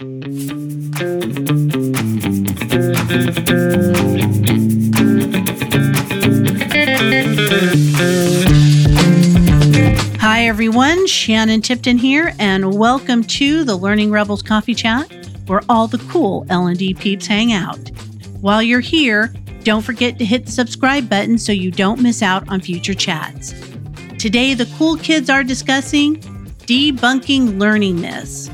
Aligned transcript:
Hi, 0.00 0.06
everyone. 10.46 11.06
Shannon 11.06 11.60
Tipton 11.60 11.98
here, 11.98 12.32
and 12.38 12.78
welcome 12.78 13.22
to 13.24 13.62
the 13.64 13.76
Learning 13.76 14.10
Rebels 14.10 14.42
Coffee 14.42 14.74
Chat, 14.74 15.12
where 15.44 15.60
all 15.68 15.86
the 15.86 15.98
cool 16.10 16.46
L&D 16.48 16.94
peeps 16.94 17.26
hang 17.26 17.52
out. 17.52 17.90
While 18.40 18.62
you're 18.62 18.80
here, 18.80 19.34
don't 19.64 19.82
forget 19.82 20.18
to 20.18 20.24
hit 20.24 20.46
the 20.46 20.52
subscribe 20.52 21.10
button 21.10 21.36
so 21.36 21.52
you 21.52 21.70
don't 21.70 22.00
miss 22.00 22.22
out 22.22 22.48
on 22.48 22.62
future 22.62 22.94
chats. 22.94 23.52
Today, 24.18 24.54
the 24.54 24.72
cool 24.78 24.96
kids 24.96 25.28
are 25.28 25.44
discussing 25.44 26.16
debunking 26.60 27.60
learning 27.60 28.00
myths. 28.00 28.48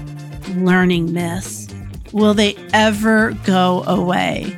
Learning 0.65 1.13
myths. 1.13 1.69
Will 2.13 2.33
they 2.33 2.57
ever 2.73 3.33
go 3.45 3.83
away? 3.87 4.57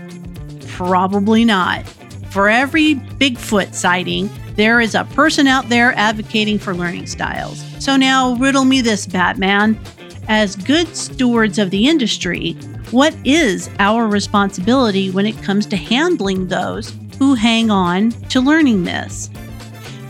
Probably 0.69 1.45
not. 1.45 1.85
For 2.31 2.49
every 2.49 2.95
Bigfoot 2.95 3.75
sighting, 3.75 4.31
there 4.55 4.81
is 4.81 4.95
a 4.95 5.05
person 5.05 5.49
out 5.49 5.69
there 5.69 5.93
advocating 5.95 6.59
for 6.59 6.73
learning 6.73 7.07
styles. 7.07 7.65
So 7.83 7.97
now, 7.97 8.35
riddle 8.37 8.65
me 8.65 8.81
this, 8.81 9.07
Batman. 9.07 9.79
As 10.29 10.55
good 10.55 10.95
stewards 10.95 11.59
of 11.59 11.71
the 11.71 11.89
industry, 11.89 12.53
what 12.91 13.15
is 13.25 13.69
our 13.81 14.07
responsibility 14.07 15.11
when 15.11 15.27
it 15.27 15.43
comes 15.43 15.67
to 15.67 15.77
handling 15.77 16.47
those 16.47 16.95
who 17.19 17.35
hang 17.35 17.71
on 17.71 18.11
to 18.29 18.41
learning 18.41 18.85
myths? 18.85 19.31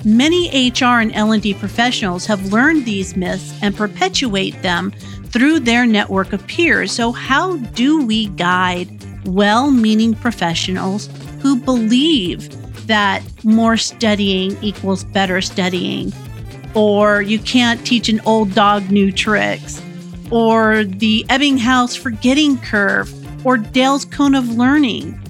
Many 0.05 0.71
HR 0.71 1.01
and 1.01 1.15
L&D 1.15 1.55
professionals 1.55 2.27
have 2.27 2.53
learned 2.53 2.85
these 2.85 3.17
myths 3.17 3.53
and 3.63 3.77
perpetuate 3.77 4.61
them 4.63 4.93
through 5.31 5.61
their 5.61 5.87
network 5.87 6.33
of 6.33 6.47
peers. 6.47 6.93
So 6.93 7.13
how 7.13 7.57
do 7.57 8.05
we 8.05 8.27
guide 8.29 8.89
well-meaning 9.27 10.15
professionals 10.15 11.09
who 11.41 11.57
believe 11.57 12.49
that 12.87 13.23
more 13.45 13.77
studying 13.77 14.57
equals 14.63 15.05
better 15.05 15.41
studying, 15.43 16.13
or 16.75 17.21
you 17.21 17.39
can't 17.39 17.87
teach 17.87 18.09
an 18.09 18.21
old 18.25 18.55
dog 18.55 18.91
new 18.91 19.13
tricks, 19.13 19.83
or 20.31 20.85
the 20.85 21.25
Ebbinghaus 21.29 21.99
forgetting 21.99 22.59
curve, 22.59 23.13
or 23.47 23.57
Dale's 23.59 24.05
cone 24.07 24.35
of 24.35 24.49
learning. 24.57 25.21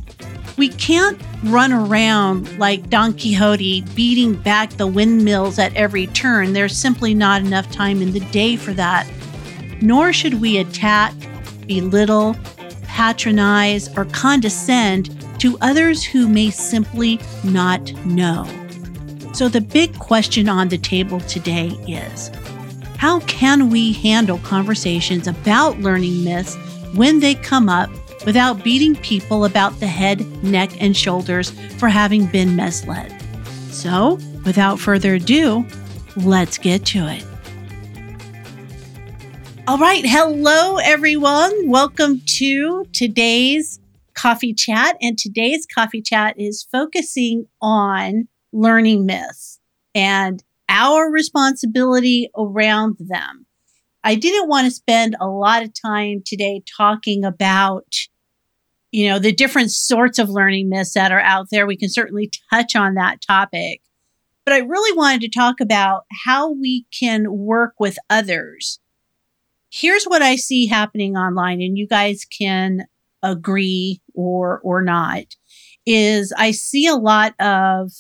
We 0.56 0.68
can't 0.68 1.20
run 1.44 1.72
around 1.72 2.58
like 2.58 2.90
Don 2.90 3.12
Quixote 3.12 3.83
beating 3.94 4.34
back 4.34 4.70
the 4.70 4.86
windmills 4.86 5.58
at 5.58 5.74
every 5.77 6.08
turn. 6.08 6.52
There's 6.52 6.77
simply 6.77 7.14
not 7.14 7.42
enough 7.42 7.70
time 7.70 8.02
in 8.02 8.12
the 8.12 8.20
day 8.20 8.56
for 8.56 8.72
that. 8.72 9.06
Nor 9.80 10.12
should 10.12 10.40
we 10.40 10.58
attack, 10.58 11.14
belittle, 11.66 12.36
patronize, 12.84 13.96
or 13.96 14.04
condescend 14.06 15.14
to 15.40 15.56
others 15.60 16.02
who 16.02 16.28
may 16.28 16.50
simply 16.50 17.20
not 17.44 17.92
know. 18.04 18.46
So, 19.32 19.48
the 19.48 19.60
big 19.60 19.96
question 19.98 20.48
on 20.48 20.68
the 20.68 20.78
table 20.78 21.20
today 21.20 21.68
is 21.86 22.30
how 22.96 23.20
can 23.20 23.70
we 23.70 23.92
handle 23.92 24.38
conversations 24.38 25.28
about 25.28 25.78
learning 25.78 26.24
myths 26.24 26.56
when 26.94 27.20
they 27.20 27.36
come 27.36 27.68
up 27.68 27.88
without 28.26 28.64
beating 28.64 28.96
people 28.96 29.44
about 29.44 29.78
the 29.78 29.86
head, 29.86 30.20
neck, 30.42 30.70
and 30.82 30.96
shoulders 30.96 31.50
for 31.78 31.88
having 31.88 32.26
been 32.26 32.56
misled? 32.56 33.14
So, 33.70 34.18
without 34.44 34.80
further 34.80 35.14
ado, 35.14 35.64
let's 36.16 36.58
get 36.58 36.84
to 36.86 37.06
it. 37.06 37.24
All 39.69 39.77
right. 39.77 40.02
Hello, 40.02 40.78
everyone. 40.78 41.69
Welcome 41.69 42.22
to 42.38 42.86
today's 42.94 43.78
coffee 44.14 44.55
chat. 44.55 44.97
And 45.02 45.19
today's 45.19 45.66
coffee 45.66 46.00
chat 46.00 46.41
is 46.41 46.66
focusing 46.72 47.48
on 47.61 48.29
learning 48.51 49.05
myths 49.05 49.61
and 49.95 50.42
our 50.70 51.11
responsibility 51.11 52.30
around 52.34 52.96
them. 52.98 53.45
I 54.02 54.14
didn't 54.14 54.48
want 54.48 54.64
to 54.64 54.70
spend 54.70 55.17
a 55.20 55.29
lot 55.29 55.62
of 55.62 55.74
time 55.74 56.23
today 56.24 56.62
talking 56.74 57.23
about, 57.23 57.95
you 58.90 59.11
know, 59.11 59.18
the 59.18 59.33
different 59.33 59.70
sorts 59.70 60.18
of 60.18 60.30
learning 60.30 60.70
myths 60.70 60.95
that 60.95 61.12
are 61.12 61.20
out 61.20 61.48
there. 61.50 61.67
We 61.67 61.77
can 61.77 61.90
certainly 61.90 62.30
touch 62.50 62.74
on 62.74 62.95
that 62.95 63.20
topic. 63.20 63.83
But 64.46 64.55
I 64.55 64.61
really 64.61 64.96
wanted 64.96 65.20
to 65.20 65.29
talk 65.29 65.61
about 65.61 66.06
how 66.24 66.52
we 66.52 66.86
can 66.90 67.27
work 67.30 67.74
with 67.79 67.98
others. 68.08 68.80
Here's 69.70 70.05
what 70.05 70.23
I 70.23 70.36
see 70.36 70.67
happening 70.67 71.17
online, 71.17 71.61
and 71.61 71.77
you 71.77 71.86
guys 71.86 72.24
can 72.24 72.86
agree 73.23 74.01
or 74.14 74.61
or 74.62 74.83
not 74.83 75.24
is 75.84 76.33
I 76.36 76.51
see 76.52 76.86
a 76.86 76.95
lot 76.95 77.34
of 77.40 77.90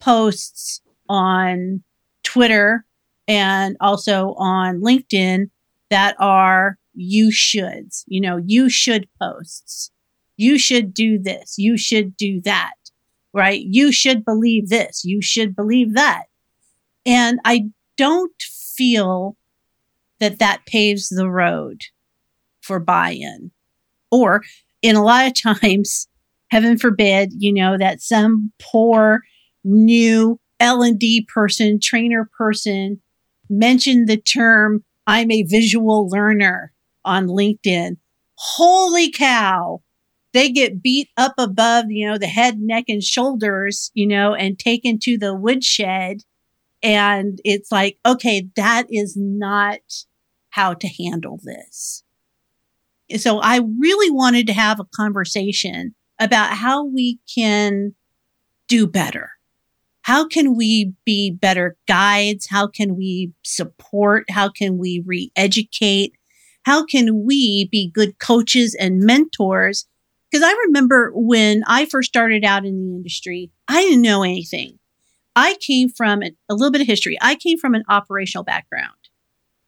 posts 0.00 0.80
on 1.08 1.82
Twitter 2.22 2.84
and 3.28 3.76
also 3.80 4.34
on 4.38 4.80
LinkedIn 4.80 5.50
that 5.90 6.16
are 6.18 6.78
you 6.94 7.30
shoulds, 7.30 8.04
you 8.06 8.20
know, 8.20 8.40
you 8.44 8.68
should 8.68 9.08
posts. 9.20 9.90
You 10.36 10.58
should 10.58 10.94
do 10.94 11.18
this. 11.18 11.54
You 11.58 11.76
should 11.76 12.16
do 12.16 12.40
that. 12.42 12.74
Right? 13.32 13.62
You 13.64 13.92
should 13.92 14.24
believe 14.24 14.68
this. 14.68 15.04
You 15.04 15.20
should 15.20 15.54
believe 15.54 15.94
that. 15.94 16.24
And 17.04 17.40
I 17.44 17.66
don't 17.96 18.32
feel 18.76 19.36
that 20.24 20.38
that 20.38 20.64
paves 20.66 21.08
the 21.08 21.30
road 21.30 21.82
for 22.62 22.80
buy-in. 22.80 23.50
Or 24.10 24.42
in 24.80 24.96
a 24.96 25.04
lot 25.04 25.26
of 25.26 25.34
times, 25.60 26.08
heaven 26.50 26.78
forbid, 26.78 27.32
you 27.36 27.52
know, 27.52 27.76
that 27.78 28.00
some 28.00 28.52
poor 28.60 29.20
new 29.64 30.40
L&D 30.60 31.26
person, 31.32 31.78
trainer 31.82 32.28
person 32.36 33.00
mentioned 33.50 34.08
the 34.08 34.16
term, 34.16 34.82
I'm 35.06 35.30
a 35.30 35.42
visual 35.42 36.08
learner 36.08 36.72
on 37.04 37.26
LinkedIn. 37.26 37.96
Holy 38.36 39.10
cow. 39.10 39.82
They 40.32 40.50
get 40.50 40.82
beat 40.82 41.10
up 41.16 41.34
above, 41.38 41.86
you 41.90 42.08
know, 42.08 42.18
the 42.18 42.26
head, 42.26 42.58
neck, 42.58 42.84
and 42.88 43.02
shoulders, 43.02 43.90
you 43.94 44.06
know, 44.06 44.34
and 44.34 44.58
taken 44.58 44.98
to 45.02 45.16
the 45.16 45.34
woodshed. 45.34 46.22
And 46.82 47.38
it's 47.44 47.70
like, 47.70 47.98
okay, 48.04 48.48
that 48.56 48.86
is 48.90 49.14
not 49.16 49.78
how 50.54 50.74
to 50.74 50.88
handle 50.88 51.40
this 51.42 52.04
so 53.16 53.38
I 53.38 53.60
really 53.78 54.10
wanted 54.10 54.46
to 54.46 54.52
have 54.52 54.80
a 54.80 54.86
conversation 54.96 55.94
about 56.18 56.56
how 56.56 56.84
we 56.84 57.18
can 57.32 57.94
do 58.68 58.86
better. 58.86 59.30
How 60.02 60.26
can 60.26 60.56
we 60.56 60.92
be 61.04 61.30
better 61.30 61.76
guides? 61.86 62.48
How 62.50 62.66
can 62.66 62.96
we 62.96 63.32
support? 63.42 64.24
How 64.30 64.48
can 64.48 64.78
we 64.78 65.02
re-educate? 65.04 66.12
How 66.64 66.84
can 66.84 67.24
we 67.24 67.68
be 67.70 67.90
good 67.90 68.18
coaches 68.18 68.74
and 68.78 69.00
mentors? 69.00 69.86
Because 70.30 70.46
I 70.46 70.52
remember 70.66 71.12
when 71.14 71.62
I 71.66 71.86
first 71.86 72.08
started 72.08 72.44
out 72.44 72.64
in 72.64 72.80
the 72.80 72.96
industry, 72.96 73.50
I 73.68 73.82
didn't 73.82 74.02
know 74.02 74.22
anything. 74.22 74.78
I 75.36 75.56
came 75.60 75.88
from 75.88 76.22
a, 76.22 76.30
a 76.48 76.54
little 76.54 76.72
bit 76.72 76.80
of 76.80 76.86
history. 76.86 77.18
I 77.20 77.34
came 77.34 77.58
from 77.58 77.74
an 77.74 77.84
operational 77.88 78.44
background. 78.44 79.03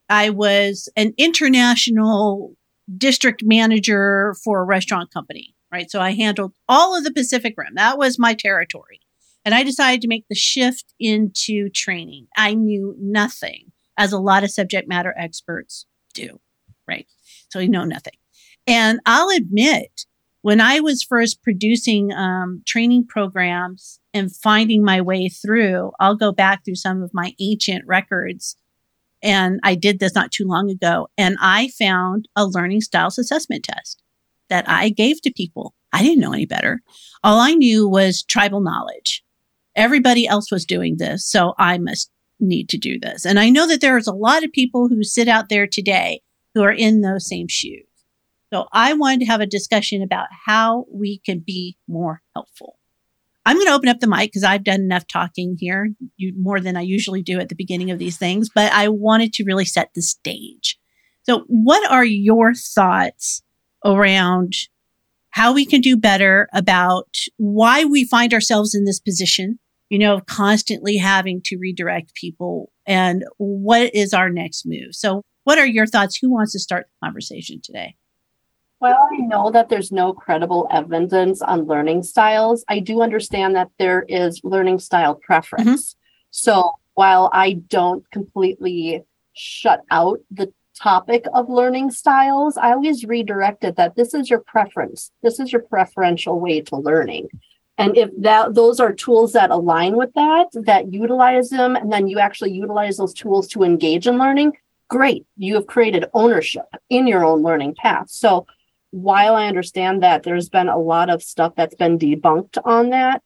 I 0.09 0.31
was 0.31 0.89
an 0.97 1.15
international 1.19 2.55
district 2.97 3.43
manager 3.45 4.35
for 4.45 4.61
a 4.61 4.65
restaurant 4.65 5.13
company, 5.13 5.55
right? 5.73 5.91
So 5.91 6.01
I 6.01 6.13
handled 6.13 6.53
all 6.69 6.97
of 6.97 7.05
the 7.05 7.13
Pacific 7.13 7.55
Rim. 7.57 7.75
That 7.75 7.99
was 7.99 8.19
my 8.19 8.35
territory. 8.35 9.01
And 9.45 9.55
I 9.55 9.63
decided 9.63 10.03
to 10.03 10.09
make 10.09 10.27
the 10.29 10.35
shift 10.35 10.93
into 10.99 11.69
training. 11.71 12.27
I 12.37 12.55
knew 12.55 12.97
nothing, 12.99 13.73
as 13.97 14.13
a 14.13 14.19
lot 14.19 14.45
of 14.45 14.51
subject 14.51 14.89
matter 14.89 15.15
experts 15.17 15.87
do, 16.15 16.41
right? 16.89 17.07
So 17.51 17.59
you 17.59 17.69
know 17.69 17.85
nothing. 17.85 18.15
And 18.67 19.01
I'll 19.07 19.31
admit, 19.31 20.07
when 20.43 20.61
I 20.61 20.81
was 20.81 21.03
first 21.03 21.43
producing 21.43 22.13
um, 22.13 22.63
training 22.67 23.07
programs 23.07 24.01
and 24.13 24.35
finding 24.35 24.85
my 24.85 25.01
way 25.01 25.29
through, 25.29 25.93
I'll 25.99 26.17
go 26.17 26.33
back 26.33 26.65
through 26.65 26.77
some 26.77 27.03
of 27.03 27.15
my 27.15 27.33
ancient 27.41 27.85
records 27.87 28.57
and 29.27 29.59
I 29.65 29.75
did 29.75 29.99
this 29.99 30.15
not 30.15 30.31
too 30.31 30.47
long 30.47 30.71
ago. 30.71 31.09
And 31.19 31.37
I 31.41 31.71
found 31.77 32.29
a 32.37 32.47
learning 32.47 32.81
styles 32.83 33.19
assessment 33.19 33.65
test 33.65 34.01
that 34.49 34.69
I 34.69 34.89
gave 34.89 35.21
to 35.23 35.33
people. 35.33 35.75
I 35.93 36.05
didn't 36.05 36.21
know 36.21 36.33
any 36.33 36.47
better. 36.47 36.81
All 37.25 37.41
I 37.41 37.55
knew 37.55 37.89
was 37.89 38.23
tribal 38.23 38.61
knowledge. 38.61 39.25
Everybody 39.75 40.29
else 40.29 40.53
was 40.53 40.65
doing 40.65 40.99
this. 40.99 41.29
So 41.29 41.55
I 41.59 41.77
must 41.77 42.11
need 42.39 42.69
to 42.69 42.79
do 42.79 43.01
this. 43.01 43.27
And 43.27 43.41
I 43.41 43.51
know 43.51 43.67
that 43.67 43.81
there's 43.81 44.07
a 44.07 44.15
lot 44.15 44.45
of 44.45 44.53
people 44.53 44.89
who 44.89 45.03
sit 45.03 45.27
out 45.27 45.49
there 45.49 45.67
today 45.67 46.21
who 46.55 46.63
are 46.63 46.73
in 46.73 47.01
those 47.01 47.29
same 47.29 47.49
shoes. 47.49 47.85
So 48.53 48.69
I 48.73 48.93
wanted 48.93 49.21
to 49.21 49.27
have 49.27 49.41
a 49.41 49.47
discussion 49.47 50.03
about 50.03 50.29
how 50.47 50.87
we 50.93 51.19
can 51.19 51.43
be 51.45 51.77
more 51.89 52.23
helpful. 52.33 52.76
I'm 53.47 53.57
going 53.57 53.69
to 53.69 53.75
open 53.75 53.89
up 53.89 54.01
the 54.01 54.09
mic 54.09 54.31
because 54.31 54.43
I've 54.43 54.65
done 54.65 54.81
enough 54.81 55.07
talking 55.07 55.57
here, 55.57 55.91
you, 56.17 56.35
more 56.37 56.59
than 56.59 56.77
I 56.77 56.81
usually 56.81 57.23
do 57.23 57.39
at 57.39 57.49
the 57.49 57.55
beginning 57.55 57.93
of 57.93 58.01
these 58.01 58.19
things, 58.19 58.49
but 58.53 58.73
I 58.73 58.89
wanted 58.89 59.33
to 59.35 59.45
really 59.45 59.65
set 59.65 59.91
the 59.95 60.03
stage. 60.03 60.77
So, 61.23 61.45
what 61.47 61.89
are 61.89 62.05
your 62.05 62.55
thoughts 62.55 63.43
around 63.85 64.55
how 65.31 65.55
we 65.55 65.65
can 65.65 65.81
do 65.81 65.97
better 65.97 66.49
about 66.53 67.15
why 67.37 67.85
we 67.85 68.05
find 68.05 68.35
ourselves 68.35 68.75
in 68.75 68.85
this 68.85 68.99
position, 68.99 69.61
you 69.91 69.99
know, 70.01 70.21
constantly 70.27 70.97
having 70.97 71.41
to 71.45 71.57
redirect 71.57 72.15
people 72.15 72.73
and 72.85 73.23
what 73.37 73.95
is 73.95 74.13
our 74.13 74.29
next 74.29 74.65
move? 74.67 74.89
So, 74.91 75.23
what 75.45 75.59
are 75.59 75.67
your 75.67 75.87
thoughts? 75.87 76.19
Who 76.21 76.33
wants 76.33 76.51
to 76.53 76.59
start 76.59 76.87
the 76.87 77.07
conversation 77.07 77.61
today? 77.63 77.95
While 78.79 79.09
I 79.11 79.17
know 79.17 79.51
that 79.51 79.69
there's 79.69 79.91
no 79.91 80.13
credible 80.13 80.69
evidence 80.71 81.41
on 81.41 81.67
learning 81.67 82.03
styles, 82.03 82.65
I 82.69 82.81
do 82.81 83.01
understand 83.01 83.57
that 83.57 83.71
there 83.79 84.05
is 84.09 84.43
learning 84.45 84.81
style 84.81 85.15
preference. 85.15 85.95
Mm-hmm. 85.95 85.99
So 86.31 86.73
while 86.95 87.31
I 87.33 87.55
don't 87.55 88.09
completely 88.11 89.03
shut 89.33 89.83
out 89.91 90.21
the 90.31 90.53
topic 90.79 91.25
of 91.33 91.49
learning 91.49 91.91
styles, 91.91 92.59
I 92.59 92.73
always 92.73 93.05
redirect 93.05 93.65
it 93.65 93.77
that 93.77 93.97
this 93.97 94.13
is 94.13 94.29
your 94.29 94.41
preference. 94.41 95.11
This 95.23 95.41
is 95.41 95.53
your 95.53 95.63
preferential 95.63 96.39
way 96.39 96.61
to 96.63 96.77
learning. 96.77 97.29
And 97.79 97.97
if 97.97 98.11
that 98.19 98.55
those 98.55 98.81
are 98.81 98.93
tools 98.93 99.33
that 99.35 99.51
align 99.51 99.97
with 99.97 100.13
that, 100.15 100.49
that 100.53 100.93
utilize 100.93 101.51
them, 101.51 101.77
and 101.77 101.93
then 101.93 102.09
you 102.09 102.19
actually 102.19 102.53
utilize 102.53 102.97
those 102.97 103.15
tools 103.15 103.49
to 103.49 103.63
engage 103.63 104.07
in 104.07 104.19
learning, 104.19 104.53
great. 104.89 105.27
You 105.37 105.55
have 105.55 105.67
created 105.67 106.07
ownership 106.15 106.67
in 106.89 107.07
your 107.07 107.25
own 107.25 107.43
learning 107.43 107.75
path. 107.75 108.09
So 108.09 108.47
while 108.91 109.35
I 109.35 109.49
understand 109.49 110.03
that 110.03 110.23
there's 110.23 110.49
been 110.49 110.69
a 110.69 110.79
lot 110.79 111.11
of 111.11 111.23
stuff 111.23 111.55
that's 111.57 111.75
been 111.75 111.99
debunked 111.99 112.59
on 112.65 112.91
that, 112.91 113.23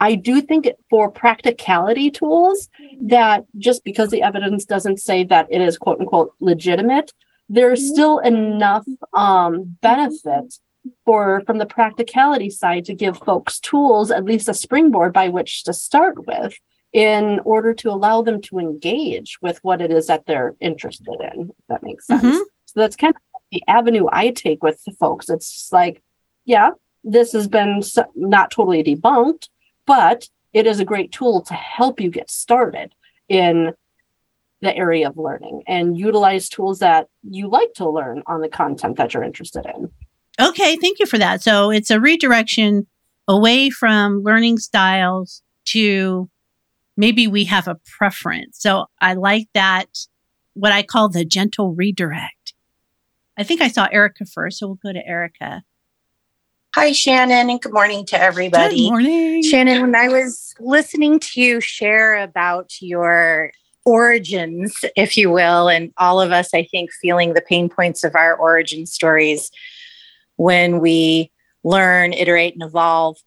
I 0.00 0.14
do 0.14 0.40
think 0.40 0.68
for 0.90 1.10
practicality 1.10 2.10
tools 2.10 2.68
that 3.00 3.44
just 3.56 3.84
because 3.84 4.10
the 4.10 4.22
evidence 4.22 4.64
doesn't 4.64 5.00
say 5.00 5.24
that 5.24 5.48
it 5.50 5.60
is 5.60 5.76
quote 5.76 6.00
unquote 6.00 6.34
legitimate, 6.40 7.12
there's 7.48 7.80
mm-hmm. 7.80 7.94
still 7.94 8.18
enough 8.18 8.86
um, 9.12 9.76
benefit 9.80 10.54
for 11.04 11.42
from 11.46 11.58
the 11.58 11.66
practicality 11.66 12.50
side 12.50 12.84
to 12.84 12.94
give 12.94 13.18
folks 13.18 13.58
tools, 13.58 14.10
at 14.10 14.24
least 14.24 14.48
a 14.48 14.54
springboard 14.54 15.12
by 15.12 15.28
which 15.28 15.64
to 15.64 15.72
start 15.72 16.26
with, 16.26 16.54
in 16.92 17.40
order 17.44 17.74
to 17.74 17.90
allow 17.90 18.22
them 18.22 18.40
to 18.40 18.58
engage 18.58 19.38
with 19.42 19.58
what 19.62 19.80
it 19.80 19.90
is 19.90 20.06
that 20.06 20.26
they're 20.26 20.54
interested 20.60 21.16
in. 21.34 21.50
If 21.50 21.66
that 21.68 21.82
makes 21.82 22.06
sense. 22.06 22.22
Mm-hmm. 22.22 22.38
So 22.66 22.80
that's 22.80 22.96
kind 22.96 23.14
of 23.14 23.20
the 23.50 23.62
avenue 23.66 24.06
I 24.10 24.30
take 24.30 24.62
with 24.62 24.82
folks. 24.98 25.28
It's 25.28 25.68
like, 25.72 26.02
yeah, 26.44 26.70
this 27.04 27.32
has 27.32 27.48
been 27.48 27.82
not 28.14 28.50
totally 28.50 28.82
debunked, 28.82 29.48
but 29.86 30.28
it 30.52 30.66
is 30.66 30.80
a 30.80 30.84
great 30.84 31.12
tool 31.12 31.42
to 31.42 31.54
help 31.54 32.00
you 32.00 32.10
get 32.10 32.30
started 32.30 32.94
in 33.28 33.72
the 34.60 34.76
area 34.76 35.08
of 35.08 35.16
learning 35.16 35.62
and 35.66 35.96
utilize 35.96 36.48
tools 36.48 36.80
that 36.80 37.08
you 37.22 37.48
like 37.48 37.72
to 37.74 37.88
learn 37.88 38.22
on 38.26 38.40
the 38.40 38.48
content 38.48 38.96
that 38.96 39.14
you're 39.14 39.22
interested 39.22 39.64
in. 39.66 39.90
Okay, 40.40 40.76
thank 40.76 40.98
you 40.98 41.06
for 41.06 41.18
that. 41.18 41.42
So 41.42 41.70
it's 41.70 41.90
a 41.90 42.00
redirection 42.00 42.86
away 43.28 43.70
from 43.70 44.22
learning 44.22 44.58
styles 44.58 45.42
to 45.66 46.28
maybe 46.96 47.26
we 47.26 47.44
have 47.44 47.68
a 47.68 47.78
preference. 47.98 48.58
So 48.60 48.86
I 49.00 49.14
like 49.14 49.48
that, 49.54 49.86
what 50.54 50.72
I 50.72 50.82
call 50.82 51.08
the 51.08 51.24
gentle 51.24 51.74
redirect. 51.74 52.34
I 53.38 53.44
think 53.44 53.60
I 53.60 53.68
saw 53.68 53.86
Erica 53.92 54.26
first, 54.26 54.58
so 54.58 54.66
we'll 54.66 54.80
go 54.82 54.92
to 54.92 55.06
Erica. 55.06 55.62
Hi, 56.74 56.90
Shannon, 56.90 57.48
and 57.48 57.60
good 57.60 57.72
morning 57.72 58.04
to 58.06 58.20
everybody. 58.20 58.82
Good 58.82 58.90
morning. 58.90 59.42
Shannon, 59.44 59.80
when 59.80 59.94
I 59.94 60.08
was 60.08 60.54
listening 60.58 61.20
to 61.20 61.40
you 61.40 61.60
share 61.60 62.16
about 62.16 62.72
your 62.80 63.52
origins, 63.84 64.84
if 64.96 65.16
you 65.16 65.30
will, 65.30 65.68
and 65.68 65.92
all 65.98 66.20
of 66.20 66.32
us, 66.32 66.52
I 66.52 66.64
think, 66.64 66.90
feeling 67.00 67.34
the 67.34 67.40
pain 67.40 67.68
points 67.68 68.02
of 68.02 68.16
our 68.16 68.34
origin 68.34 68.86
stories 68.86 69.52
when 70.34 70.80
we 70.80 71.30
learn, 71.62 72.12
iterate, 72.12 72.54
and 72.54 72.64
evolve. 72.64 73.18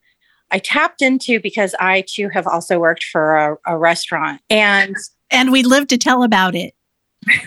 I 0.51 0.59
tapped 0.59 1.01
into 1.01 1.39
because 1.39 1.73
I 1.79 2.03
too 2.05 2.27
have 2.29 2.47
also 2.47 2.79
worked 2.79 3.05
for 3.05 3.37
a, 3.37 3.57
a 3.65 3.77
restaurant 3.77 4.41
and 4.49 4.97
and 5.29 5.53
we 5.53 5.63
live 5.63 5.87
to 5.87 5.97
tell 5.97 6.23
about 6.23 6.53
it. 6.53 6.73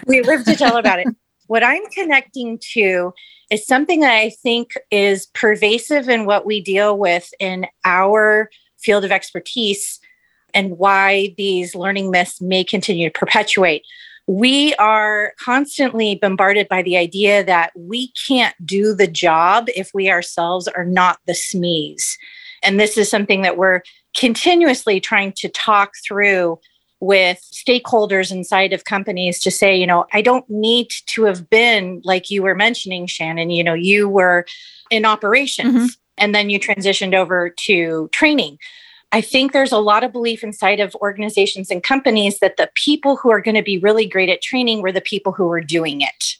we 0.07 0.23
live 0.23 0.47
to 0.47 0.57
tell 0.57 0.79
about 0.79 1.01
it. 1.01 1.09
What 1.47 1.63
I'm 1.63 1.85
connecting 1.87 2.59
to 2.73 3.13
is 3.51 3.67
something 3.67 4.01
that 4.01 4.15
I 4.15 4.31
think 4.31 4.73
is 4.91 5.27
pervasive 5.35 6.09
in 6.09 6.25
what 6.25 6.47
we 6.47 6.61
deal 6.61 6.99
with 6.99 7.33
in 7.39 7.67
our 7.85 8.51
field 8.79 9.05
of 9.05 9.13
expertise 9.13 10.01
and 10.55 10.79
why 10.79 11.35
these 11.37 11.75
learning 11.75 12.11
myths 12.11 12.41
may 12.41 12.65
continue 12.65 13.11
to 13.11 13.19
perpetuate. 13.19 13.83
We 14.27 14.75
are 14.77 15.35
constantly 15.39 16.15
bombarded 16.15 16.69
by 16.69 16.83
the 16.83 16.97
idea 16.97 17.45
that 17.45 17.73
we 17.77 18.11
can't 18.27 18.55
do 18.65 18.95
the 18.95 19.07
job 19.07 19.67
if 19.77 19.91
we 19.93 20.11
ourselves 20.11 20.67
are 20.69 20.87
not 20.87 21.19
the 21.27 21.35
SMEs. 21.35 22.17
And 22.63 22.81
this 22.81 22.97
is 22.97 23.11
something 23.11 23.43
that 23.43 23.59
we're 23.59 23.83
continuously 24.17 25.01
trying 25.01 25.33
to 25.33 25.49
talk 25.51 25.93
through 26.07 26.59
with 27.01 27.41
stakeholders 27.53 28.31
inside 28.31 28.73
of 28.73 28.85
companies 28.85 29.41
to 29.43 29.51
say, 29.51 29.77
you 29.77 29.87
know, 29.87 30.07
I 30.13 30.23
don't 30.23 30.49
need 30.49 30.91
to 31.07 31.25
have 31.25 31.51
been 31.51 32.01
like 32.05 32.31
you 32.31 32.43
were 32.43 32.55
mentioning, 32.55 33.07
Shannon, 33.07 33.51
you 33.51 33.65
know, 33.65 33.75
you 33.75 34.09
were 34.09 34.47
in 34.91 35.05
operations 35.05 35.75
mm-hmm. 35.75 35.87
and 36.19 36.35
then 36.35 36.51
you 36.51 36.59
transitioned 36.59 37.15
over 37.15 37.51
to 37.51 38.09
training. 38.13 38.59
I 39.13 39.21
think 39.21 39.53
there's 39.53 39.73
a 39.73 39.79
lot 39.79 40.03
of 40.03 40.13
belief 40.13 40.43
inside 40.43 40.81
of 40.81 40.95
organizations 40.97 41.71
and 41.71 41.83
companies 41.83 42.41
that 42.41 42.57
the 42.57 42.71
people 42.75 43.17
who 43.17 43.31
are 43.31 43.41
going 43.41 43.55
to 43.55 43.63
be 43.63 43.79
really 43.79 44.07
great 44.07 44.29
at 44.29 44.43
training 44.43 44.83
were 44.83 44.93
the 44.93 45.01
people 45.01 45.33
who 45.33 45.47
were 45.47 45.61
doing 45.61 46.01
it. 46.01 46.37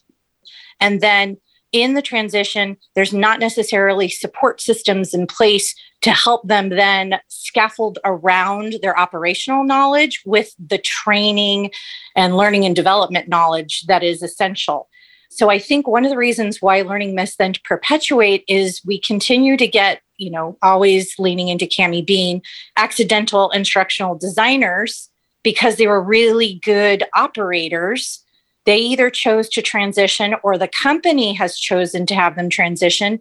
And 0.81 0.99
then 0.99 1.37
in 1.71 1.93
the 1.93 2.01
transition, 2.01 2.77
there's 2.93 3.13
not 3.13 3.39
necessarily 3.39 4.09
support 4.09 4.61
systems 4.61 5.13
in 5.13 5.27
place 5.27 5.75
to 6.05 6.11
help 6.11 6.47
them 6.47 6.69
then 6.69 7.15
scaffold 7.29 7.97
around 8.05 8.75
their 8.83 8.95
operational 8.97 9.63
knowledge 9.63 10.21
with 10.23 10.53
the 10.63 10.77
training 10.77 11.71
and 12.15 12.37
learning 12.37 12.63
and 12.63 12.75
development 12.75 13.27
knowledge 13.27 13.83
that 13.87 14.03
is 14.03 14.21
essential. 14.21 14.87
So 15.31 15.49
I 15.49 15.57
think 15.57 15.87
one 15.87 16.05
of 16.05 16.11
the 16.11 16.17
reasons 16.17 16.61
why 16.61 16.83
learning 16.83 17.15
myths 17.15 17.37
then 17.37 17.55
perpetuate 17.63 18.43
is 18.47 18.81
we 18.85 18.99
continue 18.99 19.57
to 19.57 19.65
get, 19.65 20.01
you 20.17 20.29
know, 20.29 20.59
always 20.61 21.17
leaning 21.17 21.47
into 21.47 21.65
Cammy 21.65 22.05
Bean, 22.05 22.43
accidental 22.77 23.49
instructional 23.49 24.15
designers 24.15 25.09
because 25.43 25.77
they 25.77 25.87
were 25.87 26.03
really 26.03 26.61
good 26.63 27.03
operators 27.15 28.23
they 28.65 28.77
either 28.77 29.09
chose 29.09 29.47
to 29.49 29.61
transition 29.61 30.35
or 30.43 30.57
the 30.57 30.67
company 30.67 31.33
has 31.33 31.57
chosen 31.57 32.05
to 32.07 32.15
have 32.15 32.35
them 32.35 32.49
transition. 32.49 33.19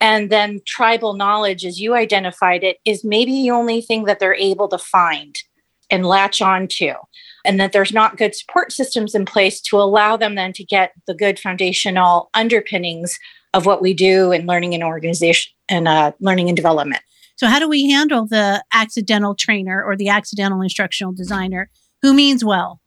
And 0.00 0.30
then 0.30 0.60
tribal 0.66 1.14
knowledge, 1.14 1.64
as 1.64 1.80
you 1.80 1.94
identified 1.94 2.62
it, 2.62 2.78
is 2.84 3.04
maybe 3.04 3.32
the 3.32 3.50
only 3.50 3.80
thing 3.80 4.04
that 4.04 4.18
they're 4.18 4.34
able 4.34 4.68
to 4.68 4.78
find 4.78 5.36
and 5.90 6.04
latch 6.04 6.42
on 6.42 6.66
to. 6.68 6.94
And 7.44 7.60
that 7.60 7.72
there's 7.72 7.92
not 7.92 8.16
good 8.16 8.34
support 8.34 8.72
systems 8.72 9.14
in 9.14 9.24
place 9.24 9.60
to 9.62 9.76
allow 9.78 10.16
them 10.16 10.34
then 10.34 10.52
to 10.54 10.64
get 10.64 10.92
the 11.06 11.14
good 11.14 11.38
foundational 11.38 12.28
underpinnings 12.34 13.18
of 13.54 13.64
what 13.66 13.80
we 13.80 13.94
do 13.94 14.32
in 14.32 14.46
learning 14.46 14.74
and 14.74 14.82
organization 14.82 15.52
and 15.68 15.88
uh, 15.88 16.12
learning 16.20 16.48
and 16.48 16.56
development. 16.56 17.02
So, 17.36 17.46
how 17.46 17.58
do 17.58 17.68
we 17.68 17.90
handle 17.90 18.26
the 18.26 18.64
accidental 18.72 19.34
trainer 19.34 19.82
or 19.82 19.96
the 19.96 20.08
accidental 20.08 20.60
instructional 20.60 21.12
designer 21.12 21.70
who 22.02 22.12
means 22.12 22.44
well? 22.44 22.80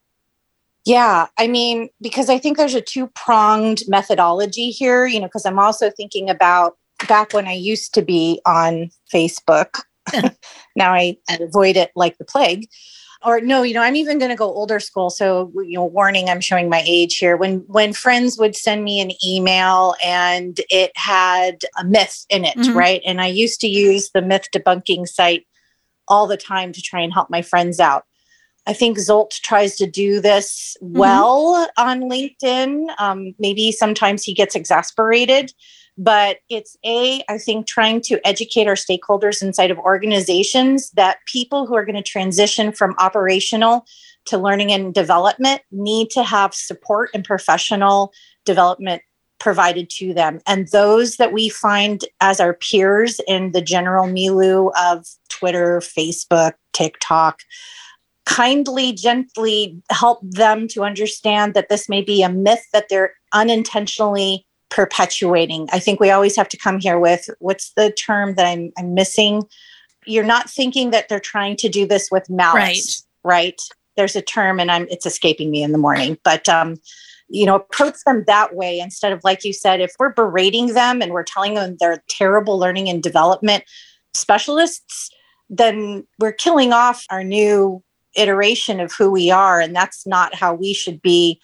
Yeah, 0.85 1.27
I 1.37 1.47
mean, 1.47 1.89
because 2.01 2.29
I 2.29 2.39
think 2.39 2.57
there's 2.57 2.73
a 2.73 2.81
two 2.81 3.07
pronged 3.07 3.83
methodology 3.87 4.71
here, 4.71 5.05
you 5.05 5.19
know, 5.19 5.27
because 5.27 5.45
I'm 5.45 5.59
also 5.59 5.91
thinking 5.91 6.29
about 6.29 6.77
back 7.07 7.33
when 7.33 7.47
I 7.47 7.53
used 7.53 7.93
to 7.95 8.01
be 8.01 8.41
on 8.45 8.89
Facebook. 9.13 9.81
now 10.75 10.93
I 10.93 11.17
avoid 11.39 11.77
it 11.77 11.91
like 11.95 12.17
the 12.17 12.25
plague. 12.25 12.67
Or 13.21 13.41
no, 13.41 13.63
you 13.63 13.73
know, 13.73 13.81
I'm 13.81 13.97
even 13.97 14.17
going 14.17 14.29
to 14.29 14.37
go 14.37 14.45
older 14.45 14.79
school. 14.79 15.09
So, 15.09 15.51
you 15.55 15.73
know, 15.73 15.83
warning, 15.83 16.29
I'm 16.29 16.39
showing 16.39 16.69
my 16.69 16.81
age 16.87 17.17
here. 17.17 17.35
When 17.35 17.59
when 17.67 17.91
friends 17.91 18.37
would 18.37 18.55
send 18.55 18.85
me 18.85 19.01
an 19.01 19.11
email 19.25 19.95
and 20.01 20.57
it 20.69 20.91
had 20.95 21.63
a 21.77 21.83
myth 21.83 22.25
in 22.29 22.45
it, 22.45 22.55
mm-hmm. 22.55 22.77
right? 22.77 23.01
And 23.05 23.19
I 23.19 23.27
used 23.27 23.59
to 23.61 23.67
use 23.67 24.11
the 24.11 24.21
myth 24.21 24.47
debunking 24.55 25.05
site 25.05 25.45
all 26.07 26.27
the 26.27 26.37
time 26.37 26.71
to 26.71 26.81
try 26.81 27.01
and 27.01 27.13
help 27.13 27.29
my 27.29 27.41
friends 27.41 27.79
out. 27.79 28.05
I 28.65 28.73
think 28.73 28.97
Zsolt 28.97 29.31
tries 29.41 29.75
to 29.77 29.87
do 29.87 30.21
this 30.21 30.77
mm-hmm. 30.81 30.97
well 30.97 31.67
mm-hmm. 31.77 31.89
on 31.89 32.09
LinkedIn. 32.09 32.87
Um, 32.99 33.33
maybe 33.39 33.71
sometimes 33.71 34.23
he 34.23 34.33
gets 34.33 34.55
exasperated, 34.55 35.51
but 35.99 36.37
it's 36.49 36.77
A, 36.85 37.21
I 37.27 37.37
think 37.37 37.67
trying 37.67 37.99
to 38.03 38.25
educate 38.25 38.67
our 38.67 38.75
stakeholders 38.75 39.41
inside 39.41 39.69
of 39.69 39.77
organizations 39.77 40.89
that 40.91 41.17
people 41.27 41.67
who 41.67 41.75
are 41.75 41.83
going 41.83 42.01
to 42.01 42.01
transition 42.01 42.71
from 42.71 42.95
operational 42.99 43.85
to 44.25 44.37
learning 44.37 44.71
and 44.71 44.93
development 44.93 45.61
need 45.71 46.09
to 46.11 46.23
have 46.23 46.53
support 46.53 47.09
and 47.13 47.25
professional 47.25 48.13
development 48.45 49.01
provided 49.41 49.89
to 49.89 50.13
them. 50.13 50.39
And 50.47 50.69
those 50.69 51.17
that 51.17 51.33
we 51.33 51.49
find 51.49 52.05
as 52.21 52.39
our 52.39 52.53
peers 52.53 53.19
in 53.27 53.51
the 53.51 53.61
general 53.61 54.07
milieu 54.07 54.69
of 54.81 55.05
Twitter, 55.27 55.81
Facebook, 55.81 56.53
TikTok, 56.71 57.41
kindly, 58.25 58.93
gently 58.93 59.81
help 59.89 60.19
them 60.23 60.67
to 60.69 60.83
understand 60.83 61.55
that 61.55 61.67
this 61.67 61.89
may 61.89 62.01
be 62.01 62.23
a 62.23 62.29
myth 62.29 62.65
that 62.71 62.87
they're 62.89 63.15
unintentionally 63.33 64.45
perpetuating. 64.69 65.67
I 65.71 65.79
think 65.79 65.99
we 65.99 66.11
always 66.11 66.35
have 66.35 66.49
to 66.49 66.57
come 66.57 66.79
here 66.79 66.99
with 66.99 67.29
what's 67.39 67.71
the 67.73 67.91
term 67.91 68.35
that 68.35 68.45
I'm, 68.45 68.71
I'm 68.77 68.93
missing? 68.93 69.43
You're 70.05 70.23
not 70.23 70.49
thinking 70.49 70.91
that 70.91 71.09
they're 71.09 71.19
trying 71.19 71.55
to 71.57 71.69
do 71.69 71.85
this 71.85 72.09
with 72.11 72.29
malice, 72.29 73.05
right? 73.23 73.33
right? 73.33 73.61
There's 73.97 74.15
a 74.15 74.21
term 74.21 74.59
and 74.59 74.71
I'm 74.71 74.87
it's 74.89 75.05
escaping 75.05 75.51
me 75.51 75.63
in 75.63 75.71
the 75.71 75.77
morning, 75.77 76.17
but 76.23 76.47
um, 76.47 76.77
you 77.27 77.45
know, 77.45 77.55
approach 77.55 77.95
them 78.05 78.23
that 78.27 78.55
way 78.55 78.79
instead 78.79 79.11
of 79.11 79.23
like 79.23 79.43
you 79.43 79.53
said, 79.53 79.81
if 79.81 79.93
we're 79.99 80.13
berating 80.13 80.73
them 80.73 81.01
and 81.01 81.11
we're 81.11 81.23
telling 81.23 81.55
them 81.55 81.77
they're 81.79 82.03
terrible 82.09 82.57
learning 82.57 82.89
and 82.89 83.03
development 83.03 83.63
specialists, 84.13 85.09
then 85.49 86.05
we're 86.19 86.31
killing 86.31 86.73
off 86.73 87.05
our 87.09 87.23
new 87.23 87.83
iteration 88.15 88.79
of 88.79 88.91
who 88.93 89.11
we 89.11 89.29
are 89.29 89.59
and 89.59 89.75
that's 89.75 90.07
not 90.07 90.33
how 90.33 90.53
we 90.53 90.73
should 90.73 91.01
be 91.01 91.39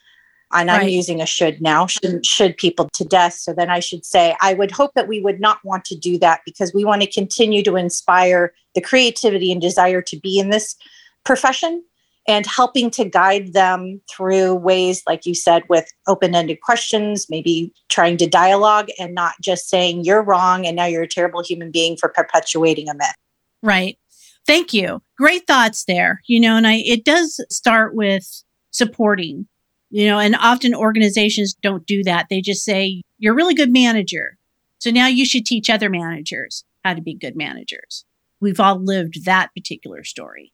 and 0.62 0.72
I'm 0.72 0.88
using 0.88 1.22
a 1.22 1.26
should 1.26 1.62
now, 1.62 1.88
should 1.88 2.26
should 2.26 2.58
people 2.58 2.90
to 2.94 3.04
death. 3.04 3.34
So 3.34 3.54
then 3.54 3.70
I 3.70 3.80
should 3.80 4.06
say, 4.06 4.36
I 4.42 4.54
would 4.54 4.72
hope 4.72 4.94
that 4.96 5.08
we 5.08 5.22
would 5.22 5.40
not 5.40 5.64
want 5.64 5.86
to 5.86 5.96
do 5.96 6.18
that 6.20 6.42
because 6.46 6.74
we 6.74 6.86
want 6.86 7.02
to 7.02 7.12
continue 7.12 7.64
to 7.64 7.76
inspire 7.76 8.54
the 8.74 8.82
creativity 8.82 9.52
and 9.52 9.62
desire 9.62 10.02
to 10.02 10.20
be 10.20 10.40
in 10.40 10.50
this 10.50 10.76
profession 11.24 11.84
and 12.28 12.46
helping 12.46 12.90
to 12.92 13.06
guide 13.06 13.54
them 13.54 14.02
through 14.10 14.56
ways, 14.56 15.04
like 15.08 15.26
you 15.26 15.36
said, 15.36 15.64
with 15.70 15.92
open 16.08 16.34
ended 16.34 16.60
questions, 16.62 17.28
maybe 17.30 17.72
trying 17.90 18.18
to 18.18 18.28
dialogue 18.28 18.90
and 19.00 19.14
not 19.14 19.36
just 19.42 19.70
saying, 19.70 20.04
you're 20.04 20.24
wrong 20.24 20.66
and 20.66 20.76
now 20.76 20.86
you're 20.86 21.04
a 21.04 21.08
terrible 21.08 21.44
human 21.44 21.70
being 21.70 21.96
for 21.96 22.10
perpetuating 22.10 22.90
a 22.90 22.96
myth. 22.96 23.16
Right. 23.62 24.00
Thank 24.48 24.74
you. 24.74 25.02
Great 25.18 25.46
thoughts 25.46 25.86
there. 25.86 26.22
You 26.26 26.40
know, 26.40 26.56
and 26.56 26.66
I, 26.66 26.76
it 26.78 27.04
does 27.04 27.40
start 27.50 27.94
with 27.94 28.44
supporting 28.72 29.48
you 29.96 30.06
know, 30.08 30.20
and 30.20 30.36
often 30.36 30.76
organizations 30.76 31.56
don't 31.62 31.88
do 31.88 32.04
that. 32.04 32.26
They 32.30 32.42
just 32.42 32.66
say, 32.66 33.02
you're 33.18 33.32
a 33.32 33.36
really 33.36 33.54
good 33.54 33.72
manager. 33.72 34.38
So 34.78 34.90
now 34.90 35.08
you 35.08 35.26
should 35.26 35.46
teach 35.46 35.70
other 35.70 35.90
managers 35.90 36.66
how 36.84 36.96
to 36.96 37.02
be 37.02 37.16
good 37.16 37.38
managers. 37.38 38.04
We've 38.42 38.60
all 38.60 38.78
lived 38.78 39.24
that 39.24 39.52
particular 39.56 40.04
story, 40.04 40.52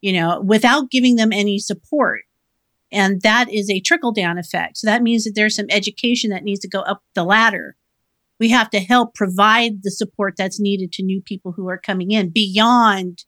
you 0.00 0.14
know, 0.14 0.40
without 0.40 0.90
giving 0.90 1.16
them 1.16 1.34
any 1.34 1.58
support. 1.58 2.22
And 2.90 3.20
that 3.20 3.52
is 3.52 3.68
a 3.68 3.80
trickle 3.80 4.12
down 4.12 4.38
effect. 4.38 4.78
So 4.78 4.86
that 4.86 5.02
means 5.02 5.24
that 5.24 5.32
there's 5.34 5.56
some 5.56 5.66
education 5.68 6.30
that 6.30 6.42
needs 6.42 6.60
to 6.60 6.68
go 6.68 6.80
up 6.80 7.02
the 7.14 7.24
ladder. 7.24 7.76
We 8.40 8.48
have 8.48 8.70
to 8.70 8.80
help 8.80 9.14
provide 9.14 9.82
the 9.82 9.90
support 9.90 10.32
that's 10.38 10.58
needed 10.58 10.92
to 10.92 11.02
new 11.02 11.20
people 11.20 11.52
who 11.52 11.68
are 11.68 11.76
coming 11.76 12.10
in 12.10 12.30
beyond 12.30 13.26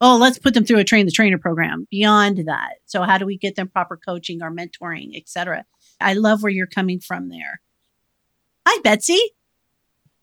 oh, 0.00 0.16
let's 0.16 0.38
put 0.38 0.54
them 0.54 0.64
through 0.64 0.78
a 0.78 0.84
train 0.84 1.06
the 1.06 1.12
trainer 1.12 1.38
program 1.38 1.86
beyond 1.90 2.38
that. 2.46 2.74
So 2.86 3.02
how 3.02 3.18
do 3.18 3.26
we 3.26 3.38
get 3.38 3.56
them 3.56 3.68
proper 3.68 3.96
coaching 3.96 4.42
or 4.42 4.50
mentoring, 4.50 5.16
etc. 5.16 5.64
I 6.00 6.14
love 6.14 6.42
where 6.42 6.52
you're 6.52 6.66
coming 6.66 7.00
from 7.00 7.28
there. 7.28 7.60
Hi, 8.66 8.80
Betsy. 8.82 9.20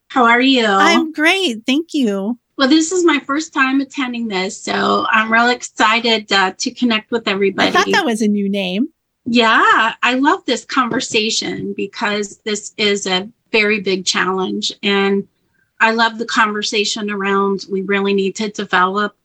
How 0.10 0.26
are 0.26 0.42
you? 0.42 0.66
I'm 0.66 1.12
great. 1.14 1.66
Thank 1.66 1.94
you. 1.94 2.38
Well, 2.58 2.68
this 2.68 2.92
is 2.92 3.06
my 3.06 3.20
first 3.20 3.54
time 3.54 3.82
attending 3.82 4.28
this, 4.28 4.62
so 4.62 5.08
I'm 5.10 5.32
real 5.32 5.48
excited 5.48 6.32
uh, 6.32 6.54
to 6.58 6.72
connect 6.72 7.10
with 7.10 7.28
everybody. 7.28 7.70
I 7.70 7.72
thought 7.72 7.92
that 7.92 8.06
was 8.06 8.22
a 8.22 8.28
new 8.28 8.50
name. 8.50 8.90
Yeah, 9.26 9.94
I 10.04 10.16
love 10.16 10.46
this 10.46 10.66
conversation 10.66 11.74
because 11.76 12.38
this 12.40 12.74
is 12.78 13.08
a 13.08 13.30
very 13.52 13.80
big 13.80 14.06
challenge. 14.06 14.74
And 14.84 15.28
I 15.80 15.92
love 15.92 16.18
the 16.18 16.26
conversation 16.26 17.10
around 17.10 17.66
we 17.70 17.82
really 17.82 18.14
need 18.14 18.36
to 18.38 18.50
develop 18.50 19.16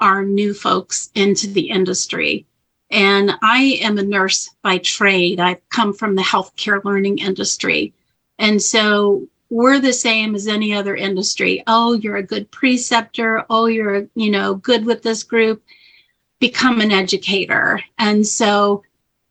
our 0.00 0.24
new 0.24 0.54
folks 0.54 1.10
into 1.14 1.46
the 1.46 1.70
industry. 1.70 2.46
And 2.90 3.32
I 3.42 3.78
am 3.82 3.98
a 3.98 4.02
nurse 4.02 4.50
by 4.62 4.78
trade. 4.78 5.40
I've 5.40 5.66
come 5.70 5.92
from 5.92 6.14
the 6.14 6.22
healthcare 6.22 6.82
learning 6.84 7.18
industry. 7.18 7.92
And 8.38 8.62
so 8.62 9.28
we're 9.50 9.80
the 9.80 9.92
same 9.92 10.34
as 10.34 10.46
any 10.46 10.74
other 10.74 10.96
industry. 10.96 11.62
Oh, 11.66 11.94
you're 11.94 12.16
a 12.16 12.22
good 12.22 12.50
preceptor. 12.50 13.44
Oh, 13.50 13.66
you're, 13.66 14.06
you 14.14 14.30
know, 14.30 14.54
good 14.54 14.84
with 14.84 15.02
this 15.02 15.22
group. 15.22 15.62
Become 16.40 16.80
an 16.80 16.90
educator. 16.90 17.80
And 17.98 18.26
so, 18.26 18.82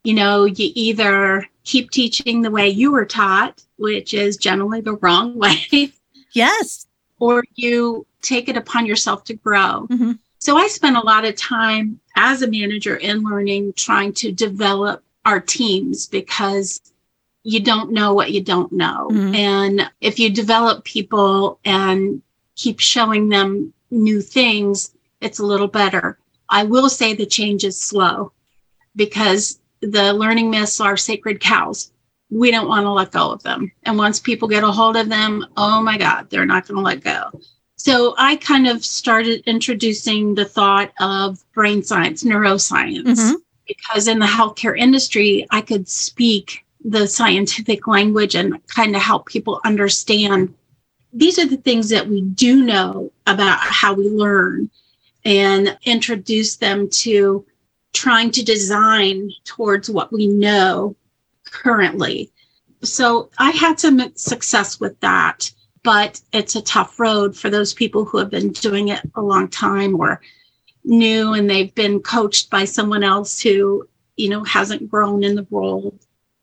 you 0.04 0.14
know, 0.14 0.46
you 0.46 0.72
either 0.76 1.48
keep 1.64 1.92
teaching 1.92 2.42
the 2.42 2.52
way 2.52 2.70
you 2.70 2.92
were 2.92 3.06
taught, 3.06 3.64
which 3.78 4.14
is 4.14 4.38
generally 4.38 4.82
the 4.82 4.96
wrong 4.96 5.38
way. 5.38 5.92
Yes. 6.34 6.88
Or 7.20 7.44
you 7.56 8.06
take 8.22 8.50
it 8.50 8.58
upon 8.58 8.86
yourself 8.86 9.24
to 9.26 9.34
grow. 9.34 9.88
Mm-hmm. 9.90 10.14
So 10.44 10.58
I 10.58 10.68
spent 10.68 10.98
a 10.98 11.06
lot 11.06 11.24
of 11.24 11.38
time 11.38 12.02
as 12.18 12.42
a 12.42 12.52
manager 12.52 12.98
in 12.98 13.24
learning 13.24 13.76
trying 13.78 14.12
to 14.16 14.30
develop 14.30 15.02
our 15.24 15.40
teams 15.40 16.06
because 16.06 16.82
you 17.44 17.62
don't 17.62 17.94
know 17.94 18.14
what 18.14 18.34
you 18.34 18.44
don't 18.44 18.74
know. 18.74 19.08
Mm-hmm. 19.10 19.36
And 19.36 19.92
if 20.02 20.20
you 20.20 20.30
develop 20.30 20.84
people 20.84 21.62
and 21.64 22.22
keep 22.58 22.82
showing 22.82 23.30
them 23.30 23.74
new 23.90 24.20
things, 24.20 24.94
it's 25.22 25.40
a 25.40 25.46
little 25.46 25.70
better. 25.70 26.20
I 26.50 26.66
will 26.66 26.90
say 26.90 27.14
the 27.14 27.26
change 27.26 27.64
is 27.64 27.80
slow 27.80 28.34
because 28.98 29.62
the 29.80 30.12
learning 30.12 30.52
myths 30.52 30.82
are 30.82 30.98
sacred 30.98 31.40
cows. 31.40 31.94
We 32.30 32.52
don't 32.52 32.68
want 32.68 32.84
to 32.84 32.92
let 32.92 33.14
go 33.14 33.32
of 33.32 33.44
them. 33.44 33.72
And 33.84 33.98
once 33.98 34.20
people 34.20 34.50
get 34.50 34.66
a 34.66 34.72
hold 34.74 34.98
of 34.98 35.08
them, 35.08 35.46
oh 35.56 35.82
my 35.82 35.98
God, 35.98 36.30
they're 36.30 36.46
not 36.46 36.68
going 36.68 36.80
to 36.80 36.84
let 36.84 37.02
go. 37.02 37.32
So 37.84 38.16
I 38.18 38.38
kind 38.38 38.66
of 38.66 38.86
started 38.86 39.44
introducing 39.46 40.36
the 40.36 40.46
thought 40.46 40.94
of 41.02 41.44
brain 41.52 41.84
science, 41.84 42.24
neuroscience, 42.24 43.04
mm-hmm. 43.04 43.34
because 43.68 44.08
in 44.08 44.20
the 44.20 44.26
healthcare 44.26 44.78
industry, 44.78 45.46
I 45.52 45.60
could 45.60 45.90
speak 45.90 46.66
the 46.86 47.06
scientific 47.08 47.86
language 47.86 48.36
and 48.36 48.66
kind 48.68 48.96
of 48.96 49.02
help 49.02 49.26
people 49.26 49.60
understand 49.66 50.54
these 51.12 51.38
are 51.38 51.46
the 51.46 51.58
things 51.58 51.90
that 51.90 52.08
we 52.08 52.22
do 52.22 52.64
know 52.64 53.12
about 53.28 53.60
how 53.60 53.94
we 53.94 54.08
learn 54.08 54.70
and 55.26 55.78
introduce 55.84 56.56
them 56.56 56.90
to 56.90 57.46
trying 57.92 58.32
to 58.32 58.46
design 58.46 59.30
towards 59.44 59.90
what 59.90 60.14
we 60.14 60.28
know 60.28 60.96
currently. 61.52 62.32
So 62.82 63.30
I 63.38 63.52
had 63.52 63.78
some 63.78 64.16
success 64.16 64.80
with 64.80 64.98
that 65.02 65.52
but 65.84 66.22
it's 66.32 66.56
a 66.56 66.62
tough 66.62 67.00
road 67.00 67.36
for 67.36 67.50
those 67.50 67.74
people 67.74 68.06
who 68.06 68.18
have 68.18 68.30
been 68.30 68.52
doing 68.52 68.90
it 68.90 69.02
a 69.16 69.22
long 69.22 69.48
time 69.48 70.00
or 70.00 70.22
new 70.86 71.34
and 71.34 71.50
they've 71.50 71.74
been 71.76 72.00
coached 72.00 72.50
by 72.50 72.66
someone 72.66 73.04
else 73.04 73.40
who 73.42 73.88
you 74.18 74.30
know 74.30 74.44
hasn't 74.44 74.90
grown 74.90 75.24
in 75.24 75.36
the 75.36 75.48
role. 75.50 75.98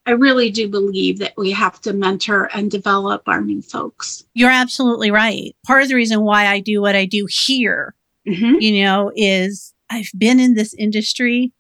I 0.07 0.13
really 0.13 0.51
do 0.51 0.69
believe 0.69 1.19
that 1.19 1.35
we 1.37 1.51
have 1.53 1.81
to 1.83 1.93
mentor 1.93 2.49
and 2.55 2.71
develop 2.71 3.23
our 3.27 3.41
new 3.41 3.61
folks. 3.63 4.25
You're 4.35 4.51
absolutely 4.51 5.11
right. 5.11 5.55
Part 5.67 5.83
of 5.83 5.89
the 5.89 5.95
reason 5.95 6.23
why 6.23 6.47
i 6.47 6.61
do 6.61 6.81
what 6.81 6.97
i 6.97 7.05
do 7.05 7.27
here 7.31 7.95
mm-hmm. 8.27 8.57
you 8.61 8.83
know 8.83 9.13
is 9.15 9.75
i've 9.91 10.11
been 10.17 10.41
in 10.41 10.55
this 10.55 10.75
industry 10.75 11.53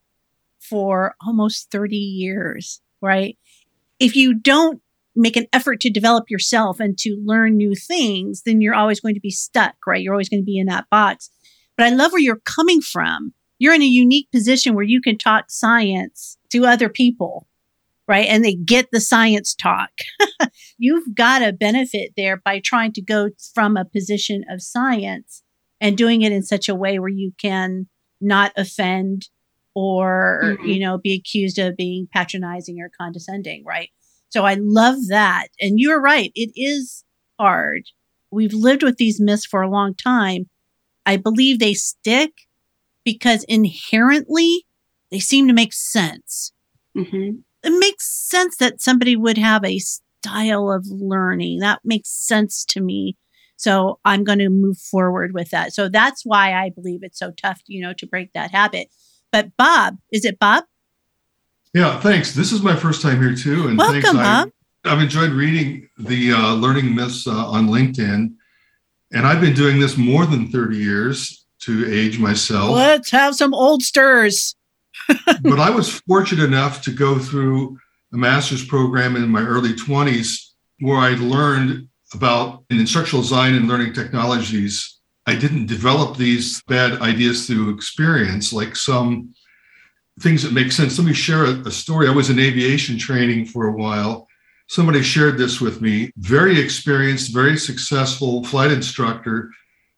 for 0.59 1.15
almost 1.25 1.71
30 1.71 1.97
years 1.97 2.81
right? 3.01 3.39
If 3.99 4.17
you 4.17 4.35
don't 4.35 4.81
make 5.17 5.37
an 5.37 5.47
effort 5.52 5.81
to 5.81 5.90
develop 5.90 6.31
yourself 6.31 6.81
and 6.81 6.97
to 6.99 7.21
learn 7.25 7.57
new 7.57 7.75
things, 7.75 8.43
then 8.45 8.61
you're 8.61 8.75
always 8.75 9.00
going 9.00 9.14
to 9.14 9.21
be 9.21 9.31
stuck, 9.31 9.75
right? 9.87 10.02
You're 10.02 10.14
always 10.14 10.29
going 10.29 10.43
to 10.43 10.47
be 10.47 10.59
in 10.59 10.67
that 10.67 10.88
box. 10.90 11.31
But 11.76 11.87
I 11.87 11.90
love 11.90 12.12
where 12.12 12.21
you're 12.21 12.40
coming 12.45 12.81
from. 12.81 13.33
You're 13.59 13.75
in 13.75 13.83
a 13.83 13.87
unique 13.87 14.31
position 14.33 14.75
where 14.75 14.85
you 14.85 15.00
can 15.00 15.19
talk 15.19 15.47
science 15.50 16.38
to 16.50 16.64
other 16.64 16.88
people, 16.88 17.47
right? 18.09 18.26
And 18.26 18.45
they 18.45 18.55
get 18.55 18.88
the 18.90 19.00
science 19.00 19.55
talk. 19.55 19.90
You've 20.79 21.14
got 21.14 21.43
a 21.43 21.52
benefit 21.52 22.12
there 22.17 22.37
by 22.37 22.61
trying 22.61 22.93
to 22.93 23.02
go 23.02 23.31
from 23.55 23.76
a 23.76 23.85
position 23.85 24.45
of 24.50 24.62
science 24.62 25.43
and 25.81 25.97
doing 25.97 26.23
it 26.23 26.33
in 26.33 26.43
such 26.43 26.69
a 26.69 26.75
way 26.75 26.99
where 26.99 27.09
you 27.09 27.33
can 27.38 27.88
not 28.21 28.52
offend 28.57 29.29
or, 29.75 30.40
mm-hmm. 30.45 30.67
you 30.67 30.81
know, 30.81 30.99
be 30.99 31.14
accused 31.14 31.59
of 31.59 31.76
being 31.76 32.09
patronizing 32.12 32.81
or 32.81 32.90
condescending, 32.99 33.64
right? 33.64 33.90
So 34.31 34.45
I 34.45 34.55
love 34.59 34.97
that. 35.09 35.49
And 35.61 35.79
you're 35.79 36.01
right. 36.01 36.33
It 36.35 36.53
is 36.57 37.05
hard. 37.39 37.83
We've 38.31 38.55
lived 38.55 38.83
with 38.83 38.97
these 38.97 39.21
myths 39.21 39.45
for 39.45 39.63
a 39.63 39.71
long 39.71 39.95
time. 39.95 40.49
I 41.05 41.17
believe 41.17 41.59
they 41.59 41.75
stick 41.75 42.33
because 43.05 43.45
inherently 43.45 44.67
they 45.11 45.19
seem 45.19 45.49
to 45.49 45.55
make 45.55 45.73
sense. 45.73 46.53
Mm-hmm. 46.97 47.41
It 47.63 47.79
makes 47.79 48.07
sense 48.07 48.57
that 48.57 48.81
somebody 48.81 49.17
would 49.17 49.39
have 49.39 49.65
a 49.65 49.79
style 49.79 50.71
of 50.71 50.87
learning. 50.89 51.59
That 51.59 51.81
makes 51.85 52.09
sense 52.09 52.65
to 52.67 52.81
me. 52.81 53.17
So 53.57 53.99
I'm 54.05 54.25
going 54.25 54.39
to 54.39 54.49
move 54.49 54.79
forward 54.79 55.33
with 55.35 55.51
that. 55.51 55.75
So 55.75 55.89
that's 55.89 56.23
why 56.25 56.55
I 56.55 56.71
believe 56.71 57.01
it's 57.03 57.19
so 57.19 57.33
tough, 57.33 57.61
you 57.67 57.83
know, 57.83 57.93
to 57.95 58.07
break 58.07 58.33
that 58.33 58.53
habit. 58.53 58.89
But 59.33 59.57
Bob, 59.57 59.99
is 60.11 60.25
it 60.25 60.39
Bob? 60.39 60.65
Yeah, 61.75 62.00
thanks. 62.00 62.35
This 62.35 62.53
is 62.53 62.62
my 62.62 62.75
first 62.75 63.03
time 63.03 63.23
here 63.23 63.35
too, 63.35 63.69
and 63.69 63.79
Welcome, 63.79 64.03
thanks. 64.03 64.12
Bob. 64.12 64.50
I, 64.85 64.91
have 64.91 65.00
enjoyed 65.00 65.31
reading 65.31 65.89
the 65.99 66.33
uh, 66.33 66.55
learning 66.55 66.95
myths 66.95 67.27
uh, 67.27 67.50
on 67.50 67.69
LinkedIn, 67.69 68.33
and 69.12 69.27
I've 69.27 69.41
been 69.41 69.55
doing 69.55 69.79
this 69.79 69.97
more 69.97 70.27
than 70.27 70.49
thirty 70.49 70.79
years. 70.79 71.37
to 71.61 71.93
age 71.93 72.19
myself. 72.19 72.71
Let's 72.71 73.11
have 73.11 73.35
some 73.35 73.53
Oldsters. 73.53 74.55
but 75.43 75.61
I 75.61 75.71
was 75.71 76.00
fortunate 76.00 76.45
enough 76.45 76.83
to 76.83 76.91
go 76.91 77.19
through 77.19 77.79
a 78.12 78.17
master's 78.17 78.65
program 78.65 79.17
in 79.17 79.29
my 79.29 79.43
early 79.43 79.75
20s 79.75 80.53
where 80.81 80.99
I 80.99 81.11
learned 81.11 81.89
about 82.12 82.65
instructional 82.71 83.23
design 83.23 83.55
and 83.55 83.69
learning 83.69 83.93
technologies. 83.93 84.99
I 85.27 85.37
didn't 85.37 85.67
develop 85.67 86.17
these 86.17 86.62
bad 86.62 87.00
ideas 87.03 87.47
through 87.47 87.75
experience 87.75 88.53
like 88.53 88.75
some 88.75 89.35
things 90.21 90.43
that 90.43 90.53
make 90.53 90.73
sense. 90.73 90.99
Let 90.99 91.07
me 91.07 91.15
share 91.15 91.45
a, 91.45 91.61
a 91.67 91.71
story. 91.71 92.09
I 92.09 92.12
was 92.12 92.31
in 92.31 92.39
aviation 92.39 92.99
training 92.99 93.47
for 93.47 93.69
a 93.69 93.73
while. 93.73 94.29
Somebody 94.69 95.03
shared 95.03 95.39
this 95.39 95.61
with 95.61 95.81
me. 95.81 96.12
Very 96.17 96.61
experienced, 96.61 97.35
very 97.35 97.57
successful 97.57 98.45
flight 98.45 98.71
instructor. 98.71 99.50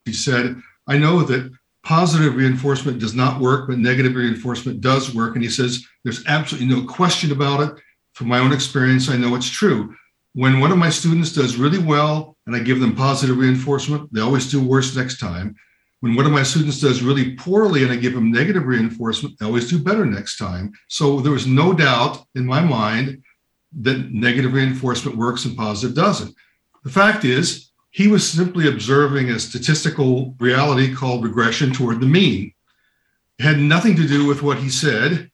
He 0.05 0.13
said, 0.13 0.61
I 0.87 0.97
know 0.97 1.23
that 1.23 1.51
positive 1.83 2.35
reinforcement 2.35 2.99
does 2.99 3.13
not 3.13 3.39
work, 3.39 3.67
but 3.67 3.77
negative 3.77 4.15
reinforcement 4.15 4.81
does 4.81 5.13
work. 5.13 5.35
And 5.35 5.43
he 5.43 5.49
says, 5.49 5.85
there's 6.03 6.25
absolutely 6.25 6.73
no 6.73 6.87
question 6.87 7.31
about 7.31 7.59
it. 7.59 7.83
From 8.13 8.27
my 8.27 8.39
own 8.39 8.53
experience, 8.53 9.09
I 9.09 9.17
know 9.17 9.35
it's 9.35 9.49
true. 9.49 9.93
When 10.33 10.59
one 10.59 10.71
of 10.71 10.77
my 10.77 10.89
students 10.89 11.31
does 11.31 11.57
really 11.57 11.77
well 11.77 12.35
and 12.47 12.55
I 12.55 12.59
give 12.59 12.79
them 12.79 12.95
positive 12.95 13.37
reinforcement, 13.37 14.11
they 14.13 14.21
always 14.21 14.49
do 14.49 14.61
worse 14.61 14.95
next 14.95 15.19
time. 15.19 15.55
When 16.03 16.15
one 16.15 16.25
of 16.25 16.33
my 16.33 16.43
students 16.43 16.81
does 16.81 17.01
really 17.01 17.33
poorly 17.37 17.83
and 17.83 17.91
I 17.93 17.95
give 17.95 18.13
them 18.13 18.29
negative 18.29 18.65
reinforcement, 18.65 19.39
they 19.39 19.45
always 19.45 19.69
do 19.69 19.79
better 19.79 20.05
next 20.05 20.35
time. 20.35 20.73
So 20.89 21.21
there 21.21 21.31
was 21.31 21.47
no 21.47 21.71
doubt 21.71 22.25
in 22.35 22.45
my 22.45 22.59
mind 22.59 23.23
that 23.79 24.11
negative 24.11 24.51
reinforcement 24.51 25.17
works 25.17 25.45
and 25.45 25.55
positive 25.55 25.95
doesn't. 25.95 26.35
The 26.83 26.89
fact 26.89 27.23
is, 27.23 27.71
he 27.91 28.09
was 28.09 28.29
simply 28.29 28.67
observing 28.67 29.29
a 29.29 29.39
statistical 29.39 30.35
reality 30.41 30.93
called 30.93 31.23
regression 31.23 31.71
toward 31.71 32.01
the 32.01 32.05
mean. 32.05 32.53
It 33.39 33.43
had 33.43 33.59
nothing 33.59 33.95
to 33.95 34.05
do 34.05 34.25
with 34.25 34.41
what 34.41 34.57
he 34.57 34.69
said. 34.69 35.31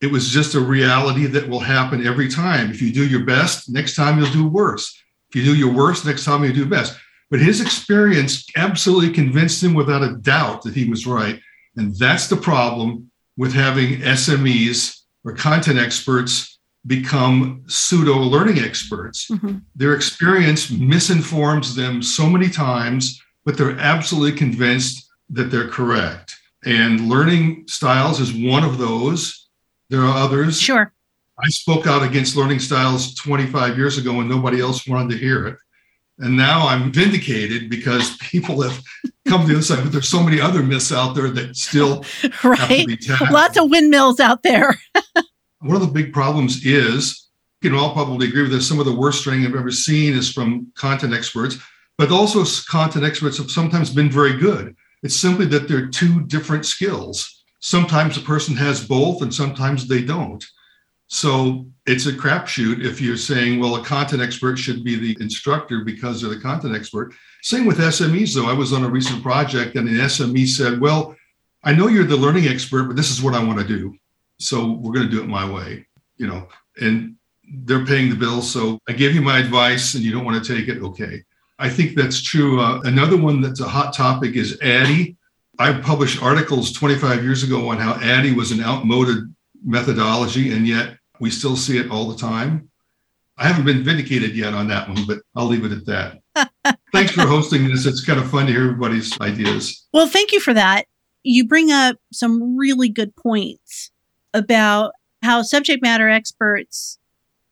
It 0.00 0.12
was 0.12 0.30
just 0.30 0.54
a 0.54 0.60
reality 0.60 1.26
that 1.26 1.48
will 1.48 1.58
happen 1.58 2.06
every 2.06 2.28
time. 2.28 2.70
If 2.70 2.80
you 2.80 2.92
do 2.92 3.04
your 3.04 3.24
best, 3.24 3.68
next 3.68 3.96
time 3.96 4.20
you'll 4.20 4.30
do 4.30 4.46
worse. 4.46 4.96
If 5.30 5.34
you 5.34 5.42
do 5.42 5.56
your 5.56 5.72
worst, 5.74 6.06
next 6.06 6.24
time 6.24 6.44
you 6.44 6.52
do 6.52 6.66
best. 6.66 6.96
But 7.30 7.40
his 7.40 7.60
experience 7.60 8.46
absolutely 8.56 9.12
convinced 9.12 9.62
him 9.62 9.74
without 9.74 10.02
a 10.02 10.16
doubt 10.16 10.62
that 10.62 10.74
he 10.74 10.88
was 10.88 11.06
right. 11.06 11.40
And 11.76 11.94
that's 11.96 12.28
the 12.28 12.36
problem 12.36 13.10
with 13.36 13.52
having 13.52 14.00
SMEs 14.00 15.00
or 15.24 15.32
content 15.34 15.78
experts 15.78 16.58
become 16.86 17.62
pseudo 17.66 18.14
learning 18.14 18.58
experts. 18.58 19.28
Mm-hmm. 19.28 19.58
Their 19.76 19.94
experience 19.94 20.70
misinforms 20.70 21.74
them 21.74 22.02
so 22.02 22.28
many 22.28 22.48
times, 22.48 23.20
but 23.44 23.58
they're 23.58 23.78
absolutely 23.78 24.38
convinced 24.38 25.08
that 25.30 25.50
they're 25.50 25.68
correct. 25.68 26.34
And 26.64 27.08
learning 27.08 27.64
styles 27.68 28.20
is 28.20 28.32
one 28.32 28.64
of 28.64 28.78
those. 28.78 29.48
There 29.90 30.00
are 30.00 30.16
others. 30.16 30.60
Sure. 30.60 30.92
I 31.38 31.48
spoke 31.48 31.86
out 31.86 32.02
against 32.02 32.36
learning 32.36 32.58
styles 32.58 33.14
25 33.14 33.76
years 33.76 33.98
ago 33.98 34.20
and 34.20 34.28
nobody 34.28 34.60
else 34.60 34.88
wanted 34.88 35.10
to 35.10 35.18
hear 35.18 35.46
it. 35.46 35.56
And 36.18 36.36
now 36.36 36.66
I'm 36.66 36.92
vindicated 36.92 37.70
because 37.70 38.16
people 38.20 38.62
have 38.62 38.82
come 39.26 39.42
to 39.42 39.46
the 39.46 39.54
other 39.54 39.62
side, 39.62 39.82
but 39.82 39.92
there's 39.92 40.08
so 40.08 40.22
many 40.22 40.40
other 40.40 40.62
myths 40.62 40.92
out 40.92 41.14
there 41.14 41.30
that 41.30 41.56
still 41.56 42.04
right. 42.44 42.86
Lots 43.30 43.58
of 43.58 43.70
windmills 43.70 44.20
out 44.20 44.42
there. 44.42 44.78
One 45.60 45.76
of 45.76 45.80
the 45.80 45.88
big 45.88 46.12
problems 46.12 46.64
is, 46.64 47.28
you 47.62 47.70
can 47.70 47.78
all 47.78 47.92
probably 47.92 48.28
agree 48.28 48.42
with 48.42 48.52
this, 48.52 48.68
some 48.68 48.78
of 48.78 48.86
the 48.86 48.94
worst 48.94 49.24
training 49.24 49.46
I've 49.46 49.56
ever 49.56 49.70
seen 49.70 50.14
is 50.14 50.32
from 50.32 50.70
content 50.76 51.12
experts, 51.12 51.56
but 51.96 52.12
also 52.12 52.44
content 52.70 53.04
experts 53.04 53.38
have 53.38 53.50
sometimes 53.50 53.92
been 53.92 54.10
very 54.10 54.36
good. 54.36 54.76
It's 55.02 55.16
simply 55.16 55.46
that 55.46 55.68
they're 55.68 55.88
two 55.88 56.22
different 56.26 56.64
skills. 56.64 57.44
Sometimes 57.60 58.16
a 58.16 58.20
person 58.20 58.56
has 58.56 58.86
both 58.86 59.22
and 59.22 59.34
sometimes 59.34 59.88
they 59.88 60.02
don't. 60.02 60.44
So 61.08 61.66
it's 61.86 62.06
a 62.06 62.12
crapshoot 62.12 62.84
if 62.84 63.00
you're 63.00 63.16
saying, 63.16 63.58
well, 63.58 63.76
a 63.76 63.84
content 63.84 64.22
expert 64.22 64.58
should 64.58 64.84
be 64.84 64.96
the 64.96 65.16
instructor 65.22 65.82
because 65.84 66.20
they're 66.20 66.30
the 66.30 66.40
content 66.40 66.76
expert. 66.76 67.14
Same 67.42 67.64
with 67.66 67.78
SMEs, 67.78 68.34
though. 68.34 68.48
I 68.48 68.52
was 68.52 68.72
on 68.72 68.84
a 68.84 68.88
recent 68.88 69.22
project 69.22 69.76
and 69.76 69.88
an 69.88 69.94
SME 69.94 70.46
said, 70.46 70.80
well, 70.80 71.16
I 71.64 71.72
know 71.72 71.88
you're 71.88 72.04
the 72.04 72.16
learning 72.16 72.46
expert, 72.46 72.84
but 72.84 72.96
this 72.96 73.10
is 73.10 73.22
what 73.22 73.34
I 73.34 73.42
want 73.42 73.58
to 73.58 73.66
do. 73.66 73.96
So 74.38 74.72
we're 74.72 74.92
going 74.92 75.06
to 75.06 75.12
do 75.12 75.22
it 75.22 75.28
my 75.28 75.50
way 75.50 75.86
you 76.18 76.26
know 76.26 76.46
and 76.80 77.14
they're 77.64 77.86
paying 77.86 78.10
the 78.10 78.16
bill 78.16 78.42
so 78.42 78.78
i 78.88 78.92
gave 78.92 79.14
you 79.14 79.22
my 79.22 79.38
advice 79.38 79.94
and 79.94 80.04
you 80.04 80.12
don't 80.12 80.24
want 80.24 80.44
to 80.44 80.56
take 80.56 80.68
it. 80.68 80.82
Okay. 80.82 81.22
I 81.60 81.68
think 81.68 81.96
that's 81.96 82.22
true. 82.22 82.60
Uh, 82.60 82.80
another 82.84 83.16
one 83.16 83.40
that's 83.40 83.60
a 83.60 83.68
hot 83.68 83.92
topic 83.92 84.36
is 84.36 84.60
ADDIE. 84.62 85.16
I 85.58 85.72
published 85.72 86.22
articles 86.22 86.70
25 86.70 87.24
years 87.24 87.42
ago 87.42 87.70
on 87.70 87.78
how 87.78 87.94
ADDIE 87.94 88.32
was 88.32 88.52
an 88.52 88.60
outmoded 88.60 89.34
methodology 89.64 90.52
and 90.52 90.66
yet 90.66 90.96
we 91.20 91.30
still 91.30 91.56
see 91.56 91.78
it 91.78 91.90
all 91.90 92.08
the 92.08 92.16
time. 92.16 92.70
I 93.36 93.46
haven't 93.46 93.64
been 93.64 93.84
vindicated 93.84 94.34
yet 94.36 94.52
on 94.52 94.68
that 94.68 94.88
one 94.88 95.06
but 95.06 95.18
i'll 95.36 95.46
leave 95.46 95.64
it 95.64 95.72
at 95.72 95.86
that. 95.86 96.76
Thanks 96.92 97.12
for 97.12 97.22
hosting 97.22 97.68
this. 97.68 97.86
It's 97.86 98.04
kind 98.04 98.18
of 98.18 98.30
fun 98.30 98.46
to 98.46 98.52
hear 98.52 98.64
everybody's 98.64 99.18
ideas. 99.20 99.86
Well 99.92 100.08
thank 100.08 100.32
you 100.32 100.40
for 100.40 100.54
that. 100.54 100.86
You 101.22 101.46
bring 101.46 101.70
up 101.70 101.96
some 102.12 102.56
really 102.56 102.88
good 102.88 103.14
points 103.16 103.90
about 104.34 104.92
how 105.22 105.42
subject 105.42 105.82
matter 105.82 106.08
experts 106.08 106.98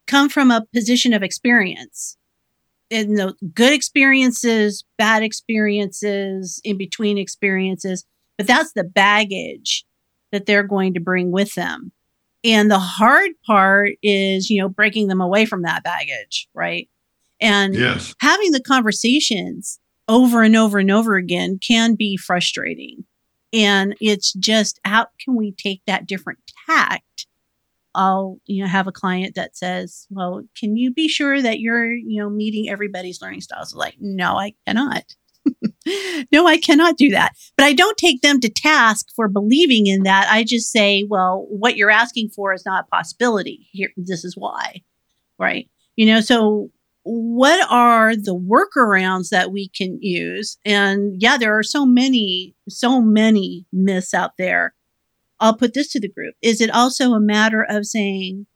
come 0.06 0.28
from 0.28 0.50
a 0.50 0.64
position 0.72 1.12
of 1.12 1.22
experience. 1.22 2.16
And 2.90 3.18
the 3.18 3.34
good 3.52 3.72
experiences, 3.72 4.84
bad 4.96 5.22
experiences, 5.22 6.60
in 6.62 6.78
between 6.78 7.18
experiences, 7.18 8.04
but 8.38 8.46
that's 8.46 8.72
the 8.72 8.84
baggage 8.84 9.84
that 10.30 10.46
they're 10.46 10.62
going 10.62 10.94
to 10.94 11.00
bring 11.00 11.32
with 11.32 11.54
them. 11.54 11.92
And 12.46 12.70
the 12.70 12.78
hard 12.78 13.32
part 13.44 13.94
is, 14.04 14.48
you 14.48 14.62
know, 14.62 14.68
breaking 14.68 15.08
them 15.08 15.20
away 15.20 15.46
from 15.46 15.62
that 15.62 15.82
baggage, 15.82 16.48
right? 16.54 16.88
And 17.40 17.74
yes. 17.74 18.14
having 18.20 18.52
the 18.52 18.62
conversations 18.62 19.80
over 20.06 20.42
and 20.42 20.54
over 20.54 20.78
and 20.78 20.90
over 20.90 21.16
again 21.16 21.58
can 21.58 21.96
be 21.96 22.16
frustrating. 22.16 23.04
And 23.52 23.96
it's 24.00 24.32
just 24.34 24.78
how 24.84 25.08
can 25.18 25.34
we 25.34 25.52
take 25.52 25.82
that 25.86 26.06
different 26.06 26.38
tact? 26.68 27.26
I'll, 27.96 28.38
you 28.46 28.62
know, 28.62 28.68
have 28.68 28.86
a 28.86 28.92
client 28.92 29.34
that 29.34 29.56
says, 29.56 30.06
well, 30.10 30.42
can 30.56 30.76
you 30.76 30.92
be 30.92 31.08
sure 31.08 31.42
that 31.42 31.58
you're, 31.58 31.90
you 31.90 32.22
know, 32.22 32.30
meeting 32.30 32.68
everybody's 32.68 33.20
learning 33.20 33.40
styles? 33.40 33.74
Like, 33.74 33.96
no, 33.98 34.38
I 34.38 34.54
cannot. 34.66 35.16
no, 36.32 36.46
I 36.46 36.58
cannot 36.58 36.96
do 36.96 37.10
that. 37.10 37.32
But 37.56 37.64
I 37.64 37.72
don't 37.72 37.96
take 37.96 38.22
them 38.22 38.40
to 38.40 38.48
task 38.48 39.06
for 39.14 39.28
believing 39.28 39.86
in 39.86 40.02
that. 40.02 40.28
I 40.30 40.44
just 40.44 40.70
say, 40.70 41.04
well, 41.08 41.46
what 41.48 41.76
you're 41.76 41.90
asking 41.90 42.30
for 42.30 42.52
is 42.52 42.64
not 42.66 42.84
a 42.84 42.96
possibility. 42.96 43.68
Here, 43.72 43.90
this 43.96 44.24
is 44.24 44.36
why. 44.36 44.82
Right. 45.38 45.68
You 45.96 46.06
know, 46.06 46.20
so 46.20 46.70
what 47.02 47.64
are 47.70 48.16
the 48.16 48.34
workarounds 48.34 49.28
that 49.28 49.52
we 49.52 49.68
can 49.68 49.98
use? 50.02 50.58
And 50.64 51.14
yeah, 51.22 51.36
there 51.36 51.56
are 51.56 51.62
so 51.62 51.86
many, 51.86 52.54
so 52.68 53.00
many 53.00 53.66
myths 53.72 54.12
out 54.12 54.32
there. 54.38 54.74
I'll 55.38 55.56
put 55.56 55.74
this 55.74 55.92
to 55.92 56.00
the 56.00 56.08
group. 56.08 56.34
Is 56.42 56.60
it 56.60 56.70
also 56.70 57.12
a 57.12 57.20
matter 57.20 57.64
of 57.68 57.86
saying, 57.86 58.46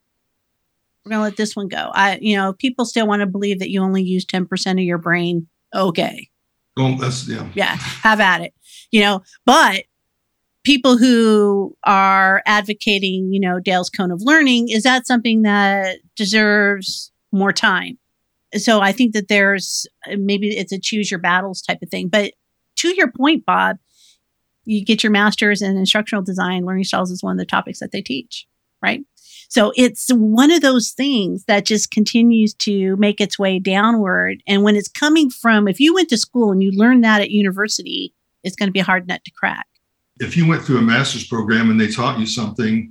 we're 1.05 1.11
going 1.11 1.21
to 1.21 1.25
let 1.25 1.37
this 1.37 1.55
one 1.55 1.69
go? 1.69 1.91
I, 1.95 2.19
you 2.21 2.37
know, 2.37 2.53
people 2.53 2.85
still 2.85 3.07
want 3.07 3.21
to 3.21 3.27
believe 3.27 3.59
that 3.61 3.71
you 3.71 3.83
only 3.83 4.03
use 4.03 4.25
10% 4.25 4.73
of 4.73 4.79
your 4.81 4.99
brain. 4.99 5.47
Okay. 5.75 6.30
That's, 6.99 7.29
yeah. 7.29 7.49
Yeah. 7.55 7.77
Have 7.77 8.21
at 8.21 8.41
it. 8.41 8.55
You 8.91 9.03
know, 9.03 9.23
but 9.47 9.85
people 10.65 10.99
who 10.99 11.77
are 11.85 12.43
advocating, 12.47 13.33
you 13.33 13.41
know, 13.41 13.61
Dale's 13.61 13.91
cone 13.91 14.11
of 14.11 14.21
learning, 14.23 14.69
is 14.69 14.83
that 14.83 15.07
something 15.07 15.43
that 15.43 15.99
deserves 16.17 17.13
more 17.33 17.53
time? 17.53 17.99
so 18.57 18.81
I 18.81 18.93
think 18.93 19.13
that 19.13 19.29
there's 19.29 19.87
maybe 20.09 20.49
it's 20.49 20.73
a 20.73 20.79
choose 20.79 21.11
your 21.11 21.21
battles 21.21 21.63
type 21.63 21.83
of 21.83 21.89
thing. 21.89 22.09
But 22.09 22.33
to 22.77 22.95
your 22.97 23.11
point, 23.11 23.45
Bob, 23.47 23.79
you 24.65 24.85
get 24.85 25.03
your 25.03 25.13
master's 25.13 25.63
in 25.63 25.77
instructional 25.77 26.23
design. 26.23 26.65
Learning 26.65 26.85
styles 26.85 27.11
is 27.11 27.23
one 27.23 27.33
of 27.33 27.39
the 27.39 27.47
topics 27.47 27.79
that 27.81 27.93
they 27.93 28.03
teach, 28.03 28.47
right? 28.83 29.01
So 29.51 29.73
it's 29.77 30.09
one 30.11 30.51
of 30.51 30.63
those 30.63 30.91
things 30.91 31.45
that 31.45 31.67
just 31.67 31.91
continues 31.91 32.55
to 32.55 32.97
make 32.97 33.21
its 33.21 33.39
way 33.39 33.59
downward. 33.59 34.43
And 34.47 34.63
when 34.63 34.77
it's 34.77 34.89
coming 34.89 35.29
from, 35.29 35.69
if 35.69 35.79
you 35.79 35.93
went 35.93 36.09
to 36.09 36.17
school 36.17 36.51
and 36.51 36.63
you 36.63 36.71
learned 36.73 37.05
that 37.05 37.21
at 37.21 37.31
university, 37.31 38.15
it's 38.43 38.57
going 38.57 38.69
to 38.69 38.73
be 38.73 38.81
a 38.81 38.85
hard 38.85 39.07
nut 39.07 39.23
to 39.25 39.31
crack. 39.33 39.67
If 40.21 40.37
you 40.37 40.47
went 40.47 40.63
through 40.63 40.79
a 40.79 40.83
master's 40.83 41.27
program 41.27 41.71
and 41.71 41.81
they 41.81 41.89
taught 41.89 42.19
you 42.19 42.27
something 42.27 42.91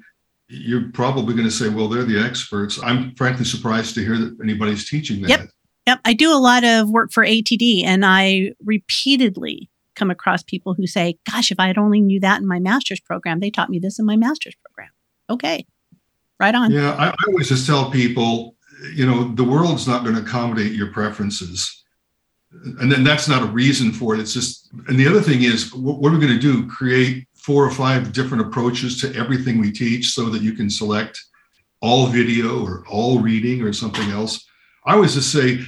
you're 0.50 0.90
probably 0.94 1.36
going 1.36 1.48
to 1.48 1.52
say, 1.52 1.70
well, 1.70 1.88
they're 1.88 2.04
the 2.04 2.20
experts. 2.20 2.80
I'm 2.82 3.16
frankly 3.16 3.46
surprised 3.46 3.94
to 3.96 4.02
hear 4.02 4.18
that 4.18 4.38
anybody's 4.42 4.90
teaching 4.90 5.22
that. 5.22 5.30
Yep. 5.30 5.50
Yep. 5.88 6.00
I 6.06 6.14
do 6.14 6.34
a 6.34 6.38
lot 6.38 6.64
of 6.64 6.90
work 6.90 7.12
for 7.12 7.24
ATD 7.24 7.84
and 7.86 8.06
I 8.06 8.52
repeatedly 8.66 9.70
come 9.96 10.10
across 10.10 10.44
people 10.44 10.74
who 10.74 10.88
say, 10.88 11.18
gosh, 11.30 11.52
if 11.52 11.60
I 11.60 11.68
had 11.68 11.78
only 11.78 12.02
knew 12.02 12.20
that 12.20 12.42
in 12.42 12.48
my 12.48 12.60
master's 12.60 13.00
program, 13.00 13.40
they 13.40 13.52
taught 13.52 13.70
me 13.70 13.80
this 13.80 14.00
in 14.00 14.06
my 14.06 14.16
master's 14.16 14.56
program. 14.66 14.92
Okay. 15.30 15.66
Right 16.40 16.56
on. 16.56 16.72
Yeah. 16.72 16.94
I, 16.94 17.10
I 17.10 17.16
always 17.28 17.50
just 17.50 17.68
tell 17.68 17.92
people, 17.92 18.56
you 18.94 19.06
know, 19.06 19.34
the 19.34 19.44
world's 19.44 19.88
not 19.88 20.04
going 20.04 20.16
to 20.16 20.22
accommodate 20.22 20.72
your 20.74 20.92
preferences. 20.94 21.84
and 22.80 22.92
then 22.92 23.04
that's 23.04 23.28
not 23.28 23.44
a 23.44 23.46
reason 23.46 23.92
for 23.92 24.16
it. 24.16 24.20
It's 24.20 24.34
just, 24.34 24.70
and 24.88 25.00
the 25.00 25.08
other 25.08 25.22
thing 25.22 25.44
is, 25.44 25.74
what, 25.74 26.00
what 26.00 26.12
are 26.12 26.18
we 26.18 26.26
going 26.26 26.40
to 26.40 26.40
do? 26.40 26.68
Create 26.68 27.28
four 27.36 27.64
or 27.66 27.72
five 27.72 28.12
different 28.14 28.46
approaches 28.46 29.00
to 29.02 29.14
everything 29.16 29.60
we 29.60 29.72
teach 29.72 30.12
so 30.12 30.30
that 30.30 30.42
you 30.42 30.54
can 30.54 30.70
select 30.70 31.22
all 31.82 32.08
video 32.08 32.66
or 32.66 32.84
all 32.90 33.20
reading 33.20 33.62
or 33.62 33.72
something 33.74 34.10
else. 34.10 34.46
I 34.86 34.94
always 34.94 35.14
just 35.14 35.32
say 35.32 35.60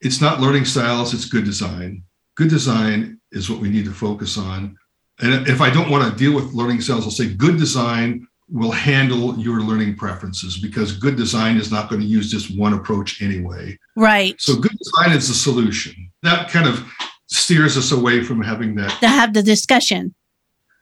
it's 0.00 0.20
not 0.20 0.40
learning 0.40 0.64
styles, 0.64 1.12
it's 1.12 1.24
good 1.24 1.44
design. 1.44 2.04
Good 2.36 2.50
design 2.50 3.20
is 3.32 3.50
what 3.50 3.60
we 3.60 3.68
need 3.68 3.84
to 3.86 3.92
focus 3.92 4.38
on. 4.38 4.76
And 5.20 5.48
if 5.48 5.60
I 5.60 5.70
don't 5.70 5.90
want 5.90 6.10
to 6.10 6.16
deal 6.16 6.34
with 6.34 6.54
learning 6.54 6.80
styles, 6.80 7.04
I'll 7.04 7.10
say 7.10 7.34
good 7.34 7.58
design 7.58 8.27
will 8.50 8.70
handle 8.70 9.38
your 9.38 9.60
learning 9.60 9.96
preferences 9.96 10.58
because 10.58 10.96
good 10.96 11.16
design 11.16 11.56
is 11.56 11.70
not 11.70 11.88
going 11.90 12.00
to 12.00 12.06
use 12.06 12.30
just 12.30 12.56
one 12.58 12.72
approach 12.72 13.20
anyway. 13.20 13.78
Right. 13.96 14.40
So 14.40 14.56
good 14.56 14.76
design 14.78 15.16
is 15.16 15.28
the 15.28 15.34
solution. 15.34 16.10
That 16.22 16.50
kind 16.50 16.66
of 16.66 16.90
steers 17.26 17.76
us 17.76 17.92
away 17.92 18.22
from 18.22 18.42
having 18.42 18.74
that 18.76 18.90
to 19.00 19.08
have 19.08 19.34
the 19.34 19.42
discussion. 19.42 20.14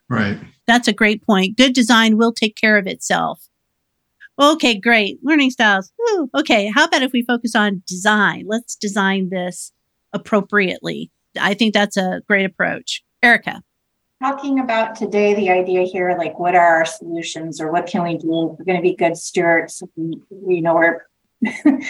Right. 0.09 0.38
That's 0.66 0.88
a 0.88 0.92
great 0.92 1.24
point. 1.24 1.57
Good 1.57 1.74
design 1.74 2.16
will 2.16 2.33
take 2.33 2.57
care 2.57 2.76
of 2.76 2.87
itself. 2.87 3.42
Okay, 4.38 4.79
great. 4.79 5.18
Learning 5.22 5.50
styles. 5.50 5.90
Woo. 5.98 6.29
Okay, 6.38 6.70
how 6.72 6.85
about 6.85 7.02
if 7.02 7.12
we 7.12 7.24
focus 7.24 7.55
on 7.55 7.83
design? 7.87 8.44
Let's 8.46 8.76
design 8.76 9.31
this 9.31 9.72
appropriately. 10.12 11.11
I 11.40 11.55
think 11.55 11.74
that's 11.74 11.96
a 11.96 12.20
great 12.29 12.44
approach. 12.44 13.02
Erica. 13.22 13.62
Talking 14.22 14.61
about 14.61 14.96
today, 14.96 15.35
the 15.35 15.50
idea 15.50 15.83
here, 15.83 16.16
like 16.16 16.38
what 16.38 16.55
are 16.55 16.76
our 16.76 16.87
solutions 16.87 17.61
or 17.61 17.70
what 17.70 17.87
can 17.87 18.02
we 18.02 18.16
do? 18.16 18.57
We're 18.59 18.64
going 18.64 18.79
to 18.79 18.83
be 18.83 18.94
good 18.94 19.14
stewards. 19.14 19.83
We, 19.94 20.22
we 20.31 20.61
know 20.62 20.74
we're 20.74 21.07